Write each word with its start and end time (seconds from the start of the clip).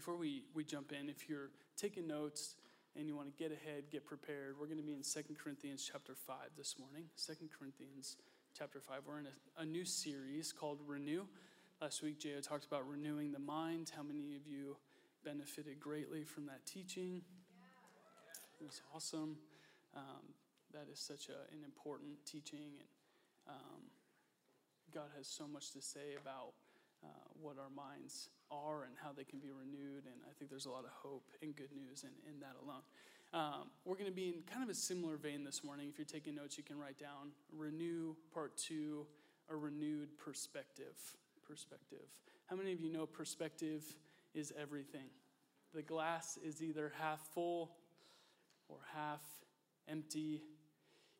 before 0.00 0.16
we, 0.16 0.44
we 0.54 0.64
jump 0.64 0.92
in, 0.98 1.10
if 1.10 1.28
you're 1.28 1.50
taking 1.76 2.06
notes 2.06 2.54
and 2.96 3.06
you 3.06 3.14
want 3.14 3.28
to 3.28 3.34
get 3.36 3.52
ahead, 3.52 3.84
get 3.92 4.02
prepared, 4.06 4.54
we're 4.58 4.64
going 4.64 4.78
to 4.78 4.82
be 4.82 4.94
in 4.94 5.02
2 5.02 5.20
Corinthians 5.34 5.86
chapter 5.92 6.14
5 6.14 6.36
this 6.56 6.76
morning. 6.78 7.04
2 7.26 7.34
Corinthians 7.58 8.16
chapter 8.58 8.80
5. 8.80 9.00
We're 9.06 9.18
in 9.18 9.26
a, 9.26 9.60
a 9.60 9.66
new 9.66 9.84
series 9.84 10.54
called 10.54 10.78
Renew. 10.86 11.26
Last 11.82 12.02
week, 12.02 12.18
J.O. 12.18 12.40
talked 12.40 12.64
about 12.64 12.88
renewing 12.88 13.30
the 13.30 13.40
mind. 13.40 13.92
How 13.94 14.02
many 14.02 14.36
of 14.36 14.46
you 14.46 14.78
benefited 15.22 15.78
greatly 15.78 16.24
from 16.24 16.46
that 16.46 16.64
teaching? 16.64 17.20
It 18.58 18.64
was 18.64 18.80
awesome. 18.94 19.36
Um, 19.94 20.32
that 20.72 20.86
is 20.90 20.98
such 20.98 21.28
a, 21.28 21.54
an 21.54 21.62
important 21.62 22.24
teaching, 22.24 22.72
and 22.78 22.88
um, 23.50 23.82
God 24.94 25.10
has 25.18 25.26
so 25.26 25.46
much 25.46 25.72
to 25.72 25.82
say 25.82 26.16
about 26.18 26.54
uh, 27.04 27.08
what 27.40 27.56
our 27.58 27.70
minds 27.70 28.28
are 28.50 28.84
and 28.84 28.94
how 29.02 29.12
they 29.16 29.24
can 29.24 29.38
be 29.38 29.50
renewed. 29.50 30.04
And 30.04 30.20
I 30.28 30.32
think 30.38 30.50
there's 30.50 30.66
a 30.66 30.70
lot 30.70 30.84
of 30.84 30.90
hope 30.90 31.24
and 31.42 31.54
good 31.54 31.72
news 31.74 32.04
in, 32.04 32.10
in 32.30 32.40
that 32.40 32.56
alone. 32.62 32.82
Um, 33.32 33.70
we're 33.84 33.94
going 33.94 34.10
to 34.10 34.14
be 34.14 34.28
in 34.28 34.42
kind 34.50 34.62
of 34.62 34.68
a 34.68 34.74
similar 34.74 35.16
vein 35.16 35.44
this 35.44 35.62
morning. 35.62 35.88
If 35.88 35.98
you're 35.98 36.04
taking 36.04 36.34
notes, 36.34 36.58
you 36.58 36.64
can 36.64 36.78
write 36.78 36.98
down 36.98 37.30
Renew 37.56 38.16
Part 38.34 38.56
2, 38.56 39.06
a 39.50 39.56
renewed 39.56 40.08
perspective. 40.18 40.96
Perspective. 41.46 42.06
How 42.46 42.56
many 42.56 42.72
of 42.72 42.80
you 42.80 42.90
know 42.90 43.06
perspective 43.06 43.84
is 44.34 44.52
everything? 44.60 45.06
The 45.72 45.82
glass 45.82 46.38
is 46.44 46.62
either 46.62 46.92
half 46.98 47.20
full 47.32 47.70
or 48.68 48.78
half 48.94 49.22
empty. 49.88 50.42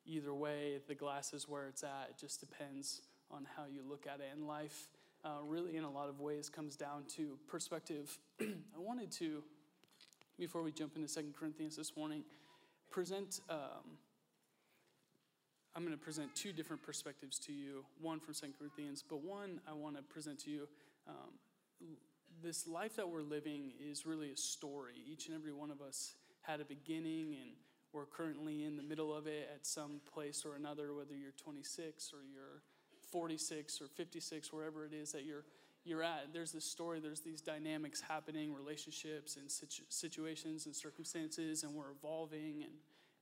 Either 0.04 0.34
way, 0.34 0.80
the 0.88 0.94
glass 0.94 1.32
is 1.32 1.48
where 1.48 1.68
it's 1.68 1.84
at. 1.84 2.08
It 2.10 2.18
just 2.18 2.40
depends 2.40 3.02
on 3.30 3.46
how 3.56 3.64
you 3.72 3.82
look 3.88 4.06
at 4.12 4.18
it 4.18 4.36
in 4.36 4.46
life 4.48 4.88
uh, 5.24 5.38
really, 5.44 5.76
in 5.76 5.84
a 5.84 5.90
lot 5.90 6.08
of 6.08 6.20
ways, 6.20 6.48
comes 6.48 6.76
down 6.76 7.04
to 7.16 7.38
perspective. 7.48 8.18
I 8.40 8.78
wanted 8.78 9.10
to, 9.12 9.42
before 10.38 10.62
we 10.62 10.72
jump 10.72 10.96
into 10.96 11.08
Second 11.08 11.34
Corinthians 11.34 11.76
this 11.76 11.96
morning, 11.96 12.24
present. 12.90 13.40
Um, 13.48 13.98
I'm 15.76 15.84
going 15.84 15.96
to 15.96 16.02
present 16.02 16.34
two 16.34 16.52
different 16.52 16.82
perspectives 16.82 17.38
to 17.40 17.52
you. 17.52 17.84
One 18.00 18.18
from 18.18 18.34
Second 18.34 18.54
Corinthians, 18.58 19.04
but 19.08 19.22
one 19.22 19.60
I 19.68 19.72
want 19.72 19.96
to 19.96 20.02
present 20.02 20.40
to 20.40 20.50
you. 20.50 20.68
Um, 21.08 21.94
this 22.42 22.66
life 22.66 22.96
that 22.96 23.08
we're 23.08 23.22
living 23.22 23.72
is 23.78 24.06
really 24.06 24.32
a 24.32 24.36
story. 24.36 24.94
Each 25.06 25.26
and 25.26 25.36
every 25.36 25.52
one 25.52 25.70
of 25.70 25.80
us 25.80 26.14
had 26.42 26.60
a 26.60 26.64
beginning, 26.64 27.36
and 27.40 27.50
we're 27.92 28.06
currently 28.06 28.64
in 28.64 28.76
the 28.76 28.82
middle 28.82 29.14
of 29.14 29.26
it 29.26 29.48
at 29.54 29.66
some 29.66 30.00
place 30.12 30.44
or 30.44 30.56
another, 30.56 30.94
whether 30.94 31.14
you're 31.14 31.32
26 31.32 32.12
or 32.12 32.18
you're 32.24 32.62
46 33.10 33.80
or 33.80 33.88
56, 33.88 34.52
wherever 34.52 34.84
it 34.84 34.92
is 34.92 35.12
that 35.12 35.24
you're, 35.24 35.44
you're 35.84 36.02
at, 36.02 36.32
there's 36.32 36.52
this 36.52 36.64
story, 36.64 37.00
there's 37.00 37.20
these 37.20 37.40
dynamics 37.40 38.00
happening, 38.00 38.54
relationships 38.54 39.36
and 39.36 39.50
situ- 39.50 39.84
situations 39.88 40.66
and 40.66 40.74
circumstances, 40.74 41.62
and 41.62 41.74
we're 41.74 41.90
evolving, 41.90 42.62
and 42.62 42.72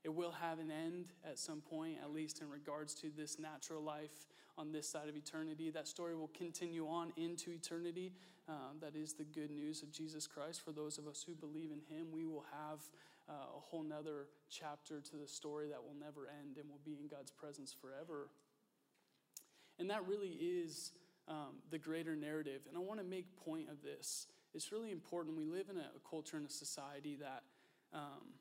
it 0.04 0.14
will 0.14 0.32
have 0.32 0.58
an 0.58 0.70
end 0.70 1.06
at 1.24 1.38
some 1.38 1.60
point, 1.60 1.96
at 2.02 2.12
least 2.12 2.40
in 2.40 2.48
regards 2.48 2.94
to 2.94 3.10
this 3.16 3.38
natural 3.38 3.82
life 3.82 4.26
on 4.56 4.72
this 4.72 4.88
side 4.88 5.08
of 5.08 5.16
eternity. 5.16 5.70
That 5.70 5.86
story 5.86 6.16
will 6.16 6.30
continue 6.36 6.86
on 6.86 7.12
into 7.16 7.50
eternity. 7.52 8.12
Um, 8.48 8.78
that 8.80 8.96
is 8.96 9.12
the 9.12 9.24
good 9.24 9.50
news 9.50 9.82
of 9.82 9.92
Jesus 9.92 10.26
Christ. 10.26 10.62
For 10.64 10.72
those 10.72 10.98
of 10.98 11.06
us 11.06 11.22
who 11.26 11.34
believe 11.34 11.70
in 11.70 11.80
Him, 11.94 12.06
we 12.12 12.24
will 12.24 12.44
have 12.50 12.80
uh, 13.28 13.32
a 13.56 13.60
whole 13.60 13.82
nother 13.82 14.26
chapter 14.50 15.00
to 15.00 15.16
the 15.16 15.28
story 15.28 15.68
that 15.68 15.82
will 15.82 15.96
never 15.98 16.28
end 16.40 16.56
and 16.56 16.68
will 16.68 16.80
be 16.84 16.96
in 17.00 17.08
God's 17.08 17.30
presence 17.30 17.74
forever. 17.78 18.28
And 19.78 19.90
that 19.90 20.06
really 20.06 20.30
is 20.30 20.92
um, 21.28 21.60
the 21.70 21.78
greater 21.78 22.16
narrative. 22.16 22.62
And 22.68 22.76
I 22.76 22.80
want 22.80 23.00
to 23.00 23.06
make 23.06 23.26
point 23.44 23.68
of 23.70 23.82
this. 23.82 24.26
It's 24.54 24.72
really 24.72 24.90
important. 24.90 25.36
We 25.36 25.44
live 25.44 25.68
in 25.70 25.76
a, 25.76 25.80
a 25.96 26.08
culture 26.08 26.36
and 26.36 26.46
a 26.46 26.50
society 26.50 27.16
that 27.20 27.42
um, 27.92 28.34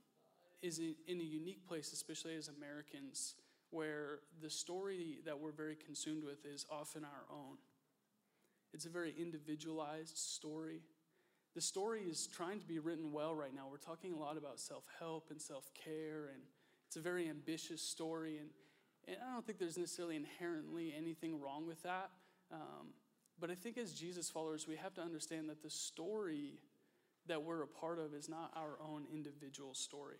is 0.61 0.79
in, 0.79 0.95
in 1.07 1.19
a 1.19 1.23
unique 1.23 1.67
place, 1.67 1.93
especially 1.93 2.35
as 2.35 2.49
Americans, 2.49 3.35
where 3.69 4.19
the 4.41 4.49
story 4.49 5.19
that 5.25 5.37
we're 5.39 5.51
very 5.51 5.75
consumed 5.75 6.23
with 6.23 6.45
is 6.45 6.65
often 6.71 7.03
our 7.03 7.35
own. 7.35 7.57
It's 8.73 8.85
a 8.85 8.89
very 8.89 9.13
individualized 9.19 10.17
story. 10.17 10.81
The 11.55 11.61
story 11.61 12.01
is 12.01 12.27
trying 12.27 12.59
to 12.59 12.65
be 12.65 12.79
written 12.79 13.11
well 13.11 13.35
right 13.35 13.53
now. 13.53 13.63
We're 13.69 13.77
talking 13.77 14.13
a 14.13 14.17
lot 14.17 14.37
about 14.37 14.59
self 14.59 14.83
help 14.99 15.31
and 15.31 15.41
self 15.41 15.71
care, 15.73 16.29
and 16.33 16.41
it's 16.87 16.97
a 16.97 17.01
very 17.01 17.29
ambitious 17.29 17.81
story. 17.81 18.37
And, 18.37 18.49
and 19.07 19.17
I 19.25 19.33
don't 19.33 19.45
think 19.45 19.59
there's 19.59 19.77
necessarily 19.77 20.15
inherently 20.15 20.93
anything 20.97 21.39
wrong 21.39 21.65
with 21.65 21.81
that. 21.83 22.09
Um, 22.51 22.93
but 23.39 23.49
I 23.49 23.55
think 23.55 23.77
as 23.77 23.93
Jesus 23.93 24.29
followers, 24.29 24.67
we 24.67 24.75
have 24.75 24.93
to 24.95 25.01
understand 25.01 25.49
that 25.49 25.61
the 25.61 25.69
story 25.69 26.59
that 27.27 27.43
we're 27.43 27.63
a 27.63 27.67
part 27.67 27.99
of 27.99 28.13
is 28.13 28.29
not 28.29 28.51
our 28.55 28.77
own 28.81 29.05
individual 29.13 29.73
story. 29.73 30.17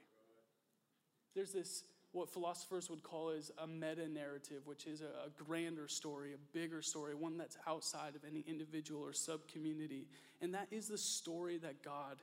There's 1.35 1.51
this, 1.51 1.83
what 2.11 2.29
philosophers 2.29 2.89
would 2.89 3.03
call 3.03 3.29
is 3.29 3.51
a 3.61 3.67
meta 3.67 4.07
narrative, 4.07 4.61
which 4.65 4.85
is 4.85 5.01
a, 5.01 5.27
a 5.27 5.43
grander 5.43 5.87
story, 5.87 6.33
a 6.33 6.57
bigger 6.57 6.81
story, 6.81 7.15
one 7.15 7.37
that's 7.37 7.57
outside 7.67 8.15
of 8.15 8.21
any 8.29 8.43
individual 8.47 9.01
or 9.01 9.13
sub 9.13 9.47
community. 9.47 10.07
And 10.41 10.53
that 10.53 10.67
is 10.71 10.87
the 10.87 10.97
story 10.97 11.57
that 11.59 11.83
God 11.83 12.17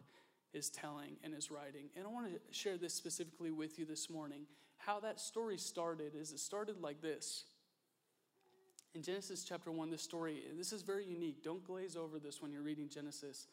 is 0.53 0.71
telling 0.71 1.17
and 1.25 1.35
is 1.35 1.51
writing. 1.51 1.87
And 1.97 2.07
I 2.07 2.11
want 2.11 2.29
to 2.33 2.41
share 2.51 2.77
this 2.77 2.95
specifically 2.95 3.51
with 3.51 3.79
you 3.79 3.85
this 3.85 4.09
morning. 4.09 4.43
How 4.87 5.01
that 5.01 5.19
story 5.19 5.57
started 5.57 6.13
is 6.15 6.33
it 6.33 6.41
started 6.41 6.81
like 6.81 7.01
this. 7.01 7.45
In 8.95 9.03
Genesis 9.03 9.43
chapter 9.43 9.73
1, 9.73 9.91
this 9.91 10.03
story, 10.03 10.43
this 10.57 10.73
is 10.73 10.83
very 10.83 11.07
unique. 11.07 11.43
Don't 11.43 11.65
glaze 11.65 11.97
over 11.97 12.19
this 12.19 12.43
when 12.43 12.53
you're 12.53 12.63
reading 12.63 12.89
Genesis. 12.89 13.47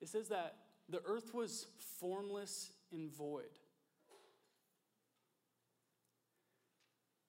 It 0.00 0.08
says 0.08 0.28
that 0.28 0.56
the 0.88 1.00
earth 1.06 1.32
was 1.32 1.66
formless 2.00 2.72
and 2.92 3.10
void. 3.10 3.44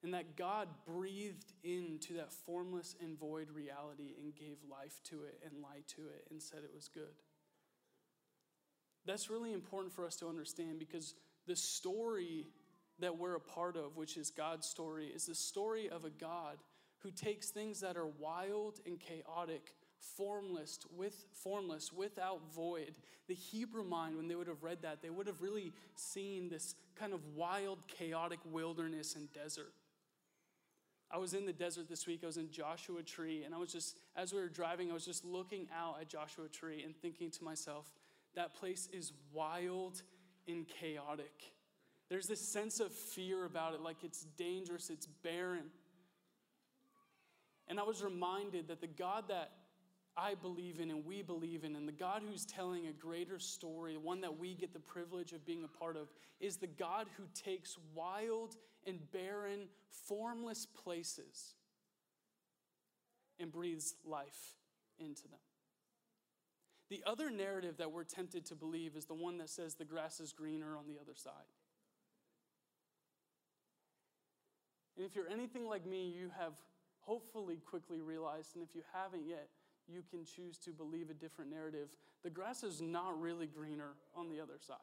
And 0.02 0.12
that 0.12 0.36
God 0.36 0.68
breathed 0.86 1.52
into 1.64 2.14
that 2.14 2.32
formless 2.32 2.96
and 3.00 3.18
void 3.18 3.50
reality 3.50 4.14
and 4.20 4.34
gave 4.34 4.56
life 4.70 5.00
to 5.04 5.22
it 5.24 5.40
and 5.44 5.62
light 5.62 5.86
to 5.96 6.02
it 6.02 6.26
and 6.30 6.42
said 6.42 6.60
it 6.64 6.74
was 6.74 6.88
good. 6.88 7.14
That's 9.06 9.30
really 9.30 9.52
important 9.52 9.94
for 9.94 10.04
us 10.04 10.16
to 10.16 10.28
understand 10.28 10.80
because 10.80 11.14
the 11.46 11.56
story 11.56 12.48
that 12.98 13.18
we're 13.18 13.36
a 13.36 13.40
part 13.40 13.76
of, 13.76 13.96
which 13.96 14.16
is 14.16 14.30
God's 14.30 14.66
story, 14.66 15.06
is 15.06 15.26
the 15.26 15.34
story 15.34 15.88
of 15.88 16.04
a 16.04 16.10
God 16.10 16.56
who 17.00 17.10
takes 17.10 17.50
things 17.50 17.80
that 17.80 17.96
are 17.96 18.06
wild 18.06 18.80
and 18.86 18.98
chaotic, 18.98 19.74
formless, 20.16 20.78
with 20.96 21.26
formless, 21.32 21.92
without 21.92 22.40
void. 22.54 22.94
The 23.28 23.34
Hebrew 23.34 23.84
mind, 23.84 24.16
when 24.16 24.28
they 24.28 24.34
would 24.34 24.46
have 24.46 24.62
read 24.62 24.82
that, 24.82 25.02
they 25.02 25.10
would 25.10 25.26
have 25.26 25.42
really 25.42 25.72
seen 25.94 26.48
this 26.48 26.74
kind 26.94 27.12
of 27.12 27.20
wild, 27.34 27.86
chaotic 27.88 28.38
wilderness 28.50 29.14
and 29.14 29.32
desert. 29.32 29.72
I 31.10 31.18
was 31.18 31.34
in 31.34 31.46
the 31.46 31.52
desert 31.52 31.88
this 31.88 32.06
week. 32.06 32.20
I 32.22 32.26
was 32.26 32.36
in 32.36 32.50
Joshua 32.50 33.02
Tree, 33.02 33.44
and 33.44 33.54
I 33.54 33.58
was 33.58 33.72
just, 33.72 33.96
as 34.16 34.32
we 34.32 34.40
were 34.40 34.48
driving, 34.48 34.90
I 34.90 34.94
was 34.94 35.04
just 35.04 35.24
looking 35.24 35.68
out 35.76 36.00
at 36.00 36.08
Joshua 36.08 36.48
Tree 36.48 36.82
and 36.84 36.96
thinking 36.96 37.30
to 37.30 37.44
myself, 37.44 37.92
that 38.34 38.54
place 38.54 38.88
is 38.92 39.12
wild 39.32 40.02
and 40.48 40.66
chaotic. 40.68 41.52
There's 42.08 42.26
this 42.26 42.40
sense 42.40 42.80
of 42.80 42.92
fear 42.92 43.44
about 43.44 43.74
it, 43.74 43.80
like 43.80 44.04
it's 44.04 44.24
dangerous, 44.36 44.90
it's 44.90 45.06
barren. 45.06 45.70
And 47.68 47.80
I 47.80 47.82
was 47.82 48.02
reminded 48.02 48.68
that 48.68 48.80
the 48.80 48.86
God 48.86 49.24
that 49.28 49.50
I 50.16 50.34
believe 50.34 50.80
in 50.80 50.90
and 50.90 51.04
we 51.04 51.22
believe 51.22 51.64
in, 51.64 51.76
and 51.76 51.86
the 51.86 51.92
God 51.92 52.22
who's 52.26 52.46
telling 52.46 52.86
a 52.86 52.92
greater 52.92 53.38
story, 53.38 53.92
the 53.92 54.00
one 54.00 54.22
that 54.22 54.38
we 54.38 54.54
get 54.54 54.72
the 54.72 54.80
privilege 54.80 55.32
of 55.32 55.44
being 55.44 55.64
a 55.64 55.68
part 55.68 55.96
of, 55.96 56.08
is 56.40 56.56
the 56.56 56.66
God 56.66 57.06
who 57.16 57.24
takes 57.34 57.76
wild 57.94 58.56
and 58.86 58.98
barren, 59.12 59.68
formless 59.90 60.64
places 60.64 61.54
and 63.38 63.52
breathes 63.52 63.94
life 64.06 64.54
into 64.98 65.22
them. 65.24 65.40
The 66.88 67.02
other 67.04 67.30
narrative 67.30 67.78
that 67.78 67.90
we're 67.90 68.04
tempted 68.04 68.46
to 68.46 68.54
believe 68.54 68.96
is 68.96 69.06
the 69.06 69.14
one 69.14 69.38
that 69.38 69.50
says 69.50 69.74
the 69.74 69.84
grass 69.84 70.20
is 70.20 70.32
greener 70.32 70.76
on 70.76 70.86
the 70.86 70.98
other 71.00 71.14
side. 71.14 71.32
And 74.96 75.04
if 75.04 75.14
you're 75.14 75.28
anything 75.28 75.66
like 75.66 75.86
me, 75.86 76.08
you 76.08 76.30
have 76.38 76.52
hopefully 77.00 77.60
quickly 77.68 78.00
realized, 78.00 78.54
and 78.54 78.64
if 78.64 78.74
you 78.74 78.82
haven't 78.92 79.26
yet, 79.28 79.48
you 79.88 80.02
can 80.10 80.24
choose 80.24 80.58
to 80.58 80.70
believe 80.70 81.10
a 81.10 81.14
different 81.14 81.50
narrative. 81.50 81.88
The 82.24 82.30
grass 82.30 82.64
is 82.64 82.80
not 82.80 83.20
really 83.20 83.46
greener 83.46 83.92
on 84.16 84.28
the 84.28 84.40
other 84.40 84.58
side. 84.58 84.76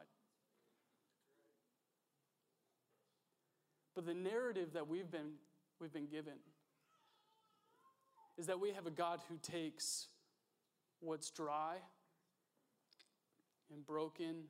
But 3.95 4.05
the 4.05 4.13
narrative 4.13 4.73
that 4.73 4.87
we've 4.87 5.11
been, 5.11 5.33
we've 5.79 5.93
been 5.93 6.07
given 6.07 6.33
is 8.37 8.47
that 8.47 8.59
we 8.59 8.71
have 8.71 8.87
a 8.87 8.91
God 8.91 9.19
who 9.29 9.37
takes 9.37 10.07
what's 10.99 11.29
dry 11.29 11.75
and 13.71 13.85
broken 13.85 14.45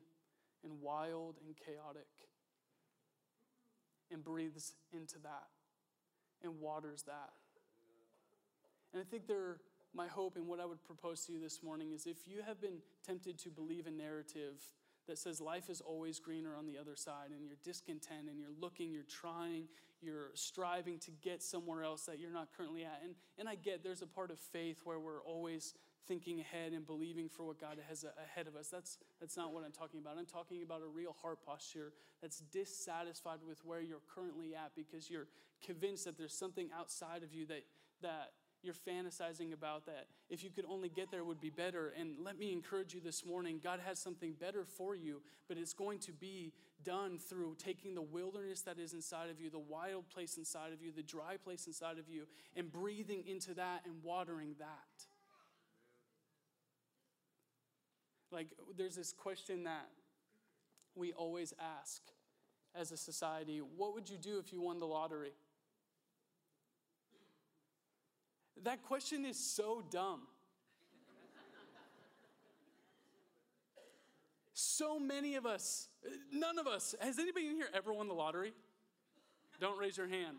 and 0.62 0.80
wild 0.80 1.36
and 1.44 1.54
chaotic 1.56 2.06
and 4.10 4.24
breathes 4.24 4.72
into 4.92 5.18
that 5.18 5.48
and 6.44 6.60
waters 6.60 7.02
that. 7.02 7.30
And 8.92 9.02
I 9.02 9.04
think 9.04 9.26
there 9.26 9.56
my 9.94 10.06
hope 10.08 10.36
and 10.36 10.46
what 10.46 10.60
I 10.60 10.66
would 10.66 10.82
propose 10.84 11.24
to 11.26 11.32
you 11.32 11.40
this 11.40 11.62
morning 11.62 11.92
is 11.92 12.06
if 12.06 12.26
you 12.26 12.42
have 12.46 12.60
been 12.60 12.78
tempted 13.06 13.38
to 13.38 13.48
believe 13.48 13.86
a 13.86 13.90
narrative 13.90 14.60
that 15.06 15.18
says 15.18 15.40
life 15.40 15.68
is 15.68 15.80
always 15.80 16.18
greener 16.18 16.54
on 16.56 16.66
the 16.66 16.78
other 16.78 16.96
side 16.96 17.30
and 17.34 17.44
you're 17.44 17.58
discontent 17.62 18.28
and 18.30 18.38
you're 18.38 18.54
looking, 18.60 18.90
you're 18.90 19.02
trying, 19.02 19.64
you're 20.00 20.30
striving 20.34 20.98
to 21.00 21.10
get 21.22 21.42
somewhere 21.42 21.82
else 21.82 22.06
that 22.06 22.18
you're 22.18 22.32
not 22.32 22.48
currently 22.56 22.84
at. 22.84 23.00
And, 23.04 23.14
and 23.38 23.48
I 23.48 23.54
get 23.54 23.82
there's 23.82 24.02
a 24.02 24.06
part 24.06 24.30
of 24.30 24.38
faith 24.38 24.78
where 24.84 24.98
we're 24.98 25.22
always 25.22 25.74
thinking 26.06 26.40
ahead 26.40 26.72
and 26.72 26.86
believing 26.86 27.28
for 27.28 27.44
what 27.44 27.60
God 27.60 27.78
has 27.88 28.04
ahead 28.04 28.46
of 28.46 28.56
us. 28.56 28.68
That's, 28.68 28.98
that's 29.20 29.36
not 29.36 29.52
what 29.52 29.64
I'm 29.64 29.72
talking 29.72 30.00
about. 30.00 30.16
I'm 30.18 30.26
talking 30.26 30.62
about 30.62 30.82
a 30.82 30.88
real 30.88 31.16
heart 31.22 31.38
posture 31.44 31.92
that's 32.20 32.40
dissatisfied 32.52 33.38
with 33.46 33.64
where 33.64 33.80
you're 33.80 34.02
currently 34.14 34.54
at 34.54 34.72
because 34.76 35.10
you're 35.10 35.28
convinced 35.64 36.04
that 36.04 36.18
there's 36.18 36.36
something 36.36 36.68
outside 36.78 37.22
of 37.22 37.32
you 37.32 37.46
that, 37.46 37.64
that 38.02 38.32
you're 38.64 38.74
fantasizing 38.74 39.52
about 39.52 39.86
that. 39.86 40.06
If 40.30 40.42
you 40.42 40.50
could 40.50 40.64
only 40.68 40.88
get 40.88 41.10
there 41.10 41.24
would 41.24 41.40
be 41.40 41.50
better. 41.50 41.92
And 41.98 42.16
let 42.24 42.38
me 42.38 42.52
encourage 42.52 42.94
you 42.94 43.00
this 43.00 43.24
morning 43.24 43.60
god 43.62 43.80
has 43.84 43.98
something 43.98 44.34
better 44.38 44.64
for 44.64 44.94
you 44.94 45.22
but 45.48 45.56
it's 45.56 45.74
going 45.74 45.98
to 46.00 46.12
be 46.12 46.52
done 46.82 47.18
through 47.18 47.56
taking 47.58 47.94
the 47.94 48.02
wilderness 48.02 48.62
that 48.62 48.78
is 48.78 48.92
inside 48.92 49.30
of 49.30 49.40
you 49.40 49.50
the 49.50 49.58
wild 49.58 50.08
place 50.10 50.36
inside 50.36 50.72
of 50.72 50.82
you 50.82 50.92
the 50.92 51.02
dry 51.02 51.36
place 51.42 51.66
inside 51.66 51.98
of 51.98 52.08
you 52.08 52.26
and 52.56 52.70
breathing 52.72 53.24
into 53.26 53.54
that 53.54 53.82
and 53.84 53.94
watering 54.02 54.54
that. 54.58 55.06
Like 58.30 58.48
there's 58.76 58.96
this 58.96 59.12
question 59.12 59.64
that 59.64 59.88
we 60.94 61.12
always 61.12 61.52
ask 61.80 62.02
as 62.74 62.90
a 62.90 62.96
society. 62.96 63.58
What 63.58 63.94
would 63.94 64.10
you 64.10 64.18
do 64.18 64.38
if 64.38 64.52
you 64.52 64.60
won 64.60 64.78
the 64.78 64.86
lottery 64.86 65.32
That 68.62 68.82
question 68.82 69.24
is 69.24 69.36
so 69.36 69.82
dumb. 69.90 70.22
so 74.54 74.98
many 74.98 75.34
of 75.34 75.46
us, 75.46 75.88
none 76.32 76.58
of 76.58 76.66
us, 76.66 76.94
has 77.00 77.18
anybody 77.18 77.48
in 77.48 77.56
here 77.56 77.68
ever 77.74 77.92
won 77.92 78.08
the 78.08 78.14
lottery? 78.14 78.52
Don't 79.60 79.78
raise 79.78 79.96
your 79.96 80.08
hand. 80.08 80.36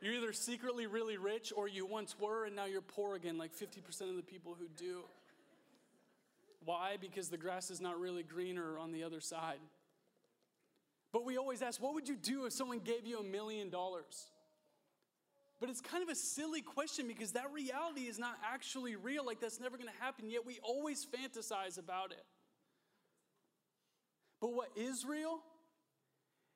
You're 0.00 0.14
either 0.14 0.32
secretly 0.32 0.86
really 0.86 1.16
rich 1.16 1.52
or 1.56 1.68
you 1.68 1.86
once 1.86 2.14
were 2.20 2.44
and 2.44 2.54
now 2.54 2.66
you're 2.66 2.82
poor 2.82 3.16
again, 3.16 3.38
like 3.38 3.52
50% 3.52 4.02
of 4.02 4.16
the 4.16 4.22
people 4.22 4.56
who 4.58 4.68
do. 4.76 5.02
Why? 6.64 6.96
Because 7.00 7.28
the 7.28 7.36
grass 7.36 7.70
is 7.70 7.80
not 7.80 7.98
really 7.98 8.22
greener 8.22 8.78
on 8.78 8.92
the 8.92 9.04
other 9.04 9.20
side. 9.20 9.58
But 11.12 11.24
we 11.24 11.38
always 11.38 11.62
ask, 11.62 11.80
what 11.80 11.94
would 11.94 12.08
you 12.08 12.16
do 12.16 12.44
if 12.44 12.52
someone 12.52 12.80
gave 12.80 13.06
you 13.06 13.18
a 13.20 13.22
million 13.22 13.70
dollars? 13.70 14.26
But 15.60 15.70
it's 15.70 15.80
kind 15.80 16.02
of 16.02 16.10
a 16.10 16.14
silly 16.14 16.60
question 16.60 17.08
because 17.08 17.32
that 17.32 17.50
reality 17.52 18.02
is 18.02 18.18
not 18.18 18.36
actually 18.44 18.94
real. 18.96 19.24
Like, 19.24 19.40
that's 19.40 19.58
never 19.58 19.78
going 19.78 19.88
to 19.88 20.04
happen, 20.04 20.28
yet 20.28 20.44
we 20.44 20.58
always 20.62 21.06
fantasize 21.06 21.78
about 21.78 22.12
it. 22.12 22.24
But 24.40 24.52
what 24.52 24.68
is 24.76 25.06
real 25.06 25.40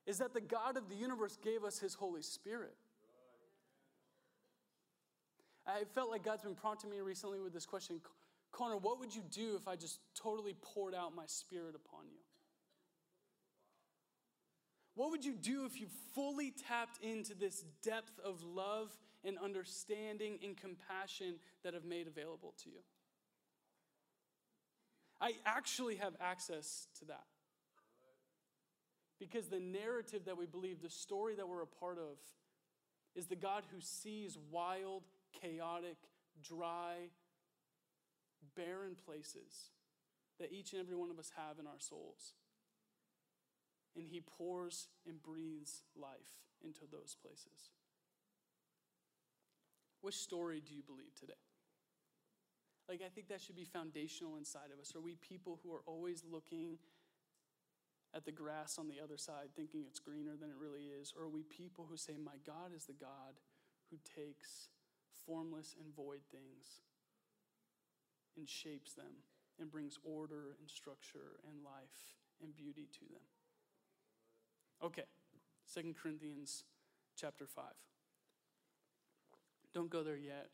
is 0.07 0.19
that 0.19 0.35
the 0.35 0.41
God 0.41 0.77
of 0.77 0.89
the 0.89 0.95
universe 0.95 1.39
gave 1.43 1.65
us 1.65 1.79
his 1.79 1.95
Holy 1.95 2.23
Spirit. 2.23 2.75
I 5.67 5.85
felt 5.95 6.11
like 6.11 6.25
God's 6.25 6.43
been 6.43 6.55
prompting 6.55 6.91
me 6.91 7.01
recently 7.01 7.41
with 7.41 7.53
this 7.53 7.67
question 7.67 8.01
Connor, 8.53 8.77
what 8.77 8.99
would 8.99 9.15
you 9.15 9.23
do 9.31 9.57
if 9.57 9.69
I 9.69 9.77
just 9.77 10.01
totally 10.15 10.57
poured 10.61 10.95
out 10.95 11.15
my 11.15 11.27
spirit 11.27 11.75
upon 11.75 12.07
you? 12.11 12.19
What 14.95 15.11
would 15.11 15.25
you 15.25 15.35
do 15.35 15.65
if 15.65 15.81
you 15.81 15.87
fully 16.15 16.53
tapped 16.69 17.03
into 17.03 17.35
this 17.35 17.65
depth 17.83 18.19
of 18.25 18.43
love 18.43 18.97
and 19.25 19.39
understanding 19.39 20.39
and 20.45 20.57
compassion 20.57 21.37
that 21.63 21.75
I've 21.75 21.85
made 21.85 22.07
available 22.07 22.55
to 22.65 22.71
you? 22.71 22.81
I 25.21 25.33
actually 25.45 25.97
have 25.97 26.15
access 26.21 26.89
to 26.99 27.05
that. 27.07 27.25
Because 29.19 29.49
the 29.49 29.61
narrative 29.61 30.25
that 30.25 30.39
we 30.39 30.47
believe, 30.47 30.81
the 30.81 30.89
story 30.89 31.35
that 31.35 31.47
we're 31.47 31.63
a 31.63 31.67
part 31.67 31.99
of, 31.99 32.17
is 33.15 33.27
the 33.27 33.37
God 33.37 33.65
who 33.73 33.81
sees 33.81 34.39
wild, 34.51 35.03
chaotic, 35.41 35.99
dry, 36.43 37.11
barren 38.57 38.97
places 39.05 39.71
that 40.39 40.53
each 40.53 40.73
and 40.73 40.81
every 40.81 40.97
one 40.97 41.11
of 41.11 41.19
us 41.19 41.31
have 41.37 41.59
in 41.59 41.67
our 41.67 41.79
souls 41.79 42.33
and 43.97 44.07
he 44.07 44.21
pours 44.21 44.89
and 45.07 45.23
breathes 45.23 45.83
life 45.97 46.41
into 46.63 46.81
those 46.91 47.17
places. 47.21 47.71
Which 50.01 50.17
story 50.17 50.63
do 50.67 50.75
you 50.75 50.83
believe 50.83 51.15
today? 51.19 51.35
Like, 52.89 53.03
I 53.05 53.09
think 53.09 53.29
that 53.29 53.41
should 53.41 53.57
be 53.57 53.65
foundational 53.65 54.37
inside 54.37 54.73
of 54.75 54.81
us. 54.81 54.95
Are 54.97 55.01
we 55.01 55.15
people 55.15 55.61
who 55.63 55.73
are 55.73 55.83
always 55.87 56.25
looking 56.29 56.79
at 58.15 58.25
the 58.25 58.33
grass 58.33 58.79
on 58.79 58.89
the 58.89 58.99
other 59.03 59.17
side, 59.17 59.55
thinking 59.55 59.85
it's 59.87 60.01
greener 60.01 60.35
than 60.35 60.51
it 60.51 60.57
really 60.59 60.91
is? 61.01 61.15
Or 61.17 61.27
are 61.27 61.29
we 61.29 61.45
people 61.45 61.87
who 61.89 61.97
say, 61.97 62.15
My 62.19 62.39
God 62.45 62.75
is 62.75 62.87
the 62.87 62.99
God 62.99 63.39
who 63.91 63.99
takes 64.17 64.71
formless 65.27 65.77
and 65.79 65.95
void 65.95 66.23
things 66.33 66.83
and 68.37 68.49
shapes 68.49 68.95
them 68.95 69.23
and 69.61 69.71
brings 69.71 69.99
order 70.03 70.57
and 70.59 70.69
structure 70.69 71.39
and 71.47 71.63
life 71.63 72.19
and 72.43 72.57
beauty 72.57 72.89
to 72.99 73.05
them? 73.13 73.23
Okay, 74.83 75.05
Second 75.67 75.95
Corinthians 75.95 76.65
chapter 77.15 77.47
5. 77.47 77.65
Don't 79.75 79.91
go 79.91 80.03
there 80.03 80.17
yet. 80.17 80.49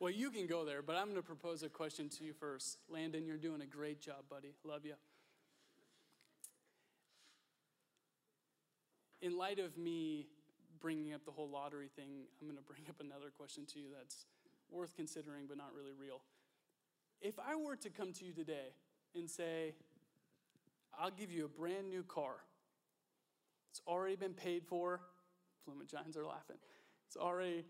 Well, 0.00 0.10
you 0.10 0.30
can 0.30 0.46
go 0.46 0.64
there, 0.64 0.82
but 0.82 0.96
I'm 0.96 1.06
going 1.06 1.16
to 1.16 1.22
propose 1.22 1.62
a 1.62 1.68
question 1.68 2.08
to 2.08 2.24
you 2.24 2.32
first. 2.32 2.78
Landon, 2.88 3.24
you're 3.24 3.36
doing 3.36 3.62
a 3.62 3.66
great 3.66 4.00
job, 4.00 4.24
buddy. 4.28 4.54
Love 4.64 4.84
you. 4.84 4.94
In 9.22 9.36
light 9.36 9.60
of 9.60 9.76
me 9.76 10.26
bringing 10.80 11.14
up 11.14 11.24
the 11.24 11.32
whole 11.32 11.48
lottery 11.48 11.88
thing, 11.94 12.26
I'm 12.40 12.48
going 12.48 12.58
to 12.58 12.64
bring 12.64 12.82
up 12.88 13.00
another 13.00 13.30
question 13.36 13.64
to 13.74 13.78
you 13.78 13.86
that's 13.96 14.26
worth 14.70 14.94
considering, 14.96 15.46
but 15.48 15.56
not 15.56 15.70
really 15.76 15.94
real. 15.98 16.20
If 17.20 17.38
I 17.38 17.56
were 17.56 17.76
to 17.76 17.90
come 17.90 18.12
to 18.14 18.24
you 18.24 18.32
today 18.32 18.74
and 19.14 19.28
say, 19.28 19.74
I'll 20.98 21.10
give 21.10 21.30
you 21.30 21.44
a 21.44 21.48
brand 21.48 21.88
new 21.88 22.02
car. 22.02 22.36
It's 23.70 23.80
already 23.86 24.16
been 24.16 24.34
paid 24.34 24.64
for. 24.66 25.00
Fluent 25.64 25.88
Giants 25.88 26.16
are 26.16 26.26
laughing. 26.26 26.56
It's 27.06 27.16
already 27.16 27.64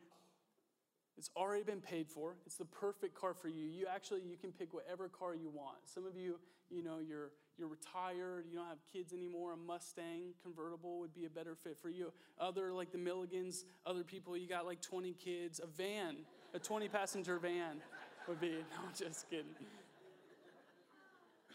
it's 1.17 1.31
already 1.37 1.65
been 1.65 1.81
paid 1.81 2.09
for. 2.09 2.37
It's 2.47 2.55
the 2.55 2.65
perfect 2.65 3.17
car 3.17 3.35
for 3.35 3.49
you. 3.49 3.65
You 3.67 3.87
actually 3.93 4.23
you 4.23 4.37
can 4.37 4.53
pick 4.53 4.73
whatever 4.73 5.09
car 5.09 5.35
you 5.35 5.51
want. 5.51 5.79
Some 5.85 6.07
of 6.07 6.17
you, 6.17 6.39
you 6.71 6.83
know, 6.83 6.99
you're 7.07 7.33
you're 7.59 7.69
retired, 7.69 8.45
you 8.49 8.57
don't 8.57 8.69
have 8.69 8.79
kids 8.93 9.13
anymore. 9.13 9.53
A 9.53 9.57
Mustang 9.57 10.35
convertible 10.43 11.01
would 11.01 11.13
be 11.13 11.25
a 11.25 11.31
better 11.31 11.57
fit 11.57 11.77
for 11.83 11.89
you. 11.89 12.13
Other 12.41 12.73
like 12.73 12.93
the 12.93 12.99
Milligans, 12.99 13.65
other 13.85 14.05
people 14.05 14.37
you 14.37 14.49
got 14.49 14.65
like 14.65 14.81
20 14.81 15.13
kids, 15.15 15.61
a 15.63 15.67
van, 15.67 16.19
a 16.55 16.59
20 16.61 16.89
passenger 16.89 17.39
van 17.41 17.83
would 18.29 18.41
be 18.41 18.51
no, 18.71 18.89
just 18.97 19.29
kidding. 19.29 19.47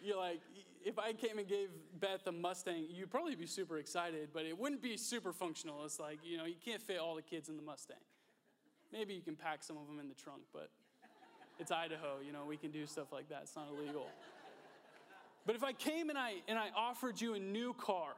You're 0.03 0.17
like 0.17 0.41
if 0.85 0.99
I 0.99 1.13
came 1.13 1.39
and 1.39 1.47
gave 1.47 1.69
Beth 1.99 2.27
a 2.27 2.31
Mustang, 2.31 2.85
you'd 2.89 3.11
probably 3.11 3.35
be 3.35 3.45
super 3.45 3.77
excited, 3.77 4.29
but 4.33 4.45
it 4.45 4.57
wouldn't 4.57 4.81
be 4.81 4.97
super 4.97 5.31
functional. 5.31 5.85
It's 5.85 5.99
like, 5.99 6.19
you 6.23 6.37
know, 6.37 6.45
you 6.45 6.55
can't 6.63 6.81
fit 6.81 6.99
all 6.99 7.15
the 7.15 7.21
kids 7.21 7.49
in 7.49 7.57
the 7.57 7.63
Mustang. 7.63 7.97
Maybe 8.91 9.13
you 9.13 9.21
can 9.21 9.35
pack 9.35 9.63
some 9.63 9.77
of 9.77 9.87
them 9.87 9.99
in 9.99 10.07
the 10.07 10.15
trunk, 10.15 10.41
but 10.53 10.69
it's 11.59 11.71
Idaho, 11.71 12.17
you 12.25 12.31
know, 12.31 12.45
we 12.47 12.57
can 12.57 12.71
do 12.71 12.85
stuff 12.85 13.11
like 13.11 13.29
that. 13.29 13.41
It's 13.43 13.55
not 13.55 13.67
illegal. 13.75 14.07
But 15.45 15.55
if 15.55 15.63
I 15.63 15.73
came 15.73 16.09
and 16.09 16.17
I 16.17 16.35
and 16.47 16.57
I 16.57 16.69
offered 16.75 17.19
you 17.19 17.33
a 17.33 17.39
new 17.39 17.73
car, 17.73 18.13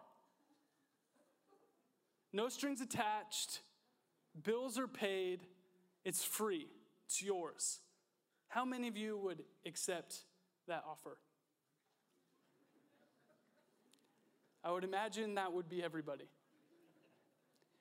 no 2.33 2.49
strings 2.49 2.81
attached, 2.81 3.61
bills 4.43 4.77
are 4.77 4.87
paid, 4.87 5.41
it's 6.03 6.23
free, 6.23 6.67
it's 7.05 7.21
yours. 7.21 7.79
How 8.47 8.63
many 8.63 8.87
of 8.87 8.95
you 8.97 9.17
would 9.17 9.43
accept 9.65 10.19
that 10.67 10.83
offer? 10.89 11.17
I 14.65 14.71
would 14.71 14.83
imagine 14.83 15.35
that 15.35 15.53
would 15.53 15.69
be 15.69 15.83
everybody. 15.83 16.25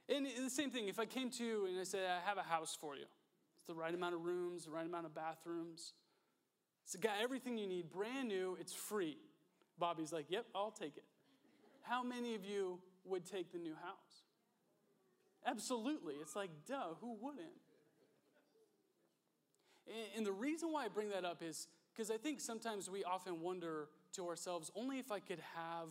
And 0.07 0.27
the 0.27 0.51
same 0.51 0.71
thing, 0.71 0.89
if 0.89 1.01
I 1.01 1.07
came 1.07 1.31
to 1.31 1.45
you 1.45 1.67
and 1.67 1.81
I 1.81 1.85
said, 1.85 2.03
I 2.05 2.29
have 2.29 2.37
a 2.37 2.43
house 2.43 2.77
for 2.79 2.95
you, 2.95 3.07
it's 3.57 3.67
the 3.67 3.75
right 3.75 3.95
amount 3.95 4.15
of 4.15 4.21
rooms, 4.21 4.67
the 4.67 4.71
right 4.71 4.85
amount 4.85 5.07
of 5.07 5.15
bathrooms, 5.15 5.95
it's 6.85 6.95
got 6.97 7.15
everything 7.23 7.57
you 7.57 7.67
need, 7.67 7.91
brand 7.91 8.29
new, 8.29 8.59
it's 8.61 8.75
free. 8.75 9.17
Bobby's 9.79 10.13
like, 10.13 10.27
Yep, 10.29 10.45
I'll 10.55 10.71
take 10.71 10.99
it. 10.99 11.05
How 11.83 12.03
many 12.03 12.35
of 12.35 12.45
you 12.45 12.79
would 13.07 13.25
take 13.25 13.51
the 13.51 13.59
new 13.59 13.75
house? 13.75 14.25
Absolutely. 15.47 16.15
It's 16.21 16.37
like, 16.37 16.51
duh, 16.67 16.95
who 17.01 17.17
wouldn't? 17.21 17.49
And 20.17 20.25
the 20.25 20.33
reason 20.33 20.71
why 20.73 20.85
I 20.85 20.89
bring 20.89 21.11
that 21.11 21.25
up 21.25 21.43
is 21.43 21.67
because 21.95 22.11
I 22.11 22.17
think 22.17 22.41
sometimes 22.41 22.91
we 22.91 23.05
often 23.05 23.41
wonder 23.41 23.89
to 24.15 24.29
ourselves, 24.29 24.71
only 24.75 24.99
if 24.99 25.13
I 25.13 25.21
could 25.21 25.41
have 25.55 25.89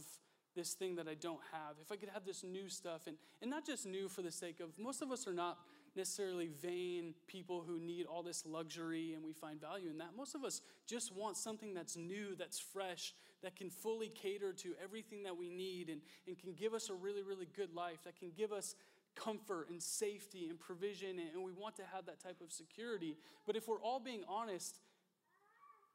this 0.56 0.74
thing 0.74 0.96
that 0.96 1.08
I 1.08 1.16
don't 1.16 1.40
have, 1.52 1.76
if 1.82 1.92
I 1.92 1.96
could 1.96 2.10
have 2.10 2.26
this 2.26 2.44
new 2.44 2.70
stuff, 2.70 3.08
and, 3.08 3.18
and 3.42 3.50
not 3.50 3.66
just 3.66 3.86
new 3.86 4.08
for 4.08 4.22
the 4.22 4.32
sake 4.32 4.60
of, 4.60 4.78
most 4.78 5.02
of 5.02 5.12
us 5.12 5.28
are 5.28 5.34
not 5.34 5.58
necessarily 5.96 6.48
vain 6.62 7.14
people 7.28 7.64
who 7.68 7.80
need 7.80 8.06
all 8.06 8.24
this 8.24 8.46
luxury 8.46 9.14
and 9.14 9.24
we 9.24 9.32
find 9.34 9.62
value 9.62 9.90
in 9.90 9.98
that. 10.00 10.10
Most 10.18 10.34
of 10.34 10.44
us 10.44 10.62
just 10.88 11.16
want 11.16 11.38
something 11.38 11.74
that's 11.74 11.96
new, 11.96 12.36
that's 12.36 12.60
fresh, 12.60 13.14
that 13.44 13.56
can 13.56 13.70
fully 13.70 14.10
cater 14.10 14.54
to 14.54 14.74
everything 14.84 15.24
that 15.24 15.38
we 15.38 15.50
need 15.50 15.90
and, 15.90 16.02
and 16.28 16.38
can 16.38 16.54
give 16.54 16.74
us 16.74 16.90
a 16.90 16.94
really, 16.94 17.22
really 17.22 17.48
good 17.56 17.74
life, 17.76 18.04
that 18.06 18.16
can 18.16 18.32
give 18.36 18.52
us 18.52 18.76
comfort 19.16 19.70
and 19.70 19.82
safety 19.82 20.48
and 20.50 20.60
provision, 20.60 21.20
and 21.20 21.44
we 21.44 21.52
want 21.52 21.76
to 21.76 21.84
have 21.94 22.06
that 22.06 22.20
type 22.20 22.42
of 22.42 22.52
security. 22.52 23.16
But 23.46 23.56
if 23.56 23.68
we're 23.68 23.82
all 23.82 24.00
being 24.00 24.24
honest, 24.28 24.80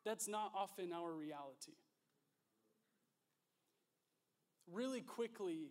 that's 0.05 0.29
not 0.29 0.53
often 0.55 0.93
our 0.93 1.13
reality. 1.13 1.73
Really 4.73 5.01
quickly, 5.01 5.71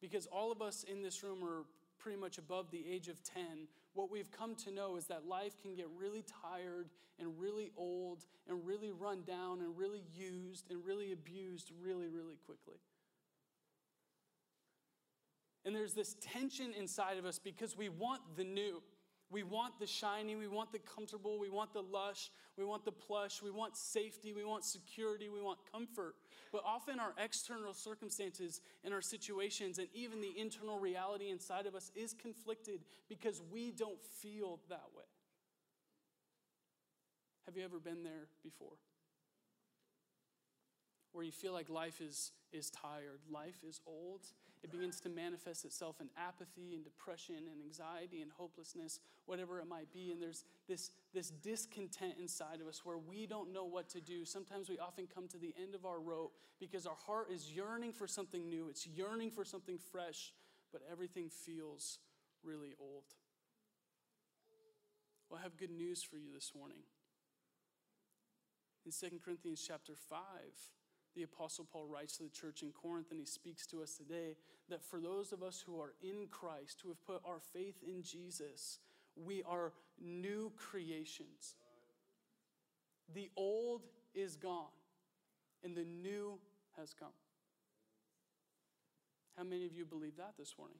because 0.00 0.26
all 0.26 0.52
of 0.52 0.62
us 0.62 0.84
in 0.84 1.02
this 1.02 1.22
room 1.22 1.42
are 1.42 1.64
pretty 1.98 2.18
much 2.18 2.38
above 2.38 2.70
the 2.70 2.84
age 2.90 3.08
of 3.08 3.22
10, 3.22 3.66
what 3.94 4.10
we've 4.10 4.30
come 4.30 4.54
to 4.56 4.70
know 4.70 4.96
is 4.96 5.06
that 5.06 5.26
life 5.26 5.60
can 5.60 5.74
get 5.74 5.86
really 5.98 6.24
tired 6.42 6.90
and 7.18 7.38
really 7.38 7.70
old 7.76 8.24
and 8.48 8.66
really 8.66 8.90
run 8.90 9.22
down 9.22 9.60
and 9.60 9.78
really 9.78 10.02
used 10.14 10.70
and 10.70 10.84
really 10.84 11.12
abused 11.12 11.70
really, 11.82 12.08
really 12.08 12.36
quickly. 12.44 12.76
And 15.64 15.74
there's 15.74 15.94
this 15.94 16.16
tension 16.20 16.74
inside 16.78 17.16
of 17.16 17.24
us 17.24 17.38
because 17.38 17.76
we 17.76 17.88
want 17.88 18.20
the 18.36 18.44
new. 18.44 18.82
We 19.34 19.42
want 19.42 19.80
the 19.80 19.86
shiny, 19.88 20.36
we 20.36 20.46
want 20.46 20.70
the 20.70 20.78
comfortable, 20.78 21.40
we 21.40 21.50
want 21.50 21.72
the 21.72 21.82
lush, 21.82 22.30
we 22.56 22.64
want 22.64 22.84
the 22.84 22.92
plush, 22.92 23.42
we 23.42 23.50
want 23.50 23.76
safety, 23.76 24.32
we 24.32 24.44
want 24.44 24.64
security, 24.64 25.28
we 25.28 25.42
want 25.42 25.58
comfort. 25.72 26.14
But 26.52 26.62
often 26.64 27.00
our 27.00 27.12
external 27.18 27.74
circumstances 27.74 28.60
and 28.84 28.94
our 28.94 29.02
situations 29.02 29.78
and 29.78 29.88
even 29.92 30.20
the 30.20 30.38
internal 30.38 30.78
reality 30.78 31.30
inside 31.30 31.66
of 31.66 31.74
us 31.74 31.90
is 31.96 32.14
conflicted 32.14 32.82
because 33.08 33.42
we 33.50 33.72
don't 33.72 34.00
feel 34.22 34.60
that 34.68 34.84
way. 34.96 35.02
Have 37.46 37.56
you 37.56 37.64
ever 37.64 37.80
been 37.80 38.04
there 38.04 38.28
before? 38.44 38.76
Where 41.10 41.24
you 41.24 41.32
feel 41.32 41.52
like 41.52 41.68
life 41.68 42.00
is, 42.00 42.30
is 42.52 42.70
tired, 42.70 43.18
life 43.28 43.64
is 43.68 43.80
old, 43.84 44.26
it 44.64 44.72
begins 44.72 44.98
to 45.00 45.10
manifest 45.10 45.66
itself 45.66 46.00
in 46.00 46.08
apathy 46.16 46.72
and 46.72 46.82
depression 46.82 47.36
and 47.36 47.60
anxiety 47.62 48.22
and 48.22 48.30
hopelessness, 48.32 48.98
whatever 49.26 49.60
it 49.60 49.68
might 49.68 49.92
be. 49.92 50.10
And 50.10 50.22
there's 50.22 50.44
this, 50.66 50.90
this 51.12 51.28
discontent 51.28 52.14
inside 52.18 52.62
of 52.62 52.66
us 52.66 52.80
where 52.82 52.96
we 52.96 53.26
don't 53.26 53.52
know 53.52 53.66
what 53.66 53.90
to 53.90 54.00
do. 54.00 54.24
Sometimes 54.24 54.70
we 54.70 54.78
often 54.78 55.06
come 55.14 55.28
to 55.28 55.36
the 55.36 55.54
end 55.62 55.74
of 55.74 55.84
our 55.84 56.00
rope 56.00 56.32
because 56.58 56.86
our 56.86 56.96
heart 57.06 57.28
is 57.30 57.52
yearning 57.52 57.92
for 57.92 58.06
something 58.06 58.48
new, 58.48 58.68
it's 58.70 58.86
yearning 58.86 59.30
for 59.30 59.44
something 59.44 59.76
fresh, 59.92 60.32
but 60.72 60.80
everything 60.90 61.28
feels 61.28 61.98
really 62.42 62.72
old. 62.80 63.04
Well, 65.28 65.40
I 65.40 65.42
have 65.42 65.58
good 65.58 65.70
news 65.70 66.02
for 66.02 66.16
you 66.16 66.32
this 66.32 66.52
morning. 66.56 66.78
In 68.86 68.92
2 68.92 69.18
Corinthians 69.22 69.62
chapter 69.66 69.92
5, 69.94 70.18
the 71.14 71.22
Apostle 71.22 71.66
Paul 71.70 71.86
writes 71.86 72.16
to 72.16 72.24
the 72.24 72.28
church 72.28 72.62
in 72.62 72.72
Corinth, 72.72 73.10
and 73.10 73.20
he 73.20 73.26
speaks 73.26 73.66
to 73.68 73.82
us 73.82 73.96
today 73.96 74.36
that 74.68 74.82
for 74.82 75.00
those 75.00 75.32
of 75.32 75.42
us 75.42 75.62
who 75.64 75.80
are 75.80 75.94
in 76.02 76.26
Christ, 76.30 76.80
who 76.82 76.88
have 76.88 77.04
put 77.06 77.22
our 77.24 77.40
faith 77.52 77.76
in 77.86 78.02
Jesus, 78.02 78.78
we 79.16 79.42
are 79.44 79.72
new 80.00 80.52
creations. 80.56 81.56
The 83.14 83.30
old 83.36 83.82
is 84.14 84.36
gone, 84.36 84.72
and 85.62 85.76
the 85.76 85.84
new 85.84 86.38
has 86.78 86.94
come. 86.94 87.08
How 89.36 89.44
many 89.44 89.66
of 89.66 89.72
you 89.72 89.84
believe 89.84 90.16
that 90.16 90.34
this 90.38 90.54
morning? 90.58 90.78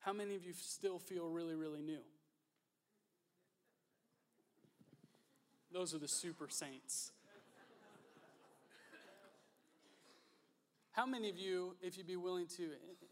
How 0.00 0.12
many 0.12 0.36
of 0.36 0.44
you 0.44 0.54
still 0.54 0.98
feel 0.98 1.28
really, 1.28 1.54
really 1.54 1.82
new? 1.82 2.00
Those 5.72 5.94
are 5.94 5.98
the 5.98 6.08
super 6.08 6.48
saints. 6.48 7.12
How 10.92 11.06
many 11.06 11.28
of 11.28 11.36
you, 11.36 11.76
if 11.80 11.96
you'd 11.96 12.08
be 12.08 12.16
willing 12.16 12.46
to, 12.56 12.62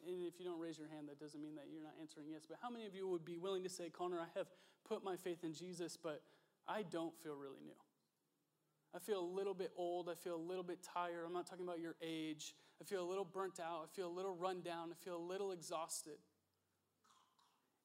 and 0.09 0.27
if 0.27 0.41
you 0.41 0.45
don't 0.45 0.59
raise 0.59 0.77
your 0.77 0.89
hand, 0.89 1.09
that 1.09 1.21
doesn't 1.21 1.41
mean 1.41 1.55
that 1.55 1.67
you're 1.71 1.83
not 1.83 1.93
answering 2.01 2.27
yes, 2.31 2.43
but 2.49 2.59
how 2.61 2.69
many 2.69 2.85
of 2.87 2.95
you 2.95 3.07
would 3.07 3.25
be 3.25 3.39
willing 3.39 3.63
to 3.63 3.69
say, 3.69 3.91
Connor, 3.91 4.19
I 4.19 4.27
have 4.37 4.49
put 4.89 5.05
my 5.05 5.17
faith 5.17 5.45
in 5.45 5.53
Jesus, 5.53 5.97
but 5.97 6.23
I 6.67 6.83
don't 6.83 7.17
feel 7.23 7.37
really 7.37 7.61
new? 7.65 7.79
I 8.95 8.99
feel 8.99 9.21
a 9.21 9.31
little 9.31 9.55
bit 9.55 9.71
old. 9.77 10.09
I 10.09 10.15
feel 10.15 10.35
a 10.35 10.47
little 10.49 10.65
bit 10.65 10.79
tired. 10.83 11.25
I'm 11.27 11.33
not 11.33 11.47
talking 11.47 11.65
about 11.65 11.79
your 11.79 11.95
age. 12.03 12.55
I 12.81 12.85
feel 12.85 13.03
a 13.03 13.09
little 13.09 13.25
burnt 13.25 13.61
out. 13.61 13.85
I 13.85 13.95
feel 13.95 14.09
a 14.09 14.17
little 14.17 14.35
run 14.35 14.63
down. 14.63 14.89
I 14.91 15.05
feel 15.05 15.17
a 15.17 15.27
little 15.27 15.53
exhausted 15.53 16.19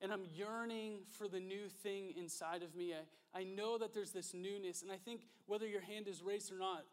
and 0.01 0.11
I'm 0.11 0.23
yearning 0.35 0.99
for 1.11 1.27
the 1.27 1.39
new 1.39 1.69
thing 1.83 2.13
inside 2.17 2.63
of 2.63 2.75
me. 2.75 2.93
I, 2.93 3.03
I 3.33 3.43
know 3.43 3.77
that 3.77 3.93
there's 3.93 4.11
this 4.11 4.33
newness, 4.33 4.81
and 4.81 4.91
I 4.91 4.97
think 4.97 5.21
whether 5.45 5.67
your 5.67 5.81
hand 5.81 6.07
is 6.07 6.21
raised 6.21 6.51
or 6.51 6.59
not, 6.59 6.85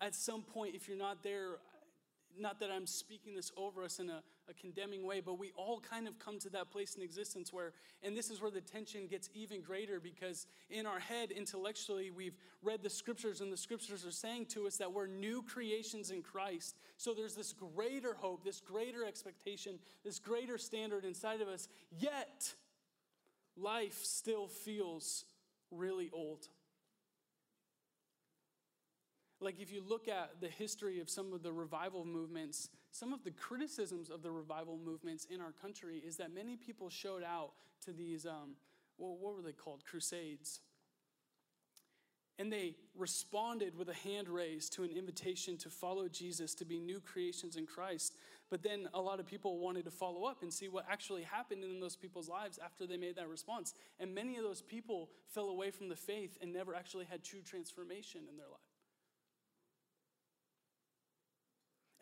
at 0.00 0.14
some 0.14 0.42
point, 0.42 0.74
if 0.74 0.88
you're 0.88 0.96
not 0.96 1.22
there, 1.22 1.58
not 2.38 2.60
that 2.60 2.70
I'm 2.70 2.86
speaking 2.86 3.34
this 3.34 3.52
over 3.56 3.84
us 3.84 3.98
in 3.98 4.10
a, 4.10 4.22
a, 4.48 4.54
condemning 4.54 5.06
way, 5.06 5.20
but 5.20 5.38
we 5.38 5.52
all 5.56 5.80
kind 5.80 6.08
of 6.08 6.18
come 6.18 6.38
to 6.40 6.50
that 6.50 6.70
place 6.70 6.94
in 6.94 7.02
existence 7.02 7.52
where, 7.52 7.72
and 8.02 8.16
this 8.16 8.30
is 8.30 8.40
where 8.40 8.50
the 8.50 8.60
tension 8.60 9.06
gets 9.06 9.28
even 9.34 9.60
greater 9.60 10.00
because 10.00 10.46
in 10.70 10.86
our 10.86 10.98
head, 10.98 11.30
intellectually, 11.30 12.10
we've 12.10 12.36
read 12.62 12.82
the 12.82 12.90
scriptures, 12.90 13.40
and 13.40 13.52
the 13.52 13.56
scriptures 13.56 14.04
are 14.04 14.10
saying 14.10 14.46
to 14.46 14.66
us 14.66 14.78
that 14.78 14.92
we're 14.92 15.06
new 15.06 15.42
creations 15.42 16.10
in 16.10 16.22
Christ. 16.22 16.76
So 16.96 17.12
there's 17.14 17.34
this 17.34 17.52
greater 17.52 18.14
hope, 18.14 18.44
this 18.44 18.60
greater 18.60 19.04
expectation, 19.04 19.78
this 20.04 20.18
greater 20.18 20.58
standard 20.58 21.04
inside 21.04 21.40
of 21.40 21.48
us, 21.48 21.68
yet 22.00 22.54
life 23.56 24.00
still 24.02 24.46
feels 24.46 25.24
really 25.72 26.10
old. 26.12 26.48
Like, 29.40 29.58
if 29.60 29.72
you 29.72 29.82
look 29.86 30.06
at 30.06 30.40
the 30.40 30.48
history 30.48 31.00
of 31.00 31.10
some 31.10 31.32
of 31.32 31.42
the 31.42 31.52
revival 31.52 32.04
movements, 32.04 32.68
some 32.92 33.12
of 33.12 33.24
the 33.24 33.32
criticisms 33.32 34.08
of 34.08 34.22
the 34.22 34.30
revival 34.30 34.78
movements 34.84 35.26
in 35.28 35.40
our 35.40 35.50
country 35.50 36.00
is 36.06 36.16
that 36.18 36.32
many 36.32 36.56
people 36.56 36.88
showed 36.88 37.24
out 37.24 37.50
to 37.84 37.92
these, 37.92 38.24
um, 38.24 38.54
well, 38.98 39.16
what 39.20 39.34
were 39.34 39.42
they 39.42 39.52
called? 39.52 39.82
Crusades. 39.84 40.60
And 42.38 42.52
they 42.52 42.76
responded 42.96 43.76
with 43.76 43.88
a 43.88 43.94
hand 43.94 44.28
raised 44.28 44.72
to 44.74 44.84
an 44.84 44.90
invitation 44.90 45.56
to 45.58 45.70
follow 45.70 46.08
Jesus, 46.08 46.54
to 46.54 46.64
be 46.64 46.78
new 46.78 47.00
creations 47.00 47.56
in 47.56 47.66
Christ. 47.66 48.14
But 48.52 48.62
then 48.62 48.86
a 48.92 49.00
lot 49.00 49.18
of 49.18 49.24
people 49.24 49.60
wanted 49.60 49.86
to 49.86 49.90
follow 49.90 50.24
up 50.24 50.42
and 50.42 50.52
see 50.52 50.68
what 50.68 50.84
actually 50.86 51.22
happened 51.22 51.64
in 51.64 51.80
those 51.80 51.96
people's 51.96 52.28
lives 52.28 52.58
after 52.62 52.86
they 52.86 52.98
made 52.98 53.16
that 53.16 53.30
response. 53.30 53.72
And 53.98 54.14
many 54.14 54.36
of 54.36 54.42
those 54.42 54.60
people 54.60 55.08
fell 55.26 55.48
away 55.48 55.70
from 55.70 55.88
the 55.88 55.96
faith 55.96 56.36
and 56.42 56.52
never 56.52 56.74
actually 56.74 57.06
had 57.06 57.24
true 57.24 57.40
transformation 57.40 58.20
in 58.30 58.36
their 58.36 58.48
life. 58.48 58.71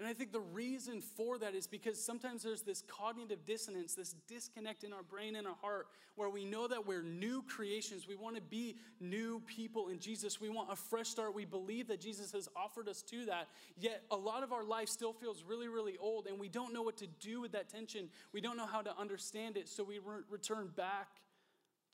And 0.01 0.09
I 0.09 0.15
think 0.15 0.33
the 0.33 0.41
reason 0.41 1.03
for 1.03 1.37
that 1.41 1.55
is 1.55 1.67
because 1.67 2.03
sometimes 2.03 2.43
there's 2.43 2.63
this 2.63 2.83
cognitive 2.89 3.45
dissonance, 3.45 3.95
this 3.95 4.15
disconnect 4.27 4.83
in 4.83 4.95
our 4.95 5.03
brain 5.03 5.37
and 5.37 5.47
our 5.47 5.57
heart, 5.61 5.89
where 6.15 6.31
we 6.31 6.47
know 6.47 6.67
that 6.67 6.87
we're 6.87 7.03
new 7.03 7.43
creations. 7.43 8.09
We 8.09 8.17
want 8.17 8.35
to 8.37 8.41
be 8.41 8.77
new 8.99 9.41
people 9.41 9.91
in 9.91 9.99
Jesus. 9.99 10.41
We 10.41 10.49
want 10.49 10.73
a 10.73 10.77
fresh 10.77 11.09
start. 11.09 11.35
We 11.35 11.45
believe 11.45 11.87
that 11.89 12.01
Jesus 12.01 12.33
has 12.33 12.49
offered 12.57 12.89
us 12.89 13.03
to 13.11 13.27
that. 13.27 13.49
Yet 13.79 14.03
a 14.11 14.17
lot 14.17 14.43
of 14.43 14.55
our 14.55 14.65
life 14.65 14.89
still 14.89 15.13
feels 15.13 15.45
really, 15.47 15.69
really 15.69 15.99
old, 15.99 16.27
and 16.29 16.41
we 16.41 16.49
don't 16.49 16.73
know 16.73 16.81
what 16.81 16.97
to 16.97 17.07
do 17.07 17.43
with 17.43 17.53
that 17.53 17.69
tension. 17.69 18.09
We 18.33 18.41
don't 18.41 18.57
know 18.57 18.67
how 18.67 18.81
to 18.81 18.99
understand 18.99 19.59
it, 19.59 19.69
so 19.69 19.85
we 19.85 19.99
re- 19.99 20.23
return 20.31 20.71
back 20.75 21.09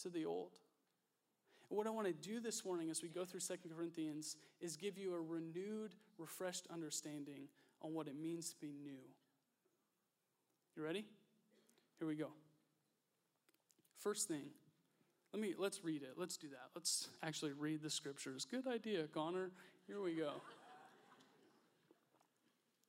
to 0.03 0.11
the 0.11 0.27
old. 0.27 0.53
What 1.71 1.89
I 1.89 1.91
want 1.91 2.07
to 2.07 2.13
do 2.13 2.39
this 2.39 2.65
morning 2.65 2.89
as 2.89 3.03
we 3.03 3.09
go 3.09 3.25
through 3.25 3.41
Second 3.41 3.73
Corinthians 3.77 4.37
is 4.61 4.77
give 4.77 4.97
you 4.97 5.13
a 5.13 5.21
renewed, 5.21 5.97
refreshed 6.19 6.69
understanding 6.73 7.49
on 7.83 7.95
what 7.95 8.07
it 8.07 8.17
means 8.21 8.51
to 8.51 8.57
be 8.61 8.73
new. 8.83 8.99
You 10.77 10.85
ready? 10.85 11.07
Here 11.99 12.07
we 12.07 12.17
go. 12.17 12.29
First 13.99 14.29
thing, 14.29 14.45
let 15.33 15.41
me 15.41 15.55
let's 15.59 15.83
read 15.85 16.03
it. 16.03 16.15
Let's 16.17 16.37
do 16.37 16.49
that. 16.49 16.71
Let's 16.75 17.09
actually 17.23 17.53
read 17.53 17.83
the 17.83 17.91
scriptures. 17.91 18.47
Good 18.49 18.67
idea, 18.67 19.05
Connor. 19.13 19.51
Here 19.87 20.01
we 20.01 20.15
go. 20.15 20.33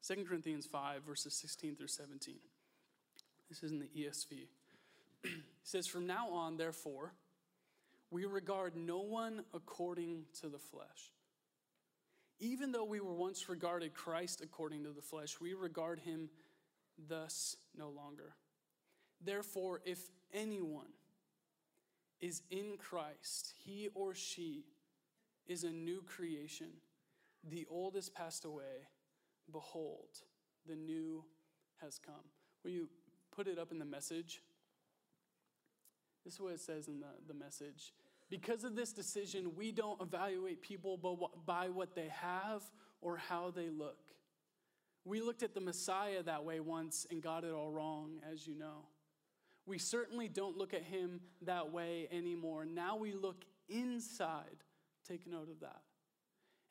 2 0.08 0.24
Corinthians 0.24 0.66
5, 0.66 1.04
verses 1.04 1.34
16 1.34 1.76
through 1.76 1.88
17. 1.88 2.36
This 3.50 3.64
is 3.64 3.72
in 3.72 3.80
the 3.80 3.88
ESV. 3.88 4.32
it 5.24 5.32
says, 5.64 5.88
From 5.88 6.08
now 6.08 6.30
on, 6.30 6.58
therefore, 6.58 7.14
we 8.10 8.26
regard 8.26 8.76
no 8.76 9.00
one 9.00 9.44
according 9.54 10.24
to 10.40 10.48
the 10.48 10.60
flesh. 10.60 11.12
Even 12.40 12.72
though 12.72 12.84
we 12.84 13.00
were 13.00 13.14
once 13.14 13.50
regarded 13.50 13.94
Christ 13.94 14.42
according 14.42 14.84
to 14.84 14.92
the 14.92 15.02
flesh, 15.02 15.40
we 15.42 15.54
regard 15.54 16.00
him 16.00 16.30
thus 17.08 17.56
no 17.76 17.90
longer. 17.90 18.36
Therefore, 19.24 19.82
if 19.86 20.00
anyone 20.34 20.94
is 22.20 22.44
in 22.52 22.78
Christ, 22.78 23.54
he 23.64 23.90
or 23.94 24.14
she 24.14 24.66
is 25.48 25.64
a 25.64 25.72
new 25.72 26.04
creation. 26.04 26.68
The 27.50 27.66
old 27.70 27.96
has 27.96 28.10
passed 28.10 28.46
away. 28.46 28.88
Behold, 29.52 30.10
the 30.68 30.76
new 30.76 31.24
has 31.82 32.00
come. 32.00 32.16
Will 32.64 32.72
you 32.72 32.90
put 33.36 33.48
it 33.48 33.58
up 33.58 33.72
in 33.72 33.80
the 33.80 33.86
message? 33.86 34.42
This 36.26 36.34
is 36.34 36.42
what 36.42 36.54
it 36.54 36.60
says 36.60 36.88
in 36.88 37.00
the, 37.00 37.08
the 37.28 37.34
message. 37.34 37.94
Because 38.30 38.64
of 38.64 38.76
this 38.76 38.92
decision, 38.92 39.54
we 39.56 39.72
don't 39.72 40.02
evaluate 40.02 40.62
people 40.62 40.98
by 41.46 41.70
what 41.70 41.96
they 41.96 42.10
have 42.10 42.62
or 43.02 43.18
how 43.18 43.52
they 43.52 43.70
look. 43.70 43.98
We 45.06 45.22
looked 45.22 45.44
at 45.44 45.54
the 45.54 45.62
Messiah 45.62 46.22
that 46.24 46.44
way 46.44 46.60
once 46.60 47.08
and 47.10 47.22
got 47.22 47.46
it 47.46 47.54
all 47.54 47.72
wrong, 47.72 48.20
as 48.30 48.46
you 48.46 48.56
know. 48.56 48.86
We 49.66 49.78
certainly 49.78 50.28
don't 50.28 50.58
look 50.58 50.74
at 50.74 50.84
him 50.84 51.22
that 51.44 51.72
way 51.72 52.10
anymore. 52.12 52.66
Now 52.66 52.98
we 52.98 53.14
look 53.14 53.46
inside. 53.70 54.64
Take 55.08 55.26
note 55.26 55.50
of 55.50 55.62
that. 55.62 55.82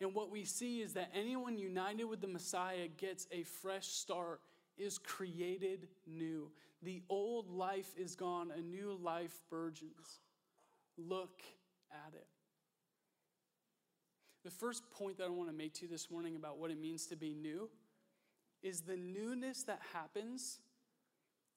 And 0.00 0.14
what 0.14 0.30
we 0.30 0.44
see 0.44 0.82
is 0.82 0.92
that 0.92 1.10
anyone 1.14 1.56
united 1.56 2.04
with 2.04 2.20
the 2.20 2.28
Messiah 2.28 2.88
gets 2.88 3.26
a 3.32 3.44
fresh 3.44 3.86
start, 3.86 4.42
is 4.76 4.98
created 4.98 5.88
new. 6.06 6.50
The 6.82 7.02
old 7.08 7.48
life 7.48 7.94
is 7.96 8.14
gone, 8.14 8.52
a 8.54 8.60
new 8.60 8.98
life 9.02 9.40
burgeons. 9.48 10.20
Look 10.98 11.42
at 11.90 12.14
it. 12.14 12.26
The 14.44 14.50
first 14.50 14.90
point 14.92 15.18
that 15.18 15.24
I 15.24 15.30
want 15.30 15.50
to 15.50 15.56
make 15.56 15.74
to 15.74 15.82
you 15.82 15.88
this 15.88 16.10
morning 16.10 16.36
about 16.36 16.58
what 16.58 16.70
it 16.70 16.80
means 16.80 17.06
to 17.06 17.16
be 17.16 17.34
new 17.34 17.68
is 18.62 18.82
the 18.82 18.96
newness 18.96 19.64
that 19.64 19.80
happens 19.92 20.60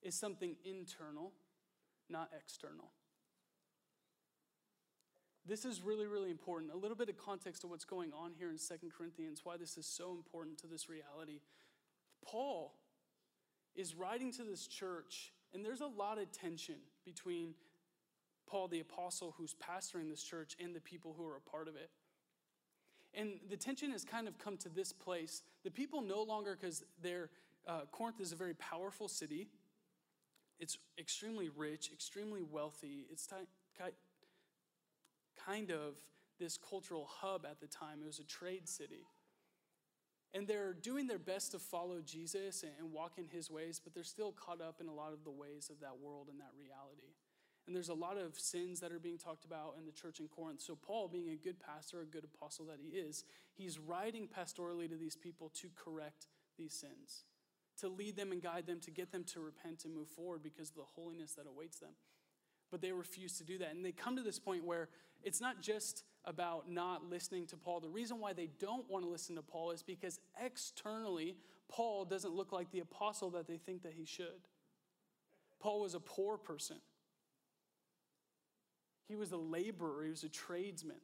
is 0.02 0.16
something 0.16 0.56
internal, 0.66 1.34
not 2.10 2.30
external. 2.38 2.92
This 5.46 5.66
is 5.66 5.82
really, 5.82 6.06
really 6.06 6.30
important. 6.30 6.72
A 6.72 6.78
little 6.78 6.98
bit 6.98 7.10
of 7.10 7.18
context 7.18 7.64
of 7.64 7.70
what's 7.70 7.86
going 7.86 8.12
on 8.14 8.34
here 8.38 8.50
in 8.50 8.58
Second 8.58 8.92
Corinthians, 8.96 9.42
why 9.44 9.58
this 9.58 9.78
is 9.78 9.86
so 9.86 10.12
important 10.12 10.58
to 10.60 10.68
this 10.68 10.90
reality. 10.90 11.42
Paul 12.26 12.76
is 13.76 13.96
writing 13.96 14.32
to 14.34 14.44
this 14.44 14.68
church, 14.68 15.32
and 15.54 15.66
there's 15.66 15.82
a 15.82 15.88
lot 15.88 16.20
of 16.20 16.32
tension 16.32 16.76
between 17.06 17.54
Paul 18.50 18.68
the 18.68 18.80
apostle, 18.80 19.36
who's 19.38 19.56
pastoring 19.56 20.10
this 20.10 20.24
church, 20.24 20.56
and 20.64 20.76
the 20.76 20.80
people 20.80 21.14
who 21.18 21.26
are 21.26 21.36
a 21.36 21.50
part 21.50 21.68
of 21.68 21.76
it. 21.76 21.90
And 23.14 23.40
the 23.50 23.58
tension 23.58 23.92
has 23.92 24.04
kind 24.04 24.28
of 24.28 24.38
come 24.38 24.58
to 24.58 24.70
this 24.70 24.94
place. 24.94 25.42
The 25.64 25.72
people 25.72 26.02
no 26.02 26.22
longer, 26.22 26.58
because 26.60 26.84
uh, 27.68 27.82
Corinth 27.92 28.20
is 28.20 28.32
a 28.32 28.36
very 28.36 28.54
powerful 28.56 29.08
city. 29.08 29.48
It's 30.60 30.78
extremely 30.98 31.50
rich, 31.50 31.92
extremely 31.92 32.42
wealthy. 32.44 33.06
It's 33.12 33.26
ty- 33.26 33.48
kind 35.46 35.72
of 35.72 35.96
this 36.40 36.58
cultural 36.58 37.08
hub 37.10 37.46
at 37.46 37.60
the 37.60 37.68
time. 37.68 38.00
It 38.04 38.08
was 38.08 38.20
a 38.20 38.26
trade 38.26 38.68
city. 38.68 39.06
And 40.34 40.48
they're 40.48 40.74
doing 40.74 41.08
their 41.08 41.20
best 41.20 41.52
to 41.52 41.60
follow 41.60 42.02
Jesus 42.06 42.64
and 42.64 42.92
walk 42.94 43.14
in 43.18 43.26
his 43.28 43.50
ways, 43.50 43.82
but 43.84 43.96
they're 43.96 44.04
still 44.04 44.32
caught 44.32 44.62
up 44.62 44.80
in 44.80 44.88
a 44.88 44.94
lot 44.94 45.12
of 45.12 45.24
the 45.24 45.32
ways 45.32 45.70
of 45.72 45.80
that 45.80 46.00
world 46.00 46.28
and 46.30 46.40
that 46.40 46.52
reality. 46.58 47.16
And 47.70 47.76
there's 47.76 47.90
a 47.90 47.94
lot 47.94 48.18
of 48.18 48.40
sins 48.40 48.80
that 48.80 48.92
are 48.92 48.98
being 48.98 49.20
talked 49.20 49.46
about 49.46 49.76
in 49.78 49.86
the 49.86 49.92
church 49.92 50.20
in 50.20 50.28
Corinth. 50.28 50.60
So, 50.60 50.76
Paul, 50.76 51.08
being 51.08 51.30
a 51.30 51.36
good 51.36 51.60
pastor, 51.60 52.02
a 52.02 52.06
good 52.06 52.24
apostle 52.24 52.66
that 52.66 52.80
he 52.82 52.98
is, 52.98 53.26
he's 53.56 53.78
writing 53.78 54.28
pastorally 54.28 54.90
to 54.90 54.96
these 54.96 55.16
people 55.16 55.52
to 55.62 55.68
correct 55.76 56.26
these 56.58 56.74
sins, 56.74 57.26
to 57.80 57.88
lead 57.88 58.16
them 58.16 58.32
and 58.32 58.42
guide 58.42 58.66
them, 58.66 58.80
to 58.80 58.90
get 58.90 59.12
them 59.12 59.24
to 59.26 59.40
repent 59.40 59.86
and 59.86 59.94
move 59.94 60.08
forward 60.08 60.42
because 60.42 60.72
of 60.72 60.78
the 60.78 60.82
holiness 60.96 61.34
that 61.34 61.46
awaits 61.48 61.78
them. 61.78 61.92
But 62.72 62.82
they 62.82 62.92
refuse 62.92 63.38
to 63.38 63.44
do 63.44 63.60
that. 63.60 63.76
And 63.76 63.86
they 63.86 63.92
come 63.92 64.16
to 64.16 64.24
this 64.24 64.40
point 64.40 64.66
where 64.66 64.90
it's 65.22 65.40
not 65.40 65.62
just 65.62 66.06
about 66.26 66.72
not 66.72 67.08
listening 67.08 67.46
to 67.50 67.56
Paul. 67.56 67.82
The 67.82 67.90
reason 67.90 68.20
why 68.20 68.34
they 68.34 68.50
don't 68.60 68.90
want 68.90 69.06
to 69.06 69.12
listen 69.12 69.36
to 69.36 69.44
Paul 69.44 69.70
is 69.70 69.84
because 69.84 70.20
externally, 70.44 71.36
Paul 71.72 72.06
doesn't 72.06 72.34
look 72.34 72.52
like 72.52 72.72
the 72.72 72.80
apostle 72.80 73.30
that 73.30 73.46
they 73.46 73.58
think 73.58 73.84
that 73.84 73.94
he 73.94 74.06
should. 74.06 74.48
Paul 75.60 75.82
was 75.82 75.94
a 75.94 76.00
poor 76.00 76.36
person. 76.36 76.78
He 79.10 79.18
was 79.18 79.34
a 79.34 79.38
laborer, 79.38 80.06
he 80.06 80.10
was 80.10 80.24
a 80.24 80.30
tradesman. 80.30 81.02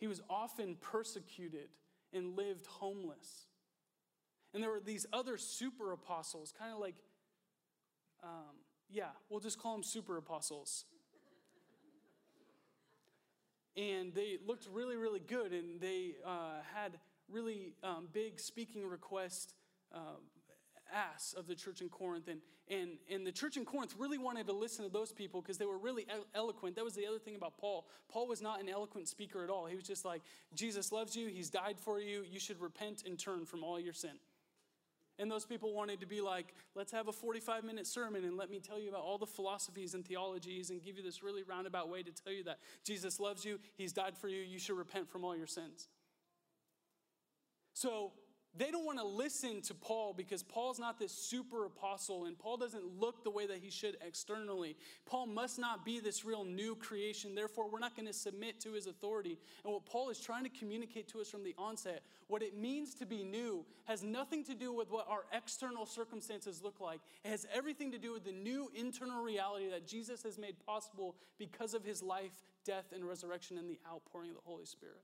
He 0.00 0.06
was 0.06 0.22
often 0.30 0.76
persecuted 0.80 1.68
and 2.14 2.36
lived 2.36 2.66
homeless. 2.66 3.46
And 4.54 4.62
there 4.62 4.70
were 4.70 4.80
these 4.80 5.04
other 5.12 5.36
super 5.36 5.92
apostles, 5.92 6.54
kind 6.58 6.72
of 6.72 6.78
like, 6.78 6.94
um, 8.24 8.56
yeah, 8.88 9.10
we'll 9.28 9.40
just 9.40 9.60
call 9.60 9.72
them 9.72 9.82
super 9.82 10.16
apostles. 10.16 10.86
and 13.78 14.12
they 14.12 14.38
looked 14.44 14.66
really, 14.72 14.96
really 14.96 15.20
good, 15.20 15.52
and 15.52 15.80
they 15.80 16.16
uh, 16.26 16.60
had 16.74 16.98
really 17.30 17.74
um, 17.84 18.08
big 18.12 18.40
speaking 18.40 18.84
requests 18.84 19.54
uh, 19.94 20.18
ass 20.94 21.34
of 21.36 21.46
the 21.46 21.54
church 21.54 21.80
in 21.80 21.88
Corinth. 21.88 22.28
And, 22.28 22.40
and, 22.70 22.98
and 23.10 23.26
the 23.26 23.32
church 23.32 23.56
in 23.56 23.64
Corinth 23.64 23.94
really 23.98 24.18
wanted 24.18 24.46
to 24.46 24.52
listen 24.52 24.84
to 24.84 24.90
those 24.90 25.12
people 25.12 25.40
because 25.40 25.58
they 25.58 25.66
were 25.66 25.78
really 25.78 26.06
eloquent. 26.34 26.76
That 26.76 26.84
was 26.84 26.94
the 26.94 27.06
other 27.06 27.18
thing 27.18 27.36
about 27.36 27.58
Paul. 27.58 27.86
Paul 28.10 28.28
was 28.28 28.42
not 28.42 28.60
an 28.60 28.68
eloquent 28.68 29.08
speaker 29.08 29.44
at 29.44 29.50
all. 29.50 29.66
He 29.66 29.76
was 29.76 29.84
just 29.84 30.04
like, 30.04 30.22
Jesus 30.54 30.92
loves 30.92 31.16
you, 31.16 31.28
he's 31.28 31.50
died 31.50 31.78
for 31.78 32.00
you, 32.00 32.24
you 32.30 32.40
should 32.40 32.60
repent 32.60 33.04
and 33.06 33.18
turn 33.18 33.44
from 33.44 33.64
all 33.64 33.78
your 33.78 33.92
sin. 33.92 34.18
And 35.20 35.30
those 35.30 35.44
people 35.44 35.74
wanted 35.74 36.00
to 36.00 36.06
be 36.06 36.20
like, 36.20 36.54
let's 36.76 36.92
have 36.92 37.08
a 37.08 37.12
45 37.12 37.64
minute 37.64 37.86
sermon 37.86 38.24
and 38.24 38.36
let 38.36 38.50
me 38.50 38.60
tell 38.60 38.78
you 38.78 38.88
about 38.88 39.02
all 39.02 39.18
the 39.18 39.26
philosophies 39.26 39.94
and 39.94 40.06
theologies 40.06 40.70
and 40.70 40.82
give 40.82 40.96
you 40.96 41.02
this 41.02 41.22
really 41.22 41.42
roundabout 41.42 41.88
way 41.88 42.02
to 42.02 42.12
tell 42.12 42.32
you 42.32 42.44
that 42.44 42.58
Jesus 42.84 43.18
loves 43.18 43.44
you, 43.44 43.58
He's 43.76 43.92
died 43.92 44.16
for 44.16 44.28
you, 44.28 44.40
you 44.42 44.58
should 44.58 44.76
repent 44.76 45.08
from 45.08 45.24
all 45.24 45.36
your 45.36 45.48
sins. 45.48 45.88
So 47.74 48.12
they 48.56 48.70
don't 48.70 48.84
want 48.84 48.98
to 48.98 49.04
listen 49.04 49.60
to 49.62 49.74
Paul 49.74 50.14
because 50.16 50.42
Paul's 50.42 50.78
not 50.78 50.98
this 50.98 51.12
super 51.12 51.66
apostle 51.66 52.24
and 52.24 52.38
Paul 52.38 52.56
doesn't 52.56 52.98
look 52.98 53.22
the 53.22 53.30
way 53.30 53.46
that 53.46 53.58
he 53.58 53.70
should 53.70 53.96
externally. 54.04 54.76
Paul 55.06 55.26
must 55.26 55.58
not 55.58 55.84
be 55.84 56.00
this 56.00 56.24
real 56.24 56.44
new 56.44 56.74
creation. 56.74 57.34
Therefore, 57.34 57.68
we're 57.70 57.78
not 57.78 57.94
going 57.94 58.06
to 58.06 58.12
submit 58.12 58.60
to 58.60 58.72
his 58.72 58.86
authority. 58.86 59.38
And 59.64 59.72
what 59.72 59.86
Paul 59.86 60.08
is 60.10 60.18
trying 60.18 60.44
to 60.44 60.50
communicate 60.50 61.08
to 61.08 61.20
us 61.20 61.30
from 61.30 61.44
the 61.44 61.54
onset, 61.58 62.02
what 62.26 62.42
it 62.42 62.56
means 62.56 62.94
to 62.94 63.06
be 63.06 63.22
new, 63.22 63.64
has 63.84 64.02
nothing 64.02 64.42
to 64.44 64.54
do 64.54 64.72
with 64.72 64.90
what 64.90 65.06
our 65.08 65.24
external 65.32 65.86
circumstances 65.86 66.60
look 66.62 66.80
like. 66.80 67.00
It 67.24 67.30
has 67.30 67.46
everything 67.54 67.92
to 67.92 67.98
do 67.98 68.12
with 68.12 68.24
the 68.24 68.32
new 68.32 68.70
internal 68.74 69.22
reality 69.22 69.70
that 69.70 69.86
Jesus 69.86 70.22
has 70.22 70.38
made 70.38 70.56
possible 70.66 71.16
because 71.38 71.74
of 71.74 71.84
his 71.84 72.02
life, 72.02 72.32
death, 72.64 72.86
and 72.94 73.06
resurrection 73.06 73.58
and 73.58 73.70
the 73.70 73.78
outpouring 73.88 74.30
of 74.30 74.36
the 74.36 74.42
Holy 74.44 74.66
Spirit 74.66 75.02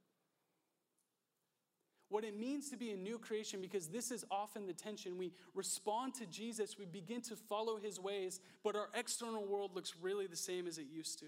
what 2.09 2.25
it 2.25 2.39
means 2.39 2.71
to 2.71 2.77
be 2.77 2.91
a 2.91 2.97
new 2.97 3.19
creation, 3.19 3.61
because 3.61 3.89
this 3.89 4.11
is 4.11 4.25
often 4.31 4.67
the 4.67 4.73
tension. 4.73 5.19
We 5.19 5.33
respond 5.55 6.15
to 6.15 6.27
Jesus, 6.27 6.79
we 6.79 6.85
begin 6.85 7.21
to 7.23 7.37
follow 7.37 7.77
his 7.77 7.99
ways, 7.99 8.41
but 8.63 8.77
our 8.77 8.89
external 8.95 9.45
world 9.45 9.75
looks 9.75 9.95
really 10.01 10.27
the 10.27 10.37
same 10.37 10.67
as 10.67 10.79
it 10.79 10.87
used 10.93 11.19
to. 11.21 11.27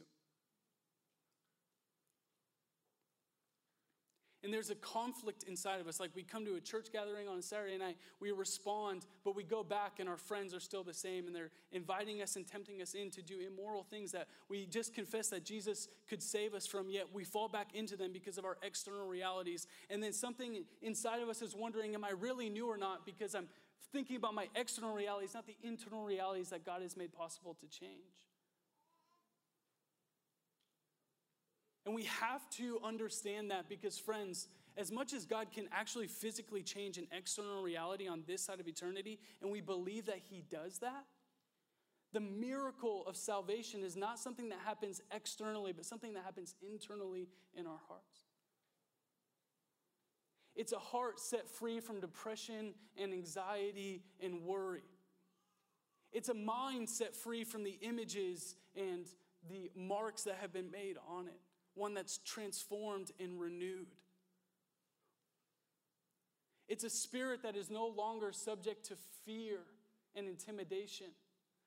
And 4.46 4.54
there's 4.54 4.70
a 4.70 4.76
conflict 4.76 5.42
inside 5.48 5.80
of 5.80 5.88
us. 5.88 5.98
Like 5.98 6.12
we 6.14 6.22
come 6.22 6.44
to 6.44 6.54
a 6.54 6.60
church 6.60 6.92
gathering 6.92 7.26
on 7.26 7.36
a 7.36 7.42
Saturday 7.42 7.76
night, 7.78 7.96
we 8.20 8.30
respond, 8.30 9.04
but 9.24 9.34
we 9.34 9.42
go 9.42 9.64
back 9.64 9.98
and 9.98 10.08
our 10.08 10.16
friends 10.16 10.54
are 10.54 10.60
still 10.60 10.84
the 10.84 10.94
same 10.94 11.26
and 11.26 11.34
they're 11.34 11.50
inviting 11.72 12.22
us 12.22 12.36
and 12.36 12.46
tempting 12.46 12.80
us 12.80 12.94
in 12.94 13.10
to 13.10 13.22
do 13.22 13.40
immoral 13.44 13.82
things 13.82 14.12
that 14.12 14.28
we 14.48 14.64
just 14.64 14.94
confess 14.94 15.30
that 15.30 15.44
Jesus 15.44 15.88
could 16.08 16.22
save 16.22 16.54
us 16.54 16.64
from, 16.64 16.88
yet 16.88 17.06
we 17.12 17.24
fall 17.24 17.48
back 17.48 17.74
into 17.74 17.96
them 17.96 18.12
because 18.12 18.38
of 18.38 18.44
our 18.44 18.56
external 18.62 19.08
realities. 19.08 19.66
And 19.90 20.00
then 20.00 20.12
something 20.12 20.64
inside 20.80 21.22
of 21.22 21.28
us 21.28 21.42
is 21.42 21.56
wondering, 21.56 21.96
am 21.96 22.04
I 22.04 22.10
really 22.10 22.48
new 22.48 22.70
or 22.70 22.76
not? 22.76 23.04
Because 23.04 23.34
I'm 23.34 23.48
thinking 23.92 24.14
about 24.14 24.32
my 24.32 24.46
external 24.54 24.94
realities, 24.94 25.34
not 25.34 25.48
the 25.48 25.56
internal 25.64 26.04
realities 26.04 26.50
that 26.50 26.64
God 26.64 26.82
has 26.82 26.96
made 26.96 27.12
possible 27.12 27.54
to 27.54 27.66
change. 27.66 27.90
And 31.86 31.94
we 31.94 32.02
have 32.04 32.50
to 32.50 32.80
understand 32.84 33.52
that 33.52 33.68
because, 33.68 33.96
friends, 33.96 34.48
as 34.76 34.90
much 34.90 35.12
as 35.12 35.24
God 35.24 35.52
can 35.52 35.68
actually 35.70 36.08
physically 36.08 36.62
change 36.62 36.98
an 36.98 37.06
external 37.16 37.62
reality 37.62 38.08
on 38.08 38.24
this 38.26 38.42
side 38.42 38.58
of 38.58 38.66
eternity, 38.66 39.20
and 39.40 39.52
we 39.52 39.60
believe 39.60 40.06
that 40.06 40.20
He 40.28 40.42
does 40.50 40.80
that, 40.80 41.04
the 42.12 42.18
miracle 42.20 43.04
of 43.06 43.16
salvation 43.16 43.84
is 43.84 43.96
not 43.96 44.18
something 44.18 44.48
that 44.48 44.58
happens 44.64 45.00
externally, 45.14 45.72
but 45.72 45.84
something 45.84 46.14
that 46.14 46.24
happens 46.24 46.56
internally 46.60 47.28
in 47.54 47.66
our 47.66 47.78
hearts. 47.86 48.20
It's 50.56 50.72
a 50.72 50.78
heart 50.78 51.20
set 51.20 51.48
free 51.48 51.78
from 51.78 52.00
depression 52.00 52.74
and 53.00 53.12
anxiety 53.12 54.02
and 54.20 54.42
worry. 54.42 54.82
It's 56.12 56.30
a 56.30 56.34
mind 56.34 56.88
set 56.88 57.14
free 57.14 57.44
from 57.44 57.62
the 57.62 57.78
images 57.82 58.56
and 58.74 59.06
the 59.48 59.70
marks 59.76 60.24
that 60.24 60.38
have 60.40 60.52
been 60.52 60.70
made 60.70 60.96
on 61.08 61.28
it 61.28 61.40
one 61.76 61.94
that's 61.94 62.18
transformed 62.18 63.10
and 63.20 63.40
renewed. 63.40 63.86
It's 66.68 66.84
a 66.84 66.90
spirit 66.90 67.42
that 67.42 67.56
is 67.56 67.70
no 67.70 67.86
longer 67.86 68.32
subject 68.32 68.86
to 68.86 68.94
fear 69.24 69.58
and 70.16 70.26
intimidation, 70.26 71.06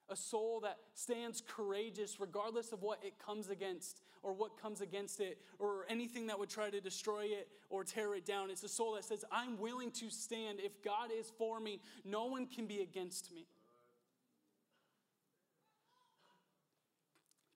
a 0.09 0.15
soul 0.15 0.59
that 0.61 0.77
stands 0.93 1.41
courageous 1.47 2.19
regardless 2.19 2.71
of 2.73 2.81
what 2.81 2.99
it 3.03 3.13
comes 3.23 3.49
against 3.49 4.01
or 4.23 4.33
what 4.33 4.61
comes 4.61 4.81
against 4.81 5.21
it 5.21 5.37
or 5.59 5.85
anything 5.87 6.27
that 6.27 6.37
would 6.37 6.49
try 6.49 6.69
to 6.69 6.81
destroy 6.81 7.25
it 7.25 7.47
or 7.69 7.83
tear 7.83 8.15
it 8.15 8.25
down. 8.25 8.49
It's 8.49 8.63
a 8.63 8.69
soul 8.69 8.95
that 8.95 9.05
says, 9.05 9.23
I'm 9.31 9.57
willing 9.57 9.91
to 9.91 10.09
stand. 10.09 10.59
If 10.59 10.83
God 10.83 11.11
is 11.17 11.31
for 11.37 11.59
me, 11.59 11.79
no 12.03 12.25
one 12.25 12.45
can 12.47 12.65
be 12.65 12.81
against 12.81 13.33
me. 13.33 13.45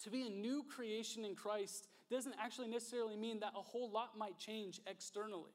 To 0.04 0.10
be 0.10 0.28
a 0.28 0.30
new 0.30 0.63
creation 0.63 1.26
in 1.26 1.36
Christ 1.36 1.88
doesn't 2.13 2.36
actually 2.41 2.67
necessarily 2.67 3.17
mean 3.17 3.39
that 3.39 3.54
a 3.58 3.62
whole 3.62 3.89
lot 3.89 4.17
might 4.17 4.38
change 4.38 4.80
externally. 4.88 5.52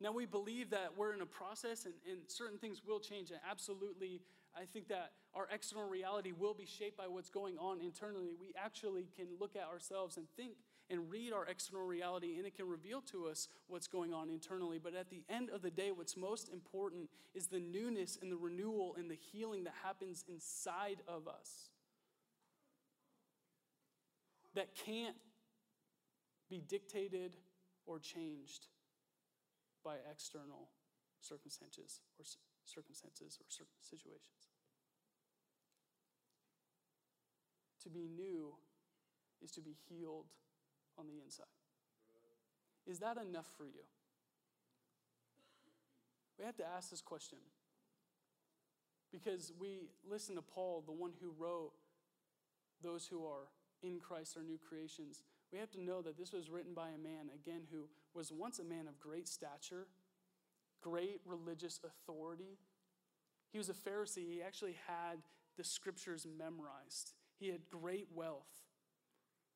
Now, 0.00 0.12
we 0.12 0.26
believe 0.26 0.70
that 0.70 0.92
we're 0.96 1.12
in 1.12 1.20
a 1.20 1.26
process 1.26 1.84
and, 1.84 1.94
and, 2.08 2.20
certain 2.28 2.58
things 2.58 2.82
will 2.86 3.00
change. 3.00 3.30
And 3.30 3.40
absolutely, 3.48 4.20
I 4.56 4.64
think 4.64 4.88
that 4.88 5.12
our 5.34 5.48
external 5.52 5.88
reality 5.88 6.32
will 6.32 6.54
be 6.54 6.66
shaped 6.66 6.96
by 6.96 7.08
what's 7.08 7.30
going 7.30 7.58
on 7.58 7.80
internally. 7.80 8.30
We 8.38 8.52
actually 8.56 9.08
can 9.16 9.26
look 9.40 9.56
at 9.56 9.66
ourselves 9.66 10.16
and 10.16 10.26
think 10.36 10.52
and 10.90 11.10
read 11.10 11.32
our 11.32 11.44
external 11.46 11.84
reality, 11.84 12.36
and 12.38 12.46
it 12.46 12.54
can 12.54 12.66
reveal 12.66 13.00
to 13.02 13.26
us 13.26 13.48
what's 13.66 13.88
going 13.88 14.14
on 14.14 14.30
internally. 14.30 14.78
But 14.82 14.94
at 14.94 15.10
the 15.10 15.22
end 15.28 15.50
of 15.50 15.62
the 15.62 15.70
day, 15.70 15.90
what's 15.90 16.16
most 16.16 16.48
important 16.48 17.10
is 17.34 17.48
the 17.48 17.60
newness 17.60 18.18
and 18.22 18.32
the 18.32 18.36
renewal 18.36 18.94
and 18.96 19.10
the 19.10 19.18
healing 19.32 19.64
that 19.64 19.74
happens 19.82 20.24
inside 20.28 20.98
of 21.06 21.28
us 21.28 21.70
that 24.54 24.74
can't 24.74 25.14
be 26.48 26.62
dictated 26.66 27.36
or 27.86 27.98
changed 27.98 28.66
by 29.84 29.96
external 30.10 30.68
circumstances 31.20 32.00
or 32.18 32.24
circumstances 32.64 33.38
or 33.40 33.46
situations. 33.80 34.48
To 37.82 37.88
be 37.88 38.08
new 38.08 38.54
is 39.42 39.50
to 39.52 39.60
be 39.60 39.76
healed 39.88 40.26
on 40.98 41.06
the 41.06 41.20
inside. 41.24 41.46
Is 42.86 42.98
that 43.00 43.16
enough 43.16 43.46
for 43.56 43.64
you? 43.64 43.84
We 46.38 46.44
have 46.44 46.56
to 46.56 46.64
ask 46.66 46.90
this 46.90 47.00
question 47.00 47.38
because 49.12 49.52
we 49.58 49.88
listen 50.08 50.36
to 50.36 50.42
Paul, 50.42 50.82
the 50.86 50.92
one 50.92 51.12
who 51.20 51.32
wrote, 51.38 51.72
Those 52.82 53.06
who 53.06 53.26
are 53.26 53.48
in 53.82 53.98
Christ 54.00 54.36
are 54.36 54.42
new 54.42 54.58
creations 54.68 55.22
we 55.52 55.58
have 55.58 55.70
to 55.72 55.80
know 55.80 56.02
that 56.02 56.18
this 56.18 56.32
was 56.32 56.50
written 56.50 56.74
by 56.74 56.88
a 56.88 56.98
man, 56.98 57.30
again, 57.34 57.62
who 57.72 57.88
was 58.14 58.30
once 58.32 58.58
a 58.58 58.64
man 58.64 58.86
of 58.86 59.00
great 59.00 59.26
stature, 59.26 59.86
great 60.82 61.20
religious 61.24 61.80
authority. 61.84 62.58
He 63.52 63.58
was 63.58 63.70
a 63.70 63.74
Pharisee. 63.74 64.26
He 64.26 64.42
actually 64.46 64.76
had 64.86 65.18
the 65.56 65.64
scriptures 65.64 66.26
memorized. 66.38 67.12
He 67.38 67.48
had 67.48 67.68
great 67.70 68.08
wealth. 68.14 68.46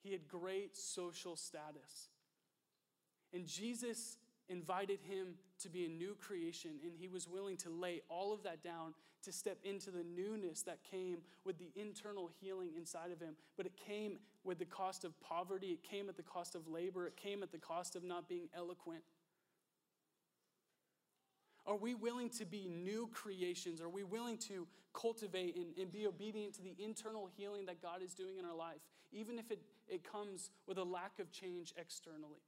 He 0.03 0.13
had 0.13 0.29
great 0.29 0.77
social 0.77 1.37
status. 1.37 2.09
And 3.33 3.47
Jesus 3.47 4.17
invited 4.53 5.01
him 5.03 5.35
to 5.63 5.69
be 5.69 5.87
a 5.87 5.89
new 5.89 6.15
creation, 6.21 6.73
and 6.85 6.93
he 6.97 7.09
was 7.09 7.27
willing 7.27 7.57
to 7.57 7.71
lay 7.71 8.03
all 8.09 8.33
of 8.33 8.43
that 8.45 8.63
down 8.63 8.95
to 9.25 9.33
step 9.33 9.59
into 9.65 9.91
the 9.91 10.05
newness 10.05 10.63
that 10.63 10.79
came 10.89 11.19
with 11.45 11.59
the 11.59 11.71
internal 11.75 12.31
healing 12.41 12.71
inside 12.77 13.11
of 13.11 13.21
him. 13.21 13.35
But 13.57 13.67
it 13.67 13.77
came 13.77 14.19
with 14.45 14.59
the 14.59 14.65
cost 14.65 15.05
of 15.05 15.19
poverty, 15.21 15.69
it 15.69 15.83
came 15.83 16.09
at 16.09 16.17
the 16.17 16.23
cost 16.23 16.55
of 16.55 16.69
labor, 16.69 17.07
it 17.07 17.17
came 17.17 17.43
at 17.43 17.51
the 17.51 17.59
cost 17.59 17.97
of 17.97 18.05
not 18.05 18.29
being 18.29 18.49
eloquent. 18.55 19.03
Are 21.65 21.77
we 21.77 21.95
willing 21.95 22.29
to 22.31 22.45
be 22.45 22.69
new 22.69 23.09
creations? 23.13 23.81
Are 23.81 23.89
we 23.89 24.03
willing 24.03 24.37
to 24.49 24.67
cultivate 24.93 25.55
and, 25.57 25.67
and, 25.79 25.93
be 25.93 26.07
obedient 26.09 26.55
to 26.55 26.63
the 26.63 26.75
internal 26.79 27.31
healing 27.37 27.67
that 27.67 27.81
God 27.81 28.03
is 28.03 28.15
doing 28.15 28.37
in 28.37 28.45
our 28.45 28.55
life, 28.55 28.81
even 29.13 29.39
if 29.39 29.51
it, 29.51 29.61
it 29.89 30.03
comes 30.03 30.51
with 30.67 30.77
a 30.77 30.83
lack 30.83 31.21
of 31.21 31.31
change 31.31 31.73
externally? 31.79 32.41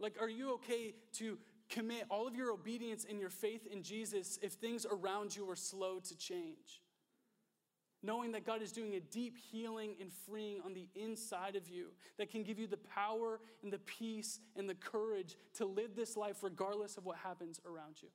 Like, 0.00 0.14
are 0.20 0.28
you 0.28 0.54
okay 0.54 0.94
to 1.14 1.38
commit 1.68 2.04
all 2.08 2.26
of 2.26 2.34
your 2.34 2.52
obedience 2.52 3.04
and 3.08 3.18
your 3.20 3.30
faith 3.30 3.66
in 3.70 3.82
Jesus 3.82 4.38
if 4.42 4.52
things 4.52 4.86
around 4.90 5.34
you 5.34 5.48
are 5.50 5.56
slow 5.56 5.98
to 5.98 6.16
change? 6.16 6.82
Knowing 8.00 8.30
that 8.32 8.46
God 8.46 8.62
is 8.62 8.70
doing 8.70 8.94
a 8.94 9.00
deep 9.00 9.36
healing 9.50 9.96
and 10.00 10.12
freeing 10.12 10.60
on 10.64 10.72
the 10.72 10.86
inside 10.94 11.56
of 11.56 11.68
you 11.68 11.88
that 12.16 12.30
can 12.30 12.44
give 12.44 12.58
you 12.58 12.68
the 12.68 12.76
power 12.76 13.40
and 13.62 13.72
the 13.72 13.80
peace 13.80 14.38
and 14.54 14.68
the 14.68 14.74
courage 14.74 15.36
to 15.54 15.66
live 15.66 15.96
this 15.96 16.16
life 16.16 16.36
regardless 16.42 16.96
of 16.96 17.04
what 17.04 17.16
happens 17.16 17.60
around 17.66 17.96
you. 18.00 18.08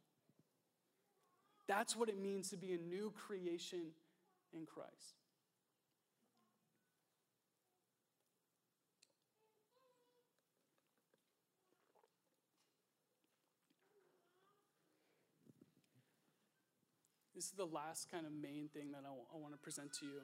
That's 1.67 1.96
what 1.98 2.08
it 2.08 2.19
means 2.19 2.50
to 2.52 2.58
be 2.58 2.74
a 2.74 2.78
new 2.78 3.12
creation 3.12 3.91
in 4.54 4.65
Christ. 4.65 5.23
This 17.36 17.46
is 17.46 17.52
the 17.52 17.65
last 17.65 18.10
kind 18.12 18.26
of 18.26 18.32
main 18.32 18.69
thing 18.74 18.91
that 18.91 19.00
I, 19.02 19.10
w- 19.10 19.26
I 19.34 19.38
want 19.38 19.54
to 19.54 19.60
present 19.60 19.91
to 20.00 20.06
you. 20.06 20.22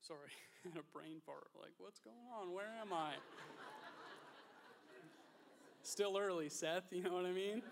Sorry, 0.00 0.30
I 0.64 0.68
had 0.68 0.78
a 0.78 0.82
brain 0.96 1.20
fart. 1.26 1.48
Like, 1.60 1.72
what's 1.78 2.00
going 2.00 2.16
on? 2.40 2.52
Where 2.54 2.72
am 2.80 2.92
I? 2.92 3.12
Still 5.82 6.16
early, 6.18 6.48
Seth, 6.48 6.84
you 6.90 7.02
know 7.02 7.12
what 7.12 7.26
I 7.26 7.32
mean? 7.32 7.62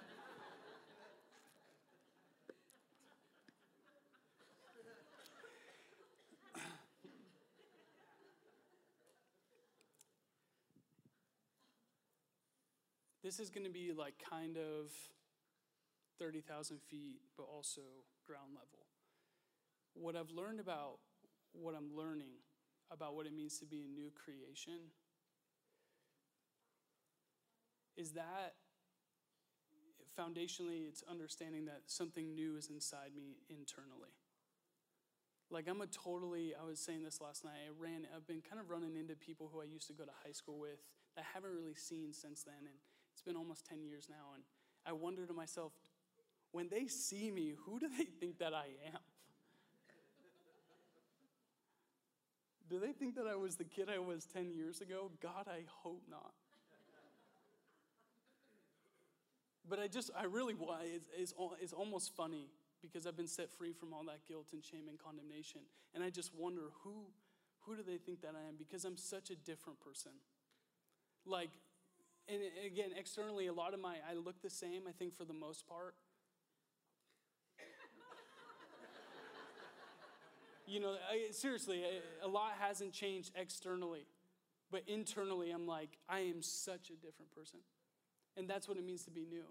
This 13.26 13.40
is 13.40 13.50
going 13.50 13.66
to 13.66 13.72
be 13.72 13.90
like 13.90 14.14
kind 14.30 14.56
of 14.56 14.92
30,000 16.20 16.78
feet, 16.80 17.18
but 17.36 17.42
also 17.52 17.80
ground 18.24 18.50
level. 18.54 18.86
What 19.94 20.14
I've 20.14 20.30
learned 20.30 20.60
about 20.60 20.98
what 21.52 21.74
I'm 21.74 21.90
learning 21.92 22.38
about 22.88 23.16
what 23.16 23.26
it 23.26 23.34
means 23.34 23.58
to 23.58 23.66
be 23.66 23.82
a 23.82 23.88
new 23.88 24.12
creation 24.14 24.94
is 27.96 28.12
that 28.12 28.54
foundationally 30.16 30.86
it's 30.86 31.02
understanding 31.10 31.64
that 31.64 31.80
something 31.86 32.32
new 32.32 32.56
is 32.56 32.70
inside 32.70 33.10
me 33.16 33.38
internally. 33.50 34.14
Like 35.50 35.66
I'm 35.68 35.80
a 35.80 35.88
totally, 35.88 36.52
I 36.54 36.64
was 36.64 36.78
saying 36.78 37.02
this 37.02 37.20
last 37.20 37.44
night, 37.44 37.58
I 37.66 37.70
ran, 37.76 38.06
I've 38.14 38.28
been 38.28 38.40
kind 38.40 38.60
of 38.60 38.70
running 38.70 38.94
into 38.94 39.16
people 39.16 39.50
who 39.52 39.60
I 39.60 39.64
used 39.64 39.88
to 39.88 39.94
go 39.94 40.04
to 40.04 40.12
high 40.24 40.30
school 40.30 40.60
with 40.60 40.78
that 41.16 41.22
I 41.22 41.34
haven't 41.34 41.56
really 41.56 41.74
seen 41.74 42.12
since 42.12 42.44
then. 42.44 42.54
And 42.60 42.76
it's 43.16 43.22
been 43.22 43.34
almost 43.34 43.64
10 43.64 43.82
years 43.82 44.08
now, 44.10 44.34
and 44.34 44.44
I 44.84 44.92
wonder 44.92 45.24
to 45.24 45.32
myself, 45.32 45.72
when 46.52 46.68
they 46.68 46.86
see 46.86 47.30
me, 47.30 47.54
who 47.64 47.80
do 47.80 47.88
they 47.88 48.04
think 48.04 48.40
that 48.40 48.52
I 48.52 48.66
am? 48.92 49.00
do 52.68 52.78
they 52.78 52.92
think 52.92 53.14
that 53.14 53.26
I 53.26 53.36
was 53.36 53.56
the 53.56 53.64
kid 53.64 53.88
I 53.88 53.98
was 53.98 54.26
10 54.26 54.50
years 54.50 54.80
ago? 54.80 55.10
God, 55.22 55.46
I 55.48 55.64
hope 55.82 56.02
not. 56.10 56.34
But 59.68 59.78
I 59.78 59.88
just, 59.88 60.10
I 60.16 60.24
really, 60.24 60.54
it's, 60.94 61.08
it's, 61.16 61.34
it's 61.60 61.72
almost 61.72 62.14
funny 62.14 62.50
because 62.82 63.06
I've 63.06 63.16
been 63.16 63.26
set 63.26 63.50
free 63.50 63.72
from 63.72 63.92
all 63.92 64.04
that 64.04 64.26
guilt 64.28 64.48
and 64.52 64.62
shame 64.62 64.88
and 64.88 64.98
condemnation. 64.98 65.62
And 65.94 66.04
I 66.04 66.10
just 66.10 66.34
wonder 66.34 66.70
who, 66.82 67.06
who 67.60 67.76
do 67.76 67.82
they 67.82 67.96
think 67.96 68.20
that 68.22 68.34
I 68.36 68.48
am? 68.48 68.56
Because 68.58 68.84
I'm 68.84 68.96
such 68.96 69.30
a 69.30 69.36
different 69.36 69.80
person. 69.80 70.12
Like, 71.24 71.50
and 72.28 72.40
again, 72.64 72.90
externally, 72.98 73.46
a 73.46 73.52
lot 73.52 73.74
of 73.74 73.80
my, 73.80 73.96
I 74.08 74.14
look 74.14 74.40
the 74.42 74.50
same, 74.50 74.82
I 74.88 74.92
think, 74.92 75.16
for 75.16 75.24
the 75.24 75.32
most 75.32 75.68
part. 75.68 75.94
you 80.66 80.80
know, 80.80 80.96
I, 81.10 81.32
seriously, 81.32 81.82
a 82.22 82.28
lot 82.28 82.52
hasn't 82.58 82.92
changed 82.92 83.32
externally. 83.36 84.06
But 84.70 84.82
internally, 84.88 85.50
I'm 85.50 85.66
like, 85.66 85.98
I 86.08 86.20
am 86.20 86.42
such 86.42 86.90
a 86.90 86.94
different 86.94 87.32
person. 87.34 87.60
And 88.36 88.48
that's 88.48 88.68
what 88.68 88.76
it 88.76 88.84
means 88.84 89.04
to 89.04 89.10
be 89.10 89.24
new. 89.24 89.44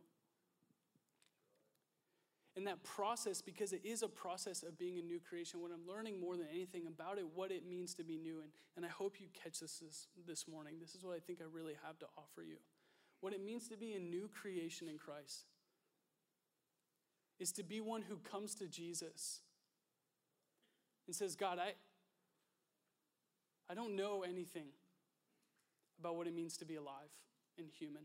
And 2.55 2.65
that 2.67 2.83
process, 2.83 3.41
because 3.41 3.73
it 3.73 3.81
is 3.83 4.01
a 4.01 4.07
process 4.07 4.63
of 4.63 4.77
being 4.77 4.97
a 4.97 5.01
new 5.01 5.19
creation, 5.19 5.61
what 5.61 5.71
I'm 5.71 5.85
learning 5.85 6.21
more 6.21 6.37
than 6.37 6.47
anything 6.53 6.87
about 6.87 7.17
it, 7.17 7.25
what 7.35 7.51
it 7.51 7.67
means 7.67 7.93
to 7.95 8.03
be 8.03 8.17
new. 8.17 8.39
And, 8.41 8.51
and 8.77 8.85
I 8.85 8.89
hope 8.89 9.19
you 9.19 9.27
catch 9.33 9.59
this, 9.59 9.79
this 9.79 10.07
this 10.25 10.47
morning. 10.47 10.75
This 10.79 10.95
is 10.95 11.03
what 11.03 11.17
I 11.17 11.19
think 11.19 11.39
I 11.41 11.45
really 11.51 11.73
have 11.85 11.99
to 11.99 12.05
offer 12.17 12.43
you. 12.43 12.55
What 13.19 13.33
it 13.33 13.43
means 13.43 13.67
to 13.69 13.77
be 13.77 13.93
a 13.93 13.99
new 13.99 14.29
creation 14.29 14.87
in 14.87 14.97
Christ 14.97 15.43
is 17.39 17.51
to 17.53 17.63
be 17.63 17.81
one 17.81 18.01
who 18.01 18.17
comes 18.17 18.55
to 18.55 18.67
Jesus 18.67 19.41
and 21.07 21.15
says, 21.15 21.35
God, 21.35 21.59
I, 21.59 21.73
I 23.69 23.73
don't 23.73 23.95
know 23.95 24.23
anything 24.23 24.67
about 25.99 26.15
what 26.15 26.27
it 26.27 26.33
means 26.33 26.55
to 26.57 26.65
be 26.65 26.75
alive 26.75 27.11
and 27.57 27.67
human. 27.69 28.03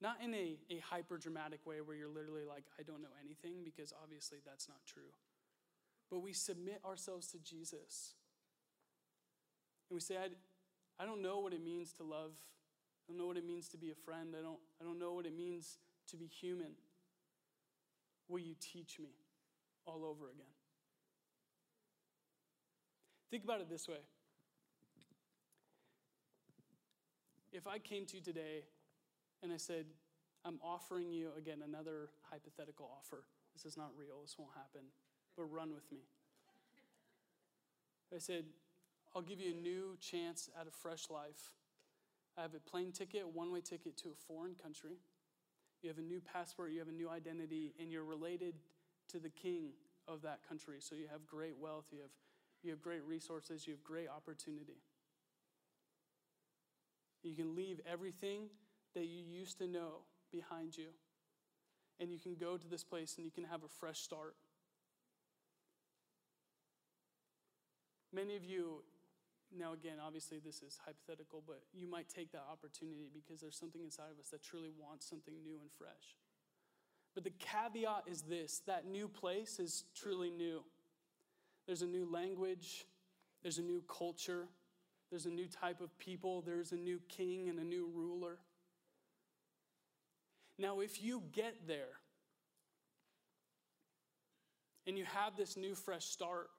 Not 0.00 0.16
in 0.22 0.34
a, 0.34 0.58
a 0.70 0.78
hyper 0.80 1.16
dramatic 1.16 1.66
way 1.66 1.76
where 1.80 1.96
you're 1.96 2.08
literally 2.08 2.44
like, 2.44 2.64
I 2.78 2.82
don't 2.82 3.00
know 3.00 3.14
anything, 3.24 3.64
because 3.64 3.92
obviously 4.02 4.38
that's 4.44 4.68
not 4.68 4.78
true. 4.86 5.12
But 6.10 6.20
we 6.20 6.32
submit 6.32 6.80
ourselves 6.84 7.28
to 7.28 7.38
Jesus. 7.38 8.14
And 9.88 9.96
we 9.96 10.00
say, 10.00 10.16
I, 10.16 11.02
I 11.02 11.06
don't 11.06 11.22
know 11.22 11.40
what 11.40 11.52
it 11.52 11.62
means 11.62 11.92
to 11.94 12.02
love. 12.02 12.32
I 13.06 13.12
don't 13.12 13.18
know 13.18 13.26
what 13.26 13.36
it 13.36 13.46
means 13.46 13.68
to 13.68 13.76
be 13.76 13.90
a 13.90 13.94
friend. 13.94 14.34
I 14.38 14.42
don't, 14.42 14.58
I 14.80 14.84
don't 14.84 14.98
know 14.98 15.12
what 15.12 15.26
it 15.26 15.36
means 15.36 15.78
to 16.10 16.16
be 16.16 16.26
human. 16.26 16.72
Will 18.28 18.40
you 18.40 18.54
teach 18.60 18.98
me 18.98 19.10
all 19.86 20.04
over 20.04 20.30
again? 20.30 20.46
Think 23.30 23.44
about 23.44 23.60
it 23.60 23.68
this 23.68 23.88
way. 23.88 24.02
If 27.52 27.66
I 27.66 27.78
came 27.78 28.06
to 28.06 28.16
you 28.16 28.22
today 28.22 28.64
and 29.42 29.52
I 29.52 29.56
said, 29.56 29.86
I'm 30.44 30.58
offering 30.62 31.10
you, 31.10 31.30
again, 31.38 31.58
another 31.64 32.10
hypothetical 32.30 32.90
offer. 32.98 33.24
This 33.54 33.64
is 33.64 33.76
not 33.76 33.90
real, 33.96 34.20
this 34.22 34.36
won't 34.38 34.52
happen, 34.54 34.82
but 35.36 35.44
run 35.44 35.72
with 35.74 35.90
me. 35.90 36.00
I 38.14 38.18
said, 38.18 38.44
I'll 39.14 39.22
give 39.22 39.40
you 39.40 39.52
a 39.52 39.60
new 39.60 39.96
chance 40.00 40.48
at 40.60 40.66
a 40.66 40.70
fresh 40.70 41.10
life. 41.10 41.54
I 42.36 42.42
have 42.42 42.54
a 42.54 42.60
plane 42.60 42.92
ticket, 42.92 43.26
one 43.26 43.52
way 43.52 43.60
ticket 43.60 43.96
to 43.98 44.08
a 44.08 44.14
foreign 44.26 44.54
country. 44.54 44.98
You 45.82 45.88
have 45.88 45.98
a 45.98 46.02
new 46.02 46.20
passport, 46.20 46.72
you 46.72 46.78
have 46.78 46.88
a 46.88 46.92
new 46.92 47.08
identity, 47.08 47.74
and 47.80 47.90
you're 47.90 48.04
related 48.04 48.54
to 49.08 49.18
the 49.18 49.30
king 49.30 49.70
of 50.08 50.22
that 50.22 50.40
country. 50.48 50.76
So 50.80 50.94
you 50.94 51.06
have 51.10 51.26
great 51.26 51.56
wealth, 51.58 51.86
you 51.92 52.00
have, 52.00 52.10
you 52.62 52.70
have 52.70 52.82
great 52.82 53.04
resources, 53.04 53.66
you 53.66 53.74
have 53.74 53.84
great 53.84 54.08
opportunity. 54.08 54.78
You 57.22 57.34
can 57.34 57.54
leave 57.54 57.80
everything 57.90 58.48
that 58.94 59.06
you 59.06 59.22
used 59.22 59.58
to 59.58 59.66
know 59.66 60.02
behind 60.32 60.76
you, 60.76 60.88
and 62.00 62.10
you 62.10 62.18
can 62.18 62.34
go 62.34 62.56
to 62.56 62.68
this 62.68 62.84
place 62.84 63.14
and 63.16 63.24
you 63.24 63.30
can 63.30 63.44
have 63.44 63.62
a 63.62 63.68
fresh 63.68 64.00
start. 64.00 64.34
Many 68.12 68.36
of 68.36 68.44
you, 68.44 68.82
now 69.56 69.72
again, 69.72 69.96
obviously 70.04 70.38
this 70.44 70.62
is 70.62 70.78
hypothetical, 70.84 71.42
but 71.46 71.62
you 71.72 71.88
might 71.88 72.08
take 72.08 72.30
that 72.32 72.44
opportunity 72.50 73.08
because 73.12 73.40
there's 73.40 73.56
something 73.56 73.82
inside 73.82 74.10
of 74.12 74.18
us 74.18 74.30
that 74.30 74.42
truly 74.42 74.70
wants 74.78 75.08
something 75.08 75.34
new 75.42 75.58
and 75.60 75.70
fresh. 75.76 76.16
But 77.14 77.24
the 77.24 77.32
caveat 77.38 78.04
is 78.06 78.22
this 78.22 78.62
that 78.66 78.86
new 78.86 79.08
place 79.08 79.58
is 79.58 79.84
truly 79.94 80.30
new. 80.30 80.62
There's 81.66 81.82
a 81.82 81.86
new 81.86 82.10
language, 82.10 82.84
there's 83.42 83.58
a 83.58 83.62
new 83.62 83.82
culture, 83.88 84.46
there's 85.10 85.26
a 85.26 85.30
new 85.30 85.46
type 85.46 85.80
of 85.80 85.96
people, 85.98 86.42
there's 86.42 86.72
a 86.72 86.76
new 86.76 87.00
king 87.08 87.48
and 87.48 87.58
a 87.58 87.64
new 87.64 87.88
ruler. 87.94 88.38
Now, 90.58 90.80
if 90.80 91.02
you 91.02 91.22
get 91.32 91.66
there 91.66 91.98
and 94.86 94.96
you 94.96 95.04
have 95.04 95.36
this 95.36 95.56
new 95.56 95.74
fresh 95.74 96.04
start, 96.04 96.50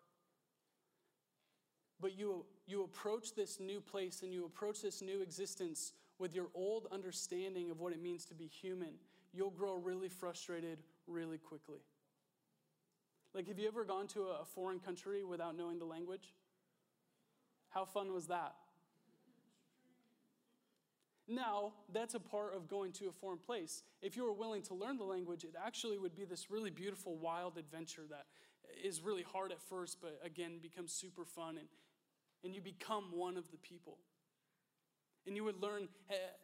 but 2.01 2.17
you, 2.17 2.45
you 2.67 2.83
approach 2.83 3.33
this 3.35 3.59
new 3.59 3.79
place 3.79 4.21
and 4.21 4.33
you 4.33 4.45
approach 4.45 4.81
this 4.81 5.01
new 5.01 5.21
existence 5.21 5.93
with 6.19 6.35
your 6.35 6.47
old 6.53 6.87
understanding 6.91 7.71
of 7.71 7.79
what 7.79 7.93
it 7.93 8.01
means 8.01 8.25
to 8.25 8.33
be 8.33 8.47
human, 8.47 8.95
you'll 9.33 9.49
grow 9.49 9.75
really 9.75 10.09
frustrated 10.09 10.79
really 11.07 11.37
quickly. 11.37 11.79
Like, 13.33 13.47
have 13.47 13.59
you 13.59 13.67
ever 13.67 13.83
gone 13.83 14.07
to 14.07 14.23
a 14.23 14.45
foreign 14.45 14.79
country 14.79 15.23
without 15.23 15.57
knowing 15.57 15.77
the 15.77 15.85
language? 15.85 16.33
How 17.69 17.83
fun 17.83 18.13
was 18.13 18.27
that? 18.27 18.55
Now, 21.27 21.73
that's 21.91 22.13
a 22.13 22.19
part 22.19 22.55
of 22.55 22.67
going 22.67 22.91
to 22.93 23.07
a 23.07 23.11
foreign 23.11 23.39
place. 23.39 23.83
If 24.01 24.15
you 24.15 24.23
were 24.23 24.33
willing 24.33 24.61
to 24.63 24.75
learn 24.75 24.97
the 24.97 25.03
language, 25.03 25.43
it 25.43 25.55
actually 25.59 25.97
would 25.97 26.15
be 26.15 26.23
this 26.23 26.51
really 26.51 26.69
beautiful, 26.69 27.17
wild 27.17 27.57
adventure 27.57 28.03
that 28.09 28.25
is 28.83 29.01
really 29.01 29.23
hard 29.23 29.51
at 29.51 29.61
first, 29.61 29.97
but 30.01 30.19
again 30.23 30.59
becomes 30.61 30.93
super 30.93 31.25
fun, 31.25 31.57
and, 31.57 31.67
and 32.43 32.53
you 32.53 32.61
become 32.61 33.05
one 33.11 33.37
of 33.37 33.49
the 33.51 33.57
people. 33.57 33.97
And 35.25 35.35
you 35.35 35.43
would 35.43 35.59
learn 35.59 35.87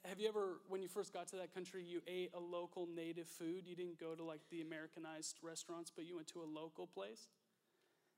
have 0.05 0.19
you 0.19 0.27
ever, 0.27 0.61
when 0.67 0.81
you 0.81 0.87
first 0.87 1.13
got 1.13 1.27
to 1.27 1.35
that 1.35 1.53
country, 1.53 1.83
you 1.83 2.01
ate 2.07 2.31
a 2.33 2.39
local 2.39 2.87
native 2.87 3.27
food? 3.27 3.67
You 3.67 3.75
didn't 3.75 3.99
go 3.99 4.15
to 4.15 4.23
like 4.23 4.41
the 4.49 4.61
Americanized 4.61 5.37
restaurants, 5.43 5.91
but 5.95 6.05
you 6.05 6.15
went 6.15 6.27
to 6.29 6.41
a 6.41 6.49
local 6.49 6.87
place? 6.87 7.27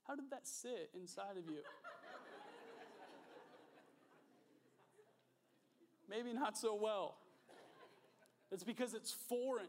How 0.07 0.15
did 0.15 0.29
that 0.31 0.47
sit 0.47 0.91
inside 0.93 1.37
of 1.37 1.49
you? 1.49 1.59
Maybe 6.15 6.33
not 6.33 6.57
so 6.57 6.75
well. 6.75 7.15
It's 8.51 8.63
because 8.63 8.93
it's 8.93 9.11
foreign. 9.11 9.67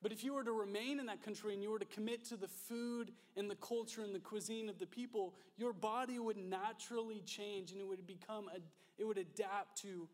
But 0.00 0.12
if 0.12 0.22
you 0.24 0.32
were 0.32 0.44
to 0.44 0.52
remain 0.52 1.00
in 1.00 1.06
that 1.06 1.22
country 1.22 1.52
and 1.52 1.62
you 1.62 1.70
were 1.70 1.78
to 1.80 1.84
commit 1.84 2.24
to 2.26 2.36
the 2.36 2.48
food 2.48 3.10
and 3.36 3.50
the 3.50 3.56
culture 3.56 4.02
and 4.02 4.14
the 4.14 4.20
cuisine 4.20 4.68
of 4.68 4.78
the 4.78 4.86
people, 4.86 5.34
your 5.56 5.72
body 5.72 6.18
would 6.18 6.36
naturally 6.36 7.20
change 7.26 7.72
and 7.72 7.80
it 7.80 7.86
would 7.86 8.06
become, 8.06 8.48
a, 8.54 8.60
it 8.96 9.04
would 9.04 9.18
adapt 9.18 9.82
to 9.82 10.08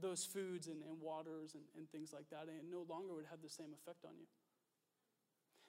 those 0.00 0.24
foods 0.24 0.66
and, 0.66 0.82
and 0.82 1.00
waters 1.00 1.54
and, 1.54 1.62
and 1.76 1.88
things 1.90 2.12
like 2.12 2.28
that, 2.30 2.48
and 2.48 2.70
no 2.70 2.84
longer 2.88 3.14
would 3.14 3.26
have 3.30 3.40
the 3.42 3.48
same 3.48 3.72
effect 3.72 4.04
on 4.04 4.12
you. 4.18 4.26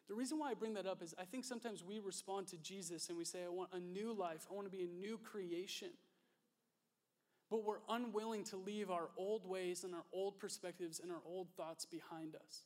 The 0.07 0.15
reason 0.15 0.39
why 0.39 0.51
I 0.51 0.53
bring 0.55 0.73
that 0.73 0.87
up 0.87 1.01
is 1.01 1.13
I 1.17 1.25
think 1.25 1.45
sometimes 1.45 1.83
we 1.83 1.99
respond 1.99 2.47
to 2.47 2.57
Jesus 2.57 3.09
and 3.09 3.17
we 3.17 3.25
say, 3.25 3.39
I 3.45 3.49
want 3.49 3.69
a 3.73 3.79
new 3.79 4.11
life, 4.13 4.47
I 4.49 4.53
want 4.53 4.65
to 4.65 4.75
be 4.75 4.83
a 4.83 4.87
new 4.87 5.17
creation. 5.17 5.89
But 7.51 7.63
we're 7.63 7.81
unwilling 7.87 8.45
to 8.45 8.57
leave 8.57 8.89
our 8.89 9.09
old 9.17 9.45
ways 9.45 9.83
and 9.83 9.93
our 9.93 10.05
old 10.11 10.39
perspectives 10.39 10.99
and 10.99 11.11
our 11.11 11.21
old 11.27 11.49
thoughts 11.55 11.85
behind 11.85 12.35
us 12.35 12.63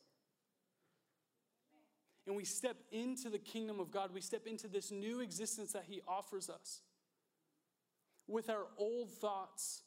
and 2.26 2.34
we 2.34 2.44
step 2.44 2.76
into 2.90 3.30
the 3.30 3.38
kingdom 3.38 3.78
of 3.78 3.90
God. 3.90 4.10
We 4.12 4.20
step 4.20 4.46
into 4.46 4.68
this 4.68 4.90
new 4.90 5.20
existence 5.20 5.72
that 5.72 5.84
He 5.88 6.00
offers 6.08 6.50
us 6.50 6.80
with 8.26 8.50
our 8.50 8.66
old 8.76 9.12
thoughts 9.12 9.82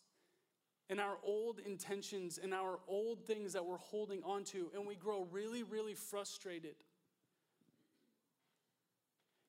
and 0.89 0.99
our 0.99 1.17
old 1.23 1.59
intentions 1.59 2.39
and 2.41 2.53
our 2.53 2.79
old 2.87 3.25
things 3.25 3.53
that 3.53 3.65
we're 3.65 3.77
holding 3.77 4.23
on 4.23 4.45
to, 4.45 4.71
and 4.73 4.87
we 4.87 4.95
grow 4.95 5.27
really, 5.31 5.63
really 5.63 5.93
frustrated 5.93 6.75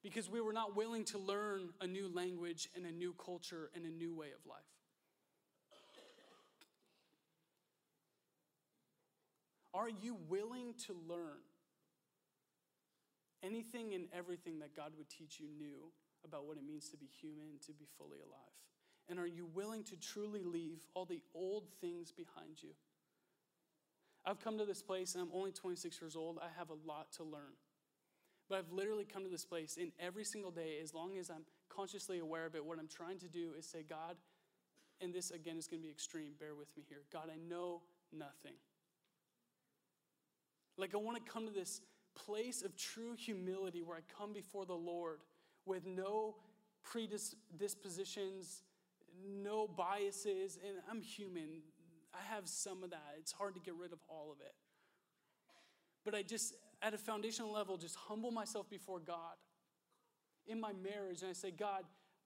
because 0.03 0.29
we 0.29 0.41
were 0.41 0.53
not 0.53 0.75
willing 0.75 1.05
to 1.05 1.19
learn 1.19 1.69
a 1.81 1.87
new 1.87 2.13
language 2.13 2.69
and 2.75 2.85
a 2.85 2.93
new 2.93 3.15
culture 3.25 3.71
and 3.75 3.85
a 3.85 3.91
new 3.91 4.15
way 4.15 4.29
of 4.29 4.45
life. 4.51 4.80
Are 9.73 9.89
you 9.89 10.17
willing 10.29 10.75
to 10.87 10.97
learn 11.09 11.41
anything 13.43 13.95
and 13.95 14.07
everything 14.13 14.59
that 14.61 14.75
God 14.75 14.93
would 14.99 15.09
teach 15.09 15.39
you 15.41 15.47
new 15.57 15.93
about 16.25 16.47
what 16.47 16.57
it 16.57 16.65
means 16.67 16.89
to 16.91 16.97
be 16.97 17.07
human, 17.07 17.59
to 17.67 17.73
be 17.73 17.87
fully 17.97 18.19
alive? 18.19 18.41
And 19.09 19.19
are 19.19 19.27
you 19.27 19.47
willing 19.47 19.83
to 19.85 19.97
truly 19.97 20.45
leave 20.45 20.87
all 20.95 21.05
the 21.05 21.23
old 21.35 21.65
things 21.81 22.13
behind 22.13 22.63
you? 22.63 22.71
I've 24.25 24.41
come 24.41 24.59
to 24.59 24.65
this 24.65 24.83
place 24.83 25.15
and 25.15 25.23
I'm 25.23 25.31
only 25.33 25.53
26 25.53 26.01
years 26.01 26.17
old. 26.17 26.39
I 26.43 26.49
have 26.59 26.71
a 26.71 26.77
lot 26.87 27.13
to 27.17 27.25
learn. 27.25 27.57
But 28.49 28.59
I've 28.59 28.73
literally 28.73 29.05
come 29.05 29.23
to 29.23 29.31
this 29.31 29.45
place, 29.45 29.79
and 29.81 29.93
every 30.01 30.25
single 30.25 30.51
day, 30.51 30.81
as 30.83 30.93
long 30.93 31.17
as 31.19 31.31
I'm 31.31 31.45
consciously 31.69 32.19
aware 32.19 32.47
of 32.47 32.57
it, 32.57 32.65
what 32.65 32.81
I'm 32.81 32.89
trying 32.89 33.21
to 33.21 33.29
do 33.29 33.53
is 33.57 33.65
say, 33.65 33.85
God, 33.89 34.17
and 35.01 35.15
this 35.15 35.31
again 35.31 35.57
is 35.57 35.69
going 35.69 35.81
to 35.81 35.87
be 35.87 35.91
extreme, 35.91 36.33
bear 36.39 36.57
with 36.57 36.77
me 36.77 36.83
here. 36.89 37.03
God, 37.13 37.31
I 37.33 37.37
know 37.49 37.83
nothing. 38.13 38.55
Like, 40.81 40.95
I 40.95 40.99
want 40.99 41.25
to 41.25 41.33
come 41.33 41.47
to 41.47 41.53
this 41.53 41.81
place 42.15 42.63
of 42.63 42.77
true 42.77 43.15
humility 43.15 43.83
where 43.83 43.97
I 43.97 44.01
come 44.19 44.33
before 44.33 44.67
the 44.67 44.75
Lord 44.75 45.21
with 45.67 45.87
no 45.87 46.37
predispositions, 46.83 48.63
no 49.27 49.69
biases, 49.69 50.59
and 50.67 50.79
I'm 50.91 51.01
human. 51.01 51.63
I 52.15 52.35
have 52.35 52.49
some 52.49 52.83
of 52.83 52.91
that. 52.91 53.17
It's 53.19 53.33
hard 53.33 53.55
to 53.55 53.61
get 53.61 53.75
rid 53.75 53.93
of 53.93 53.99
all 54.09 54.33
of 54.33 54.41
it. 54.41 54.55
But 56.05 56.15
I 56.15 56.23
just, 56.23 56.55
at 56.83 56.95
a 56.95 56.99
foundational 56.99 57.53
level, 57.53 57.77
just 57.77 57.97
humble 57.97 58.31
myself 58.31 58.69
before 58.71 58.99
God 58.99 59.37
in 60.47 60.61
my 60.61 60.73
marriage 60.73 61.23
and 61.23 61.31
I 61.31 61.35
say, 61.35 61.51
God, 61.51 61.85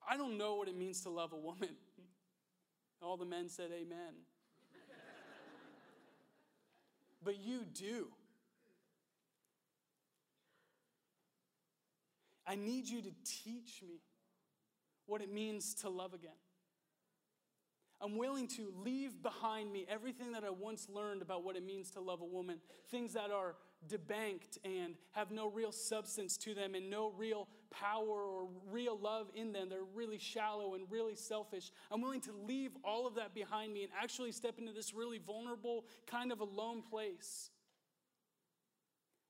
I 0.08 0.16
don't 0.16 0.38
know 0.38 0.54
what 0.54 0.68
it 0.68 0.76
means 0.76 1.00
to 1.02 1.10
love 1.10 1.32
a 1.32 1.36
woman. 1.36 1.70
All 3.02 3.16
the 3.16 3.24
men 3.24 3.48
said, 3.48 3.70
Amen. 3.72 4.14
but 7.24 7.38
you 7.38 7.64
do. 7.64 8.08
I 12.46 12.54
need 12.56 12.88
you 12.88 13.02
to 13.02 13.10
teach 13.24 13.82
me 13.82 14.00
what 15.06 15.20
it 15.20 15.32
means 15.32 15.74
to 15.76 15.88
love 15.88 16.14
again. 16.14 16.32
I'm 18.00 18.18
willing 18.18 18.48
to 18.48 18.72
leave 18.84 19.22
behind 19.22 19.72
me 19.72 19.86
everything 19.88 20.32
that 20.32 20.44
I 20.44 20.50
once 20.50 20.88
learned 20.90 21.22
about 21.22 21.42
what 21.42 21.56
it 21.56 21.64
means 21.64 21.90
to 21.92 22.00
love 22.00 22.20
a 22.20 22.26
woman, 22.26 22.58
things 22.90 23.14
that 23.14 23.30
are 23.30 23.54
debanked 23.88 24.58
and 24.64 24.94
have 25.12 25.30
no 25.30 25.48
real 25.48 25.72
substance 25.72 26.36
to 26.38 26.54
them 26.54 26.74
and 26.74 26.90
no 26.90 27.12
real 27.16 27.48
power 27.70 28.24
or 28.24 28.48
real 28.70 28.98
love 28.98 29.30
in 29.34 29.52
them. 29.52 29.68
They're 29.68 29.84
really 29.94 30.18
shallow 30.18 30.74
and 30.74 30.84
really 30.90 31.14
selfish. 31.14 31.70
I'm 31.90 32.02
willing 32.02 32.20
to 32.22 32.32
leave 32.46 32.72
all 32.84 33.06
of 33.06 33.14
that 33.14 33.34
behind 33.34 33.72
me 33.72 33.84
and 33.84 33.92
actually 33.98 34.32
step 34.32 34.58
into 34.58 34.72
this 34.72 34.92
really 34.92 35.18
vulnerable, 35.18 35.84
kind 36.06 36.30
of 36.30 36.40
alone 36.40 36.82
place 36.82 37.50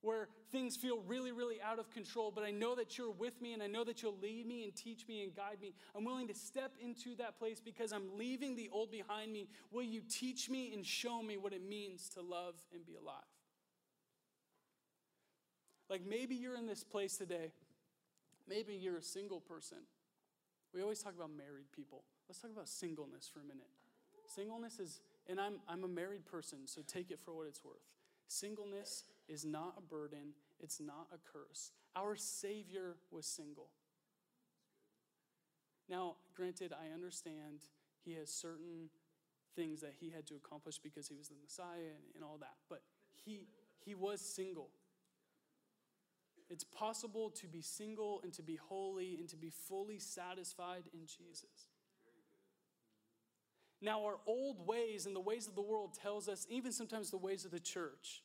where 0.04 0.28
things 0.52 0.76
feel 0.76 1.00
really, 1.06 1.32
really 1.32 1.60
out 1.62 1.78
of 1.78 1.90
control, 1.90 2.30
but 2.30 2.44
I 2.44 2.50
know 2.50 2.74
that 2.74 2.98
you're 2.98 3.10
with 3.10 3.40
me 3.40 3.54
and 3.54 3.62
I 3.62 3.66
know 3.66 3.84
that 3.84 4.02
you'll 4.02 4.18
lead 4.22 4.46
me 4.46 4.64
and 4.64 4.74
teach 4.74 5.08
me 5.08 5.22
and 5.22 5.34
guide 5.34 5.58
me. 5.60 5.74
I'm 5.96 6.04
willing 6.04 6.28
to 6.28 6.34
step 6.34 6.72
into 6.80 7.16
that 7.16 7.38
place 7.38 7.58
because 7.58 7.92
I'm 7.92 8.16
leaving 8.16 8.54
the 8.54 8.68
old 8.70 8.90
behind 8.90 9.32
me. 9.32 9.48
Will 9.72 9.82
you 9.82 10.02
teach 10.08 10.50
me 10.50 10.72
and 10.74 10.84
show 10.84 11.22
me 11.22 11.38
what 11.38 11.52
it 11.52 11.66
means 11.66 12.08
to 12.10 12.20
love 12.20 12.54
and 12.72 12.84
be 12.84 12.94
alive? 12.94 13.24
Like 15.88 16.02
maybe 16.06 16.34
you're 16.34 16.56
in 16.56 16.66
this 16.66 16.84
place 16.84 17.16
today. 17.16 17.52
Maybe 18.46 18.74
you're 18.74 18.98
a 18.98 19.02
single 19.02 19.40
person. 19.40 19.78
We 20.74 20.82
always 20.82 21.02
talk 21.02 21.14
about 21.16 21.30
married 21.30 21.72
people. 21.74 22.04
Let's 22.28 22.40
talk 22.40 22.50
about 22.50 22.68
singleness 22.68 23.30
for 23.32 23.40
a 23.40 23.44
minute. 23.44 23.68
Singleness 24.26 24.80
is, 24.80 25.00
and 25.28 25.40
I'm, 25.40 25.60
I'm 25.68 25.84
a 25.84 25.88
married 25.88 26.24
person, 26.26 26.66
so 26.66 26.82
take 26.86 27.10
it 27.10 27.20
for 27.24 27.34
what 27.34 27.46
it's 27.46 27.64
worth. 27.64 27.84
Singleness 28.26 29.04
is 29.28 29.44
not 29.44 29.74
a 29.78 29.80
burden, 29.80 30.34
it's 30.60 30.80
not 30.80 31.08
a 31.12 31.18
curse. 31.32 31.72
Our 31.96 32.16
Savior 32.16 32.96
was 33.10 33.26
single. 33.26 33.68
Now, 35.88 36.16
granted, 36.34 36.72
I 36.72 36.92
understand 36.92 37.60
he 38.04 38.14
has 38.14 38.30
certain 38.30 38.88
things 39.54 39.80
that 39.80 39.94
he 40.00 40.10
had 40.10 40.26
to 40.26 40.34
accomplish 40.34 40.78
because 40.78 41.08
he 41.08 41.14
was 41.14 41.28
the 41.28 41.36
Messiah 41.42 41.94
and, 41.94 42.04
and 42.14 42.24
all 42.24 42.38
that, 42.40 42.56
but 42.68 42.82
he, 43.24 43.46
he 43.84 43.94
was 43.94 44.20
single. 44.20 44.70
It's 46.50 46.64
possible 46.64 47.30
to 47.30 47.46
be 47.46 47.62
single 47.62 48.20
and 48.22 48.32
to 48.34 48.42
be 48.42 48.56
holy 48.56 49.16
and 49.18 49.28
to 49.30 49.36
be 49.36 49.50
fully 49.50 49.98
satisfied 49.98 50.84
in 50.92 51.00
Jesus. 51.06 51.68
Now, 53.80 54.04
our 54.04 54.18
old 54.26 54.66
ways 54.66 55.06
and 55.06 55.14
the 55.14 55.20
ways 55.20 55.46
of 55.46 55.54
the 55.54 55.62
world 55.62 55.96
tells 56.00 56.28
us, 56.28 56.46
even 56.48 56.72
sometimes 56.72 57.10
the 57.10 57.18
ways 57.18 57.44
of 57.44 57.50
the 57.50 57.60
church, 57.60 58.22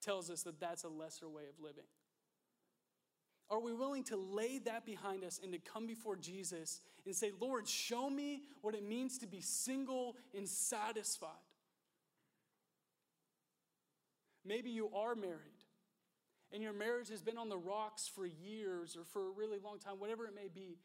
tells 0.00 0.30
us 0.30 0.42
that 0.42 0.60
that's 0.60 0.84
a 0.84 0.88
lesser 0.88 1.28
way 1.28 1.44
of 1.48 1.62
living. 1.62 1.84
Are 3.50 3.60
we 3.60 3.72
willing 3.72 4.04
to 4.04 4.16
lay 4.16 4.58
that 4.58 4.86
behind 4.86 5.24
us 5.24 5.40
and 5.42 5.52
to 5.52 5.58
come 5.58 5.86
before 5.86 6.16
Jesus 6.16 6.80
and 7.04 7.14
say, 7.14 7.32
Lord, 7.40 7.66
show 7.66 8.08
me 8.08 8.42
what 8.60 8.74
it 8.74 8.86
means 8.86 9.18
to 9.18 9.26
be 9.26 9.40
single 9.40 10.16
and 10.36 10.48
satisfied? 10.48 11.30
Maybe 14.44 14.70
you 14.70 14.90
are 14.94 15.14
married 15.14 15.60
and 16.52 16.62
your 16.62 16.72
marriage 16.72 17.08
has 17.10 17.22
been 17.22 17.38
on 17.38 17.48
the 17.48 17.58
rocks 17.58 18.08
for 18.08 18.26
years 18.26 18.96
or 18.96 19.04
for 19.04 19.28
a 19.28 19.30
really 19.30 19.58
long 19.62 19.78
time, 19.78 19.98
whatever 19.98 20.26
it 20.26 20.34
may 20.34 20.48
be, 20.52 20.78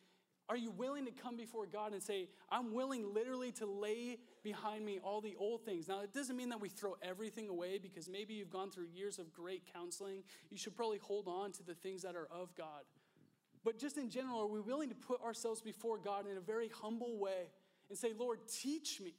are 0.47 0.57
you 0.57 0.69
willing 0.69 1.05
to 1.05 1.11
come 1.11 1.35
before 1.35 1.65
God 1.65 1.93
and 1.93 2.03
say, 2.03 2.29
I'm 2.51 2.73
willing 2.73 3.13
literally 3.13 3.51
to 3.53 3.65
lay 3.65 4.19
behind 4.43 4.85
me 4.85 4.99
all 5.03 5.19
the 5.19 5.35
old 5.39 5.65
things? 5.65 5.87
Now, 5.87 6.01
it 6.01 6.13
doesn't 6.13 6.35
mean 6.35 6.49
that 6.49 6.61
we 6.61 6.69
throw 6.69 6.95
everything 7.01 7.49
away 7.49 7.79
because 7.79 8.07
maybe 8.07 8.35
you've 8.35 8.51
gone 8.51 8.69
through 8.69 8.87
years 8.93 9.17
of 9.17 9.33
great 9.33 9.63
counseling. 9.73 10.23
You 10.51 10.57
should 10.57 10.75
probably 10.75 10.99
hold 10.99 11.27
on 11.27 11.51
to 11.53 11.63
the 11.63 11.73
things 11.73 12.03
that 12.03 12.15
are 12.15 12.27
of 12.31 12.55
God. 12.55 12.83
But 13.63 13.79
just 13.79 13.97
in 13.97 14.11
general, 14.11 14.41
are 14.41 14.47
we 14.47 14.61
willing 14.61 14.89
to 14.89 14.95
put 14.95 15.21
ourselves 15.23 15.61
before 15.61 15.97
God 15.97 16.27
in 16.29 16.37
a 16.37 16.41
very 16.41 16.69
humble 16.69 17.17
way 17.17 17.49
and 17.89 17.97
say, 17.97 18.11
Lord, 18.15 18.39
teach 18.47 19.01
me? 19.01 19.15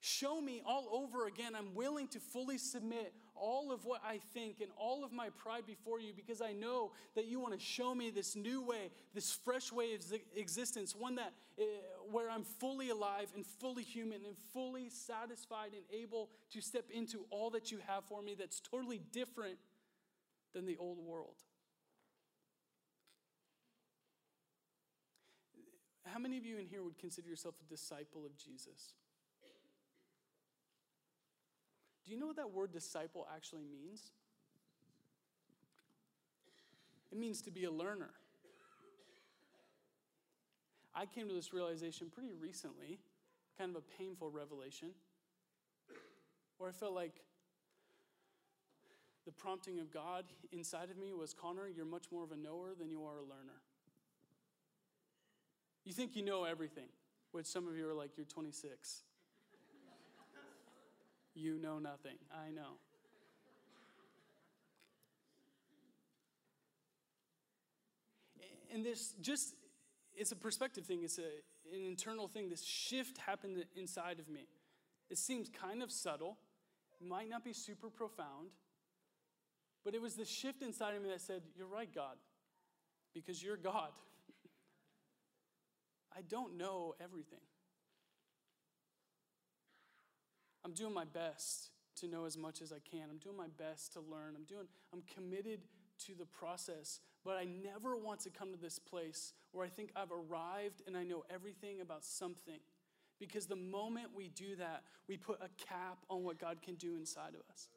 Show 0.00 0.40
me 0.40 0.62
all 0.64 0.88
over 0.92 1.26
again. 1.26 1.54
I'm 1.54 1.74
willing 1.74 2.08
to 2.08 2.20
fully 2.20 2.56
submit 2.56 3.12
all 3.40 3.72
of 3.72 3.84
what 3.84 4.00
I 4.04 4.20
think 4.34 4.60
and 4.60 4.70
all 4.76 5.04
of 5.04 5.12
my 5.12 5.30
pride 5.30 5.66
before 5.66 6.00
you 6.00 6.12
because 6.14 6.40
I 6.40 6.52
know 6.52 6.92
that 7.14 7.26
you 7.26 7.40
want 7.40 7.54
to 7.54 7.60
show 7.60 7.94
me 7.94 8.10
this 8.10 8.36
new 8.36 8.62
way, 8.62 8.90
this 9.14 9.32
fresh 9.32 9.72
way 9.72 9.94
of 9.94 10.00
existence, 10.36 10.94
one 10.94 11.16
that 11.16 11.32
uh, 11.58 11.64
where 12.10 12.30
I'm 12.30 12.44
fully 12.44 12.90
alive 12.90 13.28
and 13.34 13.44
fully 13.44 13.82
human 13.82 14.24
and 14.26 14.36
fully 14.52 14.88
satisfied 14.90 15.70
and 15.72 15.82
able 15.92 16.30
to 16.52 16.60
step 16.60 16.84
into 16.90 17.26
all 17.30 17.50
that 17.50 17.70
you 17.70 17.78
have 17.86 18.04
for 18.04 18.22
me 18.22 18.34
that's 18.38 18.60
totally 18.60 19.00
different 19.12 19.58
than 20.54 20.66
the 20.66 20.76
old 20.76 20.98
world. 20.98 21.36
How 26.04 26.18
many 26.18 26.38
of 26.38 26.46
you 26.46 26.56
in 26.56 26.66
here 26.66 26.82
would 26.82 26.98
consider 26.98 27.28
yourself 27.28 27.54
a 27.60 27.68
disciple 27.68 28.24
of 28.24 28.36
Jesus? 28.36 28.94
Do 32.08 32.14
you 32.14 32.20
know 32.20 32.26
what 32.28 32.36
that 32.36 32.52
word 32.52 32.72
disciple 32.72 33.26
actually 33.36 33.64
means? 33.70 34.12
It 37.12 37.18
means 37.18 37.42
to 37.42 37.50
be 37.50 37.64
a 37.64 37.70
learner. 37.70 38.08
I 40.94 41.04
came 41.04 41.28
to 41.28 41.34
this 41.34 41.52
realization 41.52 42.08
pretty 42.10 42.32
recently, 42.32 42.98
kind 43.58 43.76
of 43.76 43.76
a 43.76 44.02
painful 44.02 44.30
revelation, 44.30 44.92
where 46.56 46.70
I 46.70 46.72
felt 46.72 46.94
like 46.94 47.20
the 49.26 49.32
prompting 49.32 49.78
of 49.78 49.92
God 49.92 50.24
inside 50.50 50.90
of 50.90 50.96
me 50.96 51.12
was 51.12 51.34
Connor, 51.34 51.68
you're 51.68 51.84
much 51.84 52.06
more 52.10 52.24
of 52.24 52.32
a 52.32 52.36
knower 52.38 52.70
than 52.78 52.90
you 52.90 53.04
are 53.04 53.18
a 53.18 53.22
learner. 53.22 53.60
You 55.84 55.92
think 55.92 56.16
you 56.16 56.24
know 56.24 56.44
everything, 56.44 56.88
which 57.32 57.44
some 57.44 57.68
of 57.68 57.76
you 57.76 57.86
are 57.86 57.94
like, 57.94 58.16
you're 58.16 58.24
26. 58.24 59.02
You 61.38 61.56
know 61.56 61.78
nothing. 61.78 62.16
I 62.32 62.50
know. 62.50 62.78
And 68.74 68.84
this 68.84 69.14
just, 69.22 69.54
it's 70.16 70.32
a 70.32 70.36
perspective 70.36 70.84
thing, 70.84 71.04
it's 71.04 71.18
a, 71.18 71.30
an 71.72 71.86
internal 71.86 72.26
thing. 72.26 72.48
This 72.48 72.64
shift 72.64 73.18
happened 73.18 73.64
inside 73.76 74.18
of 74.18 74.28
me. 74.28 74.48
It 75.10 75.16
seems 75.16 75.48
kind 75.48 75.80
of 75.80 75.92
subtle, 75.92 76.38
might 77.00 77.30
not 77.30 77.44
be 77.44 77.52
super 77.52 77.88
profound, 77.88 78.48
but 79.84 79.94
it 79.94 80.02
was 80.02 80.14
the 80.14 80.24
shift 80.24 80.60
inside 80.60 80.96
of 80.96 81.02
me 81.02 81.08
that 81.10 81.20
said, 81.20 81.42
You're 81.56 81.68
right, 81.68 81.88
God, 81.94 82.16
because 83.14 83.40
you're 83.42 83.56
God. 83.56 83.90
I 86.16 86.22
don't 86.22 86.58
know 86.58 86.96
everything. 87.00 87.38
I'm 90.68 90.74
doing 90.74 90.92
my 90.92 91.06
best 91.06 91.70
to 91.96 92.06
know 92.06 92.26
as 92.26 92.36
much 92.36 92.60
as 92.60 92.72
I 92.72 92.78
can. 92.90 93.08
I'm 93.10 93.16
doing 93.16 93.38
my 93.38 93.48
best 93.56 93.94
to 93.94 94.00
learn. 94.00 94.34
I'm 94.36 94.44
doing 94.44 94.66
I'm 94.92 95.02
committed 95.14 95.60
to 96.06 96.14
the 96.14 96.26
process, 96.26 97.00
but 97.24 97.38
I 97.38 97.44
never 97.44 97.96
want 97.96 98.20
to 98.20 98.30
come 98.30 98.52
to 98.52 98.60
this 98.60 98.78
place 98.78 99.32
where 99.52 99.64
I 99.64 99.70
think 99.70 99.92
I've 99.96 100.12
arrived 100.12 100.82
and 100.86 100.94
I 100.94 101.04
know 101.04 101.24
everything 101.30 101.80
about 101.80 102.04
something. 102.04 102.60
Because 103.18 103.46
the 103.46 103.56
moment 103.56 104.08
we 104.14 104.28
do 104.28 104.56
that, 104.56 104.82
we 105.08 105.16
put 105.16 105.40
a 105.40 105.48
cap 105.64 106.04
on 106.10 106.22
what 106.22 106.38
God 106.38 106.58
can 106.60 106.74
do 106.74 106.96
inside 106.96 107.30
of 107.30 107.40
us. 107.50 107.68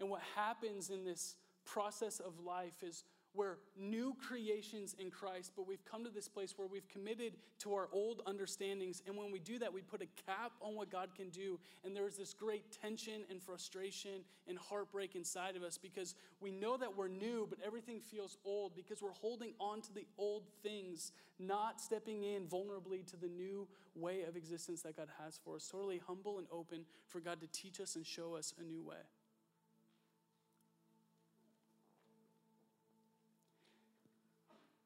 And 0.00 0.10
what 0.10 0.20
happens 0.34 0.90
in 0.90 1.04
this 1.04 1.36
process 1.64 2.18
of 2.18 2.40
life 2.44 2.82
is 2.82 3.04
we're 3.34 3.56
new 3.76 4.16
creations 4.26 4.94
in 4.98 5.10
Christ, 5.10 5.52
but 5.56 5.66
we've 5.66 5.84
come 5.84 6.04
to 6.04 6.10
this 6.10 6.28
place 6.28 6.54
where 6.56 6.68
we've 6.68 6.88
committed 6.88 7.34
to 7.60 7.74
our 7.74 7.88
old 7.92 8.22
understandings. 8.26 9.02
And 9.06 9.16
when 9.16 9.32
we 9.32 9.40
do 9.40 9.58
that, 9.58 9.72
we 9.72 9.82
put 9.82 10.02
a 10.02 10.06
cap 10.30 10.52
on 10.60 10.76
what 10.76 10.90
God 10.90 11.10
can 11.16 11.30
do. 11.30 11.58
And 11.84 11.96
there's 11.96 12.16
this 12.16 12.32
great 12.32 12.64
tension 12.80 13.22
and 13.30 13.42
frustration 13.42 14.22
and 14.46 14.56
heartbreak 14.56 15.16
inside 15.16 15.56
of 15.56 15.62
us 15.62 15.78
because 15.78 16.14
we 16.40 16.52
know 16.52 16.76
that 16.76 16.96
we're 16.96 17.08
new, 17.08 17.46
but 17.48 17.58
everything 17.64 18.00
feels 18.00 18.36
old 18.44 18.76
because 18.76 19.02
we're 19.02 19.10
holding 19.10 19.52
on 19.58 19.80
to 19.82 19.92
the 19.92 20.06
old 20.16 20.44
things, 20.62 21.12
not 21.38 21.80
stepping 21.80 22.22
in 22.22 22.46
vulnerably 22.46 23.04
to 23.06 23.16
the 23.16 23.28
new 23.28 23.66
way 23.96 24.22
of 24.22 24.36
existence 24.36 24.82
that 24.82 24.96
God 24.96 25.08
has 25.22 25.40
for 25.44 25.56
us. 25.56 25.68
Totally 25.70 26.00
humble 26.06 26.38
and 26.38 26.46
open 26.52 26.84
for 27.08 27.20
God 27.20 27.40
to 27.40 27.46
teach 27.48 27.80
us 27.80 27.96
and 27.96 28.06
show 28.06 28.34
us 28.34 28.54
a 28.60 28.62
new 28.62 28.82
way. 28.82 28.96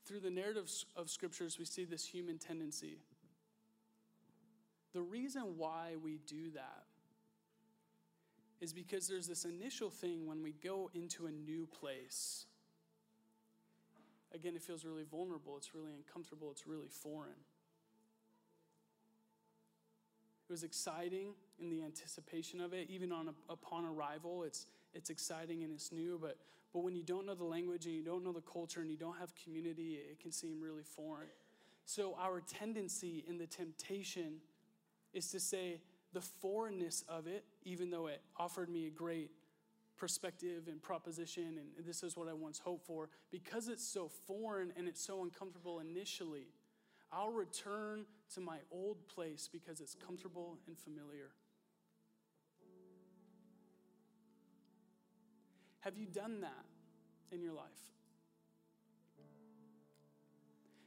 Through 0.09 0.21
the 0.21 0.31
narrative 0.31 0.71
of 0.97 1.11
scriptures, 1.11 1.59
we 1.59 1.66
see 1.66 1.85
this 1.85 2.07
human 2.07 2.38
tendency. 2.38 2.99
The 4.94 5.03
reason 5.03 5.42
why 5.59 5.97
we 6.03 6.18
do 6.27 6.51
that 6.55 6.85
is 8.61 8.73
because 8.73 9.07
there's 9.07 9.29
this 9.29 9.44
initial 9.44 9.90
thing 9.90 10.27
when 10.27 10.42
we 10.42 10.52
go 10.52 10.90
into 10.94 11.27
a 11.27 11.31
new 11.31 11.67
place. 11.67 12.46
Again, 14.35 14.56
it 14.56 14.63
feels 14.63 14.85
really 14.85 15.04
vulnerable, 15.04 15.56
it's 15.59 15.75
really 15.75 15.92
uncomfortable, 15.92 16.50
it's 16.50 16.67
really 16.67 16.88
foreign. 16.88 17.31
It 20.48 20.52
was 20.52 20.65
exciting 20.65 21.35
in 21.61 21.69
the 21.69 21.83
anticipation 21.83 22.63
of 22.63 22.73
it, 22.73 22.88
even 22.88 23.13
on 23.13 23.35
upon 23.50 23.85
arrival. 23.85 24.44
It's, 24.44 24.65
it's 24.94 25.11
exciting 25.11 25.63
and 25.63 25.73
it's 25.73 25.92
new, 25.92 26.19
but 26.21 26.38
but 26.73 26.81
when 26.81 26.94
you 26.94 27.02
don't 27.02 27.27
know 27.27 27.35
the 27.35 27.44
language 27.44 27.87
and 27.87 27.94
you 27.94 28.02
don't 28.02 28.25
know 28.25 28.33
the 28.33 28.42
culture 28.42 28.81
and 28.81 28.90
you 28.90 28.96
don't 28.96 29.19
have 29.19 29.33
community, 29.42 29.98
it 30.10 30.21
can 30.21 30.33
seem 30.33 30.60
really 30.60 30.83
foreign. 30.83 31.29
So, 31.85 32.14
our 32.21 32.40
tendency 32.42 33.25
in 33.27 33.38
the 33.38 33.46
temptation 33.46 34.40
is 35.14 35.31
to 35.31 35.40
say 35.40 35.81
the 36.12 36.21
foreignness 36.21 37.04
of 37.08 37.27
it, 37.27 37.44
even 37.64 37.90
though 37.90 38.08
it 38.08 38.21
offered 38.37 38.69
me 38.69 38.87
a 38.87 38.90
great 38.90 39.31
perspective 39.96 40.69
and 40.69 40.83
proposition, 40.83 41.58
and 41.58 41.87
this 41.87 42.02
is 42.02 42.16
what 42.16 42.29
I 42.29 42.33
once 42.35 42.58
hoped 42.58 42.87
for, 42.87 43.08
because 43.31 43.69
it's 43.69 43.87
so 43.87 44.10
foreign 44.27 44.73
and 44.77 44.87
it's 44.87 45.04
so 45.04 45.23
uncomfortable 45.23 45.81
initially, 45.81 46.48
I'll 47.10 47.33
return 47.33 48.04
to 48.35 48.40
my 48.40 48.58
old 48.71 49.08
place 49.08 49.48
because 49.50 49.81
it's 49.81 49.94
comfortable 49.94 50.58
and 50.66 50.79
familiar. 50.79 51.31
Have 55.81 55.96
you 55.96 56.06
done 56.06 56.40
that 56.40 56.64
in 57.31 57.40
your 57.40 57.52
life? 57.52 57.64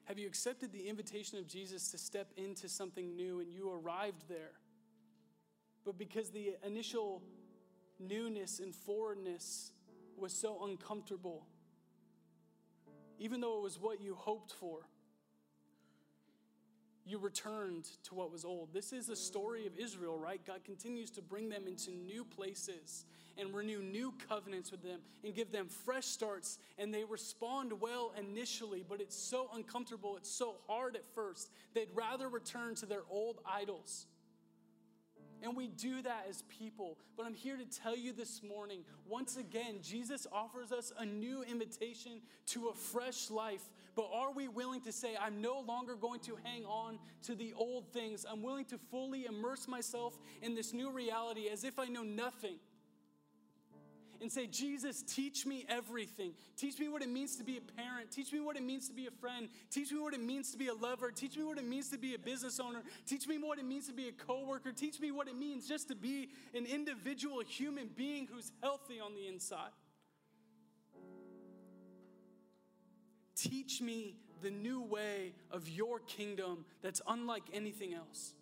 Have 0.05 0.19
you 0.19 0.27
accepted 0.27 0.73
the 0.73 0.89
invitation 0.89 1.37
of 1.37 1.47
Jesus 1.47 1.89
to 1.91 1.97
step 1.97 2.31
into 2.35 2.67
something 2.67 3.15
new 3.15 3.39
and 3.39 3.51
you 3.51 3.71
arrived 3.71 4.27
there? 4.27 4.51
But 5.85 5.97
because 5.97 6.31
the 6.31 6.55
initial 6.65 7.21
newness 7.99 8.59
and 8.59 8.75
forwardness 8.75 9.71
was 10.17 10.33
so 10.33 10.65
uncomfortable, 10.65 11.45
even 13.19 13.39
though 13.39 13.59
it 13.59 13.63
was 13.63 13.79
what 13.79 14.01
you 14.01 14.15
hoped 14.15 14.51
for, 14.51 14.87
you 17.12 17.18
returned 17.18 17.89
to 18.05 18.16
what 18.16 18.32
was 18.32 18.45
old. 18.45 18.70
This 18.74 18.93
is 18.93 19.07
the 19.07 19.16
story 19.16 19.68
of 19.68 19.76
Israel, 19.78 20.18
right? 20.18 20.41
God 20.47 20.64
continues 20.64 21.12
to 21.12 21.22
bring 21.22 21.49
them 21.49 21.68
into 21.68 21.91
new 21.91 22.24
places 22.24 23.05
and 23.38 23.53
renew 23.53 23.82
new 23.82 24.14
covenants 24.30 24.72
with 24.72 24.82
them 24.82 24.99
and 25.24 25.36
give 25.36 25.51
them 25.51 25.68
fresh 25.68 26.05
starts. 26.05 26.57
And 26.78 26.93
they 26.93 27.03
respond 27.03 27.74
well 27.82 28.14
initially, 28.18 28.86
but 28.88 29.01
it's 29.01 29.16
so 29.16 29.49
uncomfortable, 29.53 30.16
it's 30.16 30.32
so 30.32 30.55
hard 30.68 30.95
at 30.95 31.05
first. 31.14 31.51
They'd 31.74 31.89
rather 31.93 32.30
return 32.30 32.76
to 32.76 32.86
their 32.86 33.03
old 33.09 33.39
idols. 33.45 34.05
And 35.43 35.55
we 35.55 35.68
do 35.68 36.01
that 36.03 36.28
as 36.30 36.43
people. 36.43 36.97
But 37.18 37.26
I'm 37.26 37.34
here 37.34 37.57
to 37.57 37.66
tell 37.66 37.97
you 37.97 38.14
this 38.14 38.41
morning 38.43 38.84
once 39.07 39.38
again, 39.38 39.80
Jesus 39.82 40.28
offers 40.32 40.72
us 40.72 40.93
a 40.97 41.05
new 41.05 41.43
invitation 41.43 42.22
to 42.47 42.68
a 42.68 42.74
fresh 42.74 43.30
life. 43.32 43.64
But 43.95 44.09
are 44.13 44.31
we 44.31 44.47
willing 44.47 44.81
to 44.81 44.91
say, 44.91 45.17
I'm 45.19 45.41
no 45.41 45.59
longer 45.59 45.95
going 45.95 46.21
to 46.21 46.37
hang 46.43 46.65
on 46.65 46.99
to 47.23 47.35
the 47.35 47.53
old 47.55 47.91
things? 47.91 48.25
I'm 48.29 48.41
willing 48.41 48.65
to 48.65 48.77
fully 48.89 49.25
immerse 49.25 49.67
myself 49.67 50.17
in 50.41 50.55
this 50.55 50.73
new 50.73 50.91
reality 50.91 51.49
as 51.51 51.63
if 51.63 51.77
I 51.77 51.85
know 51.85 52.03
nothing 52.03 52.57
and 54.21 54.31
say, 54.31 54.45
Jesus, 54.45 55.01
teach 55.01 55.45
me 55.45 55.65
everything. 55.67 56.33
Teach 56.55 56.79
me 56.79 56.87
what 56.87 57.01
it 57.01 57.09
means 57.09 57.35
to 57.37 57.43
be 57.43 57.57
a 57.57 57.61
parent. 57.61 58.11
Teach 58.11 58.31
me 58.31 58.39
what 58.39 58.55
it 58.55 58.63
means 58.63 58.87
to 58.87 58.93
be 58.93 59.07
a 59.07 59.11
friend. 59.11 59.49
Teach 59.71 59.91
me 59.91 59.99
what 59.99 60.13
it 60.13 60.21
means 60.21 60.51
to 60.51 60.57
be 60.57 60.67
a 60.67 60.73
lover. 60.73 61.11
Teach 61.11 61.35
me 61.35 61.43
what 61.43 61.57
it 61.57 61.65
means 61.65 61.89
to 61.89 61.97
be 61.97 62.13
a 62.13 62.19
business 62.19 62.59
owner. 62.59 62.83
Teach 63.07 63.27
me 63.27 63.39
what 63.39 63.57
it 63.57 63.65
means 63.65 63.87
to 63.87 63.93
be 63.93 64.07
a 64.07 64.11
coworker. 64.11 64.71
Teach 64.71 64.99
me 64.99 65.11
what 65.11 65.27
it 65.27 65.35
means 65.35 65.67
just 65.67 65.87
to 65.87 65.95
be 65.95 66.29
an 66.53 66.65
individual 66.65 67.41
human 67.41 67.89
being 67.95 68.27
who's 68.31 68.51
healthy 68.61 68.99
on 68.99 69.15
the 69.15 69.27
inside. 69.27 69.71
Teach 73.41 73.81
me 73.81 74.15
the 74.43 74.51
new 74.51 74.81
way 74.81 75.33
of 75.49 75.67
your 75.67 75.99
kingdom 75.99 76.63
that's 76.83 77.01
unlike 77.07 77.43
anything 77.53 77.93
else. 77.93 78.33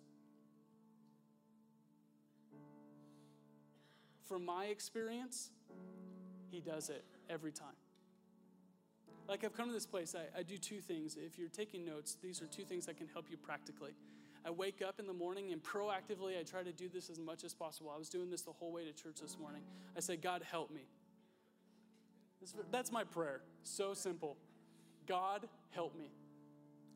From 4.28 4.44
my 4.44 4.66
experience, 4.66 5.50
he 6.50 6.60
does 6.60 6.90
it 6.90 7.02
every 7.30 7.50
time. 7.50 7.68
Like 9.26 9.42
I've 9.42 9.54
come 9.56 9.68
to 9.68 9.72
this 9.72 9.86
place, 9.86 10.14
I, 10.14 10.38
I 10.38 10.42
do 10.42 10.58
two 10.58 10.80
things. 10.80 11.16
If 11.16 11.38
you're 11.38 11.48
taking 11.48 11.86
notes, 11.86 12.18
these 12.22 12.42
are 12.42 12.46
two 12.46 12.64
things 12.64 12.84
that 12.84 12.98
can 12.98 13.08
help 13.08 13.30
you 13.30 13.38
practically. 13.38 13.92
I 14.44 14.50
wake 14.50 14.82
up 14.86 15.00
in 15.00 15.06
the 15.06 15.14
morning 15.14 15.52
and 15.52 15.62
proactively 15.62 16.38
I 16.38 16.42
try 16.42 16.62
to 16.62 16.72
do 16.72 16.88
this 16.88 17.08
as 17.08 17.18
much 17.18 17.42
as 17.42 17.54
possible. 17.54 17.90
I 17.94 17.98
was 17.98 18.10
doing 18.10 18.28
this 18.28 18.42
the 18.42 18.52
whole 18.52 18.72
way 18.72 18.84
to 18.84 18.92
church 18.92 19.20
this 19.22 19.38
morning. 19.38 19.62
I 19.96 20.00
said, 20.00 20.20
God, 20.20 20.42
help 20.50 20.70
me. 20.70 20.82
That's 22.70 22.92
my 22.92 23.04
prayer. 23.04 23.40
So 23.62 23.94
simple. 23.94 24.36
God, 25.10 25.48
help 25.70 25.98
me. 25.98 26.12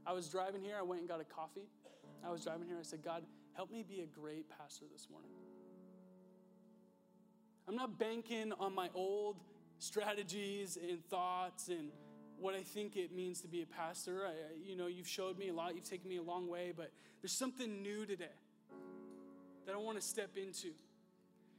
I 0.06 0.12
was 0.12 0.28
driving 0.28 0.62
here. 0.62 0.76
I 0.78 0.82
went 0.82 1.00
and 1.00 1.08
got 1.08 1.20
a 1.20 1.24
coffee. 1.24 1.66
I 2.24 2.30
was 2.30 2.44
driving 2.44 2.68
here. 2.68 2.76
I 2.78 2.84
said, 2.84 3.02
God, 3.02 3.24
help 3.54 3.72
me 3.72 3.82
be 3.82 4.02
a 4.02 4.06
great 4.06 4.48
pastor 4.48 4.84
this 4.92 5.08
morning. 5.10 5.32
I'm 7.66 7.74
not 7.74 7.98
banking 7.98 8.52
on 8.60 8.72
my 8.72 8.88
old 8.94 9.38
strategies 9.80 10.78
and 10.80 11.04
thoughts 11.06 11.66
and 11.66 11.90
what 12.38 12.54
I 12.54 12.62
think 12.62 12.96
it 12.96 13.12
means 13.12 13.40
to 13.40 13.48
be 13.48 13.62
a 13.62 13.66
pastor. 13.66 14.22
I, 14.28 14.34
you 14.64 14.76
know, 14.76 14.86
you've 14.86 15.08
showed 15.08 15.36
me 15.36 15.48
a 15.48 15.52
lot, 15.52 15.74
you've 15.74 15.82
taken 15.82 16.08
me 16.08 16.18
a 16.18 16.22
long 16.22 16.48
way, 16.48 16.72
but 16.76 16.92
there's 17.20 17.32
something 17.32 17.82
new 17.82 18.06
today 18.06 18.36
that 19.66 19.74
I 19.74 19.78
want 19.78 20.00
to 20.00 20.06
step 20.06 20.36
into. 20.36 20.68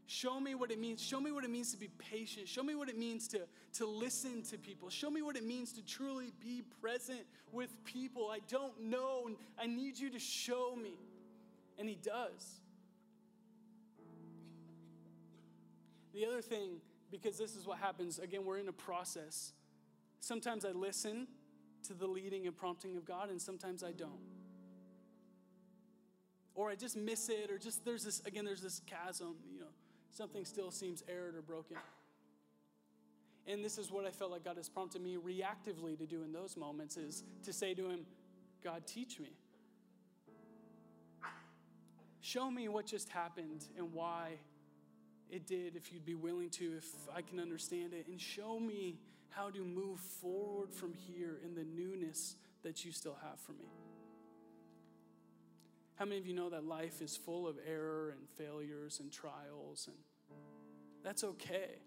Show 0.07 0.39
me 0.39 0.53
what 0.53 0.69
it 0.69 0.79
means. 0.79 1.01
Show 1.01 1.19
me 1.19 1.31
what 1.31 1.43
it 1.43 1.49
means 1.49 1.71
to 1.71 1.77
be 1.77 1.89
patient. 1.97 2.47
Show 2.47 2.61
me 2.61 2.75
what 2.75 2.89
it 2.89 2.97
means 2.97 3.27
to, 3.29 3.41
to 3.73 3.87
listen 3.87 4.43
to 4.43 4.57
people. 4.57 4.89
Show 4.89 5.09
me 5.09 5.23
what 5.23 5.35
it 5.35 5.43
means 5.43 5.73
to 5.73 5.85
truly 5.85 6.31
be 6.39 6.63
present 6.79 7.21
with 7.51 7.83
people. 7.85 8.29
I 8.29 8.39
don't 8.47 8.79
know. 8.83 9.29
I 9.59 9.65
need 9.65 9.97
you 9.97 10.11
to 10.11 10.19
show 10.19 10.75
me. 10.75 10.93
And 11.79 11.89
He 11.89 11.95
does. 11.95 12.61
The 16.13 16.25
other 16.25 16.41
thing, 16.41 16.77
because 17.11 17.37
this 17.37 17.55
is 17.55 17.65
what 17.65 17.79
happens, 17.79 18.19
again, 18.19 18.45
we're 18.45 18.59
in 18.59 18.67
a 18.67 18.73
process. 18.73 19.53
Sometimes 20.19 20.65
I 20.65 20.71
listen 20.71 21.27
to 21.87 21.93
the 21.93 22.07
leading 22.07 22.45
and 22.45 22.55
prompting 22.55 22.95
of 22.95 23.05
God, 23.05 23.29
and 23.29 23.41
sometimes 23.41 23.83
I 23.83 23.91
don't. 23.91 24.21
Or 26.53 26.69
I 26.69 26.75
just 26.75 26.95
miss 26.95 27.27
it, 27.27 27.49
or 27.51 27.57
just 27.57 27.83
there's 27.83 28.03
this, 28.03 28.21
again, 28.25 28.45
there's 28.45 28.61
this 28.61 28.81
chasm, 28.85 29.35
you 29.51 29.59
know, 29.59 29.65
something 30.15 30.45
still 30.45 30.71
seems 30.71 31.03
erred 31.09 31.35
or 31.35 31.41
broken. 31.41 31.77
And 33.47 33.63
this 33.63 33.77
is 33.77 33.91
what 33.91 34.05
I 34.05 34.11
felt 34.11 34.31
like 34.31 34.43
God 34.43 34.57
has 34.57 34.69
prompted 34.69 35.01
me 35.01 35.17
reactively 35.17 35.97
to 35.97 36.05
do 36.05 36.23
in 36.23 36.31
those 36.31 36.57
moments 36.57 36.97
is 36.97 37.23
to 37.43 37.53
say 37.53 37.73
to 37.73 37.89
Him, 37.89 38.05
God, 38.63 38.87
teach 38.87 39.19
me. 39.19 39.33
Show 42.21 42.49
me 42.49 42.67
what 42.69 42.87
just 42.87 43.09
happened 43.09 43.67
and 43.77 43.93
why 43.93 44.39
it 45.29 45.45
did, 45.45 45.75
if 45.75 45.91
you'd 45.91 46.05
be 46.05 46.15
willing 46.15 46.49
to, 46.51 46.77
if 46.77 46.85
I 47.15 47.21
can 47.21 47.39
understand 47.39 47.93
it, 47.93 48.07
and 48.07 48.19
show 48.19 48.59
me 48.59 48.97
how 49.29 49.49
to 49.49 49.63
move 49.63 49.99
forward 49.99 50.73
from 50.73 50.93
here 50.93 51.39
in 51.45 51.53
the 51.53 51.63
newness 51.63 52.35
that 52.63 52.85
you 52.85 52.91
still 52.91 53.17
have 53.21 53.39
for 53.39 53.51
me. 53.51 53.67
How 55.95 56.03
many 56.03 56.17
of 56.17 56.27
you 56.27 56.33
know 56.33 56.49
that 56.49 56.65
life 56.65 57.01
is 57.01 57.15
full 57.15 57.47
of 57.47 57.55
error 57.65 58.13
and 58.17 58.27
failures 58.37 58.99
and 58.99 59.11
trials, 59.11 59.87
and 59.87 59.95
that's 61.03 61.23
okay? 61.23 61.79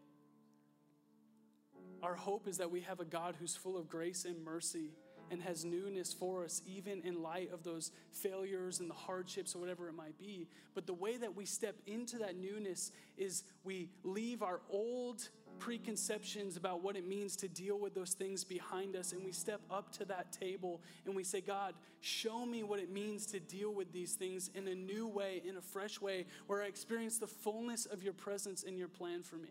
Our 2.02 2.14
hope 2.14 2.48
is 2.48 2.58
that 2.58 2.70
we 2.70 2.80
have 2.82 3.00
a 3.00 3.04
God 3.04 3.36
who's 3.38 3.54
full 3.54 3.76
of 3.76 3.88
grace 3.88 4.24
and 4.24 4.42
mercy 4.42 4.92
and 5.30 5.42
has 5.42 5.64
newness 5.64 6.12
for 6.12 6.44
us, 6.44 6.62
even 6.66 7.00
in 7.02 7.22
light 7.22 7.52
of 7.52 7.62
those 7.62 7.92
failures 8.12 8.80
and 8.80 8.90
the 8.90 8.94
hardships 8.94 9.54
or 9.54 9.58
whatever 9.58 9.88
it 9.88 9.94
might 9.94 10.18
be. 10.18 10.48
But 10.74 10.86
the 10.86 10.94
way 10.94 11.16
that 11.16 11.36
we 11.36 11.44
step 11.44 11.76
into 11.86 12.18
that 12.18 12.36
newness 12.36 12.92
is 13.16 13.44
we 13.64 13.88
leave 14.02 14.42
our 14.42 14.60
old 14.70 15.28
preconceptions 15.58 16.56
about 16.56 16.82
what 16.82 16.96
it 16.96 17.06
means 17.06 17.36
to 17.36 17.48
deal 17.48 17.78
with 17.78 17.94
those 17.94 18.12
things 18.12 18.44
behind 18.44 18.94
us 18.94 19.12
and 19.12 19.24
we 19.24 19.32
step 19.32 19.60
up 19.70 19.90
to 19.92 20.04
that 20.04 20.32
table 20.32 20.80
and 21.04 21.14
we 21.14 21.24
say, 21.24 21.40
God, 21.40 21.74
show 22.00 22.46
me 22.46 22.62
what 22.62 22.78
it 22.78 22.90
means 22.90 23.26
to 23.26 23.40
deal 23.40 23.72
with 23.74 23.92
these 23.92 24.14
things 24.14 24.50
in 24.54 24.68
a 24.68 24.74
new 24.74 25.08
way, 25.08 25.42
in 25.46 25.56
a 25.56 25.60
fresh 25.60 26.00
way, 26.00 26.26
where 26.46 26.62
I 26.62 26.66
experience 26.66 27.18
the 27.18 27.26
fullness 27.26 27.86
of 27.86 28.02
your 28.02 28.12
presence 28.12 28.64
and 28.64 28.78
your 28.78 28.88
plan 28.88 29.22
for 29.22 29.36
me. 29.36 29.48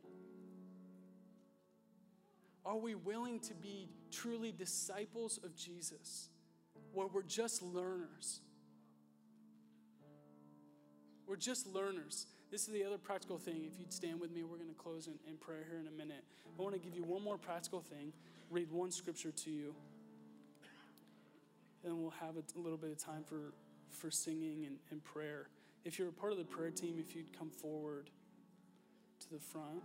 Are 2.68 2.76
we 2.76 2.95
willing 2.95 3.39
to 3.39 3.53
be 3.53 3.88
truly 4.11 4.51
disciples 4.51 5.39
of 5.41 5.55
Jesus, 5.55 6.28
where 6.91 7.07
we're 7.07 7.22
just 7.22 7.63
learners? 7.63 8.41
We're 11.26 11.38
just 11.38 11.65
learners. 11.65 12.26
This 12.51 12.68
is 12.68 12.74
the 12.74 12.84
other 12.84 12.97
practical 12.97 13.38
thing. 13.38 13.63
If 13.65 13.80
you'd 13.80 13.93
stand 13.93 14.20
with 14.20 14.32
me, 14.32 14.43
we're 14.43 14.57
going 14.57 14.68
to 14.68 14.76
close 14.76 15.07
in, 15.07 15.13
in 15.30 15.38
prayer 15.38 15.63
here 15.70 15.80
in 15.80 15.88
a 15.88 15.91
minute. 15.91 16.26
I 16.59 16.61
want 16.61 16.76
to 16.76 16.80
give 16.80 16.93
you 16.93 17.03
one 17.03 17.24
more 17.24 17.38
practical 17.38 17.80
thing, 17.80 18.11
read 18.49 18.70
one 18.70 18.91
scripture 18.91 19.32
to 19.32 19.49
you, 19.49 19.74
and 21.86 21.97
we'll 21.97 22.13
have 22.20 22.36
a, 22.36 22.59
little 22.59 22.78
bit 22.78 22.91
of 22.91 22.97
time 22.97 23.24
for, 23.24 23.53
for 23.91 24.11
singing 24.11 24.65
and, 24.65 24.76
and 24.91 25.01
prayer. 25.05 25.47
If 25.86 25.97
you're 25.97 26.09
a 26.09 26.13
part 26.13 26.34
of 26.34 26.38
the 26.38 26.43
prayer 26.43 26.72
team, 26.72 26.97
if 26.99 27.15
you'd 27.15 27.38
come 27.38 27.49
forward 27.49 28.09
to 29.22 29.30
the 29.32 29.39
front. 29.39 29.84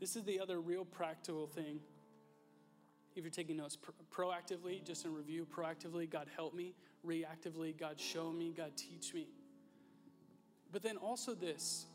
This 0.00 0.16
is 0.16 0.24
the 0.24 0.40
other 0.40 0.60
real 0.60 0.86
practical 0.86 1.46
thing. 1.46 1.78
If 3.14 3.22
you're 3.22 3.30
taking 3.30 3.58
notes, 3.58 3.76
proactively, 4.10 4.82
just 4.82 5.04
in 5.04 5.12
review, 5.12 5.46
proactively, 5.46 6.08
God 6.08 6.26
help 6.34 6.54
me. 6.54 6.74
Reactively, 7.06 7.78
God 7.78 8.00
show 8.00 8.32
me. 8.32 8.54
God 8.56 8.72
teach 8.76 9.12
me. 9.12 9.28
But 10.72 10.82
then 10.82 10.96
also 10.96 11.34
this 11.34 11.86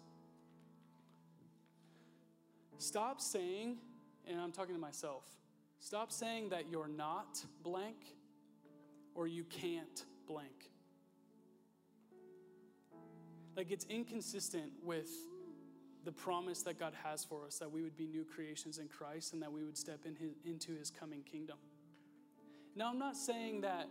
stop 2.78 3.22
saying, 3.22 3.78
and 4.28 4.40
I'm 4.40 4.52
talking 4.52 4.76
to 4.76 4.82
myself, 4.82 5.24
stop 5.80 6.12
saying 6.12 6.50
that 6.50 6.70
you're 6.70 6.88
not 6.88 7.44
blank 7.64 7.98
or 9.16 9.26
you 9.26 9.46
can't 9.46 10.06
blank. 10.28 10.70
Like 13.56 13.72
it's 13.72 13.86
inconsistent 13.86 14.72
with 14.84 15.10
the 16.06 16.12
promise 16.12 16.62
that 16.62 16.80
God 16.80 16.94
has 17.04 17.24
for 17.24 17.46
us 17.46 17.58
that 17.58 17.72
we 17.72 17.82
would 17.82 17.98
be 17.98 18.06
new 18.06 18.24
creations 18.24 18.78
in 18.78 18.88
Christ 18.88 19.34
and 19.34 19.42
that 19.42 19.52
we 19.52 19.64
would 19.64 19.78
step 19.78 20.02
in 20.06 20.16
his, 20.16 20.32
into 20.46 20.78
his 20.78 20.92
coming 20.92 21.24
kingdom. 21.24 21.58
Now, 22.76 22.90
I'm 22.90 23.00
not 23.00 23.18
saying 23.18 23.62
that, 23.62 23.88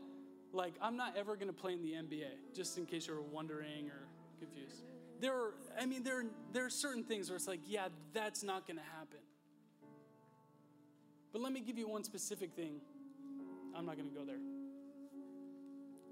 like, 0.53 0.75
I'm 0.81 0.97
not 0.97 1.17
ever 1.17 1.35
going 1.35 1.49
to 1.49 1.53
play 1.53 1.73
in 1.73 1.83
the 1.83 1.93
NBA, 1.93 2.55
just 2.55 2.79
in 2.79 2.87
case 2.87 3.09
you 3.09 3.15
were 3.15 3.23
wondering 3.23 3.89
or 3.89 4.07
confused. 4.39 4.85
There 5.21 5.35
are, 5.35 5.55
I 5.81 5.87
mean, 5.87 6.05
there, 6.05 6.25
there 6.53 6.65
are 6.65 6.71
certain 6.71 7.03
things 7.03 7.29
where 7.29 7.37
it's 7.37 7.49
like, 7.49 7.61
yeah, 7.67 7.89
that's 8.13 8.45
not 8.45 8.67
going 8.67 8.77
to 8.77 8.85
happen. 8.97 9.19
But 11.33 11.43
let 11.43 11.53
me 11.53 11.61
give 11.61 11.79
you 11.79 11.89
one 11.89 12.05
specific 12.05 12.53
thing. 12.53 12.81
I'm 13.77 13.87
not 13.87 13.97
going 13.97 14.09
to 14.09 14.15
go 14.15 14.25
there. 14.25 14.39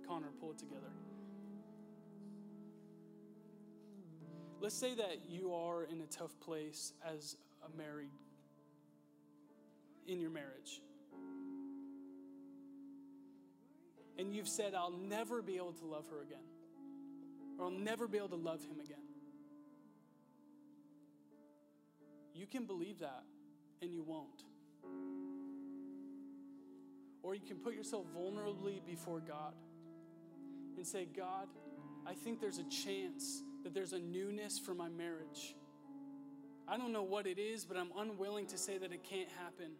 Connor, 0.08 0.28
pull 0.40 0.50
it 0.50 0.58
together. 0.58 0.90
Let's 4.62 4.76
say 4.76 4.94
that 4.94 5.22
you 5.28 5.52
are 5.54 5.82
in 5.82 6.00
a 6.02 6.06
tough 6.06 6.38
place 6.38 6.92
as 7.04 7.36
a 7.66 7.76
married 7.76 8.12
in 10.06 10.20
your 10.20 10.30
marriage. 10.30 10.80
And 14.16 14.32
you've 14.32 14.46
said, 14.46 14.72
I'll 14.72 14.96
never 14.96 15.42
be 15.42 15.56
able 15.56 15.72
to 15.72 15.84
love 15.84 16.04
her 16.12 16.22
again, 16.22 16.44
or 17.58 17.64
I'll 17.64 17.72
never 17.72 18.06
be 18.06 18.18
able 18.18 18.28
to 18.28 18.36
love 18.36 18.62
him 18.64 18.78
again. 18.78 19.02
You 22.32 22.46
can 22.46 22.64
believe 22.64 23.00
that, 23.00 23.24
and 23.82 23.92
you 23.92 24.04
won't. 24.04 24.44
Or 27.24 27.34
you 27.34 27.42
can 27.44 27.56
put 27.56 27.74
yourself 27.74 28.06
vulnerably 28.16 28.78
before 28.86 29.18
God 29.18 29.54
and 30.76 30.86
say, 30.86 31.08
God, 31.16 31.48
I 32.06 32.14
think 32.14 32.40
there's 32.40 32.58
a 32.58 32.68
chance 32.68 33.42
that 33.64 33.74
there's 33.74 33.92
a 33.92 33.98
newness 33.98 34.58
for 34.58 34.74
my 34.74 34.88
marriage. 34.88 35.54
I 36.68 36.76
don't 36.76 36.92
know 36.92 37.02
what 37.02 37.26
it 37.26 37.38
is, 37.38 37.64
but 37.64 37.76
I'm 37.76 37.90
unwilling 37.96 38.46
to 38.46 38.58
say 38.58 38.78
that 38.78 38.92
it 38.92 39.02
can't 39.04 39.28
happen. 39.38 39.72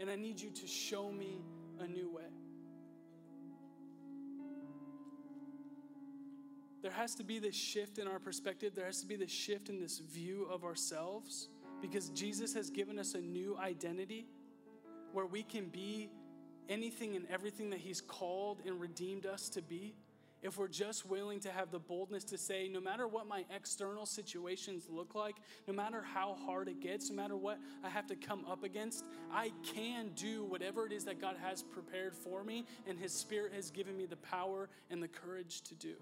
And 0.00 0.10
I 0.10 0.16
need 0.16 0.40
you 0.40 0.50
to 0.50 0.66
show 0.66 1.12
me 1.12 1.42
a 1.78 1.86
new 1.86 2.10
way. 2.10 2.22
There 6.82 6.90
has 6.90 7.14
to 7.14 7.24
be 7.24 7.38
this 7.38 7.54
shift 7.54 7.98
in 7.98 8.08
our 8.08 8.18
perspective. 8.18 8.74
There 8.74 8.86
has 8.86 9.00
to 9.00 9.06
be 9.06 9.14
this 9.14 9.30
shift 9.30 9.68
in 9.68 9.80
this 9.80 9.98
view 9.98 10.48
of 10.50 10.64
ourselves 10.64 11.48
because 11.80 12.10
Jesus 12.10 12.52
has 12.54 12.70
given 12.70 12.98
us 12.98 13.14
a 13.14 13.20
new 13.20 13.56
identity 13.56 14.26
where 15.12 15.26
we 15.26 15.44
can 15.44 15.66
be 15.66 16.10
anything 16.68 17.14
and 17.14 17.26
everything 17.30 17.70
that 17.70 17.78
He's 17.78 18.00
called 18.00 18.62
and 18.66 18.80
redeemed 18.80 19.26
us 19.26 19.48
to 19.50 19.62
be, 19.62 19.94
if 20.42 20.58
we're 20.58 20.68
just 20.68 21.06
willing 21.06 21.38
to 21.40 21.50
have 21.50 21.70
the 21.70 21.78
boldness 21.78 22.24
to 22.24 22.38
say, 22.38 22.68
no 22.68 22.80
matter 22.80 23.06
what 23.06 23.28
my 23.28 23.44
external 23.54 24.04
situations 24.04 24.86
look 24.90 25.14
like, 25.14 25.36
no 25.68 25.74
matter 25.74 26.02
how 26.02 26.34
hard 26.46 26.68
it 26.68 26.80
gets, 26.80 27.10
no 27.10 27.16
matter 27.16 27.36
what 27.36 27.58
I 27.84 27.88
have 27.88 28.06
to 28.08 28.16
come 28.16 28.44
up 28.50 28.64
against, 28.64 29.04
I 29.32 29.52
can 29.74 30.10
do 30.16 30.44
whatever 30.44 30.84
it 30.84 30.92
is 30.92 31.04
that 31.04 31.20
God 31.20 31.36
has 31.40 31.62
prepared 31.62 32.14
for 32.16 32.42
me, 32.42 32.66
and 32.86 32.98
His 32.98 33.12
Spirit 33.12 33.52
has 33.54 33.70
given 33.70 33.96
me 33.96 34.06
the 34.06 34.16
power 34.16 34.68
and 34.90 35.02
the 35.02 35.08
courage 35.08 35.62
to 35.62 35.74
do. 35.74 35.94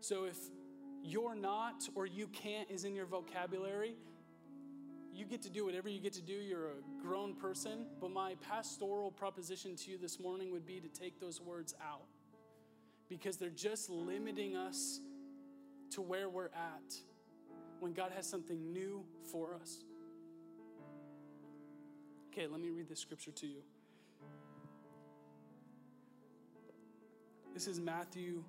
So 0.00 0.24
if 0.24 0.36
you're 1.04 1.34
not 1.34 1.88
or 1.94 2.06
you 2.06 2.26
can't 2.28 2.70
is 2.70 2.84
in 2.84 2.94
your 2.94 3.06
vocabulary, 3.06 3.96
you 5.14 5.26
get 5.26 5.42
to 5.42 5.50
do 5.50 5.64
whatever 5.64 5.88
you 5.88 6.00
get 6.00 6.14
to 6.14 6.22
do. 6.22 6.32
You're 6.32 6.68
a 6.68 7.02
grown 7.02 7.34
person. 7.34 7.86
But 8.00 8.10
my 8.10 8.34
pastoral 8.40 9.10
proposition 9.10 9.76
to 9.76 9.90
you 9.90 9.98
this 9.98 10.18
morning 10.18 10.50
would 10.52 10.66
be 10.66 10.80
to 10.80 10.88
take 10.88 11.20
those 11.20 11.40
words 11.40 11.74
out 11.82 12.06
because 13.08 13.36
they're 13.36 13.50
just 13.50 13.90
limiting 13.90 14.56
us 14.56 15.00
to 15.90 16.00
where 16.00 16.30
we're 16.30 16.46
at 16.46 16.94
when 17.80 17.92
God 17.92 18.12
has 18.16 18.26
something 18.26 18.72
new 18.72 19.04
for 19.30 19.54
us. 19.54 19.84
Okay, 22.32 22.46
let 22.46 22.60
me 22.60 22.70
read 22.70 22.88
this 22.88 23.00
scripture 23.00 23.32
to 23.32 23.46
you. 23.46 23.60
This 27.52 27.66
is 27.66 27.78
Matthew 27.78 28.42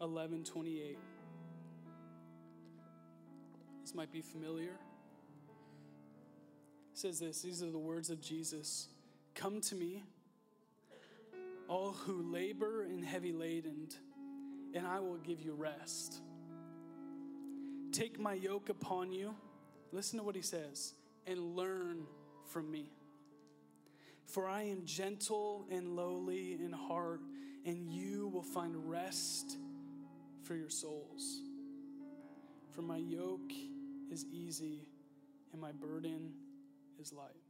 11 0.00 0.44
28. 0.44 0.98
This 3.82 3.94
might 3.94 4.10
be 4.10 4.22
familiar 4.22 4.78
says 6.96 7.18
this 7.18 7.42
these 7.42 7.62
are 7.62 7.70
the 7.70 7.78
words 7.78 8.08
of 8.10 8.20
Jesus 8.20 8.88
Come 9.34 9.60
to 9.62 9.74
me, 9.74 10.02
all 11.68 11.92
who 11.92 12.22
labor 12.32 12.84
and 12.84 13.04
heavy 13.04 13.32
laden, 13.32 13.88
and 14.74 14.86
I 14.86 15.00
will 15.00 15.18
give 15.18 15.42
you 15.42 15.52
rest. 15.52 16.22
Take 17.92 18.18
my 18.18 18.32
yoke 18.32 18.70
upon 18.70 19.12
you. 19.12 19.34
Listen 19.92 20.18
to 20.18 20.24
what 20.24 20.34
he 20.34 20.40
says 20.40 20.94
and 21.26 21.54
learn 21.54 22.06
from 22.46 22.70
me. 22.70 22.90
For 24.24 24.48
I 24.48 24.62
am 24.62 24.86
gentle 24.86 25.66
and 25.70 25.96
lowly 25.96 26.54
in 26.54 26.72
heart, 26.72 27.20
and 27.66 27.92
you 27.92 28.28
will 28.28 28.42
find 28.42 28.88
rest 28.88 29.58
for 30.44 30.54
your 30.54 30.70
souls. 30.70 31.42
For 32.72 32.80
my 32.80 32.96
yoke 32.96 33.52
is 34.10 34.24
easy 34.32 34.88
and 35.52 35.60
my 35.60 35.72
burden 35.72 36.32
is 37.00 37.12
light. 37.12 37.45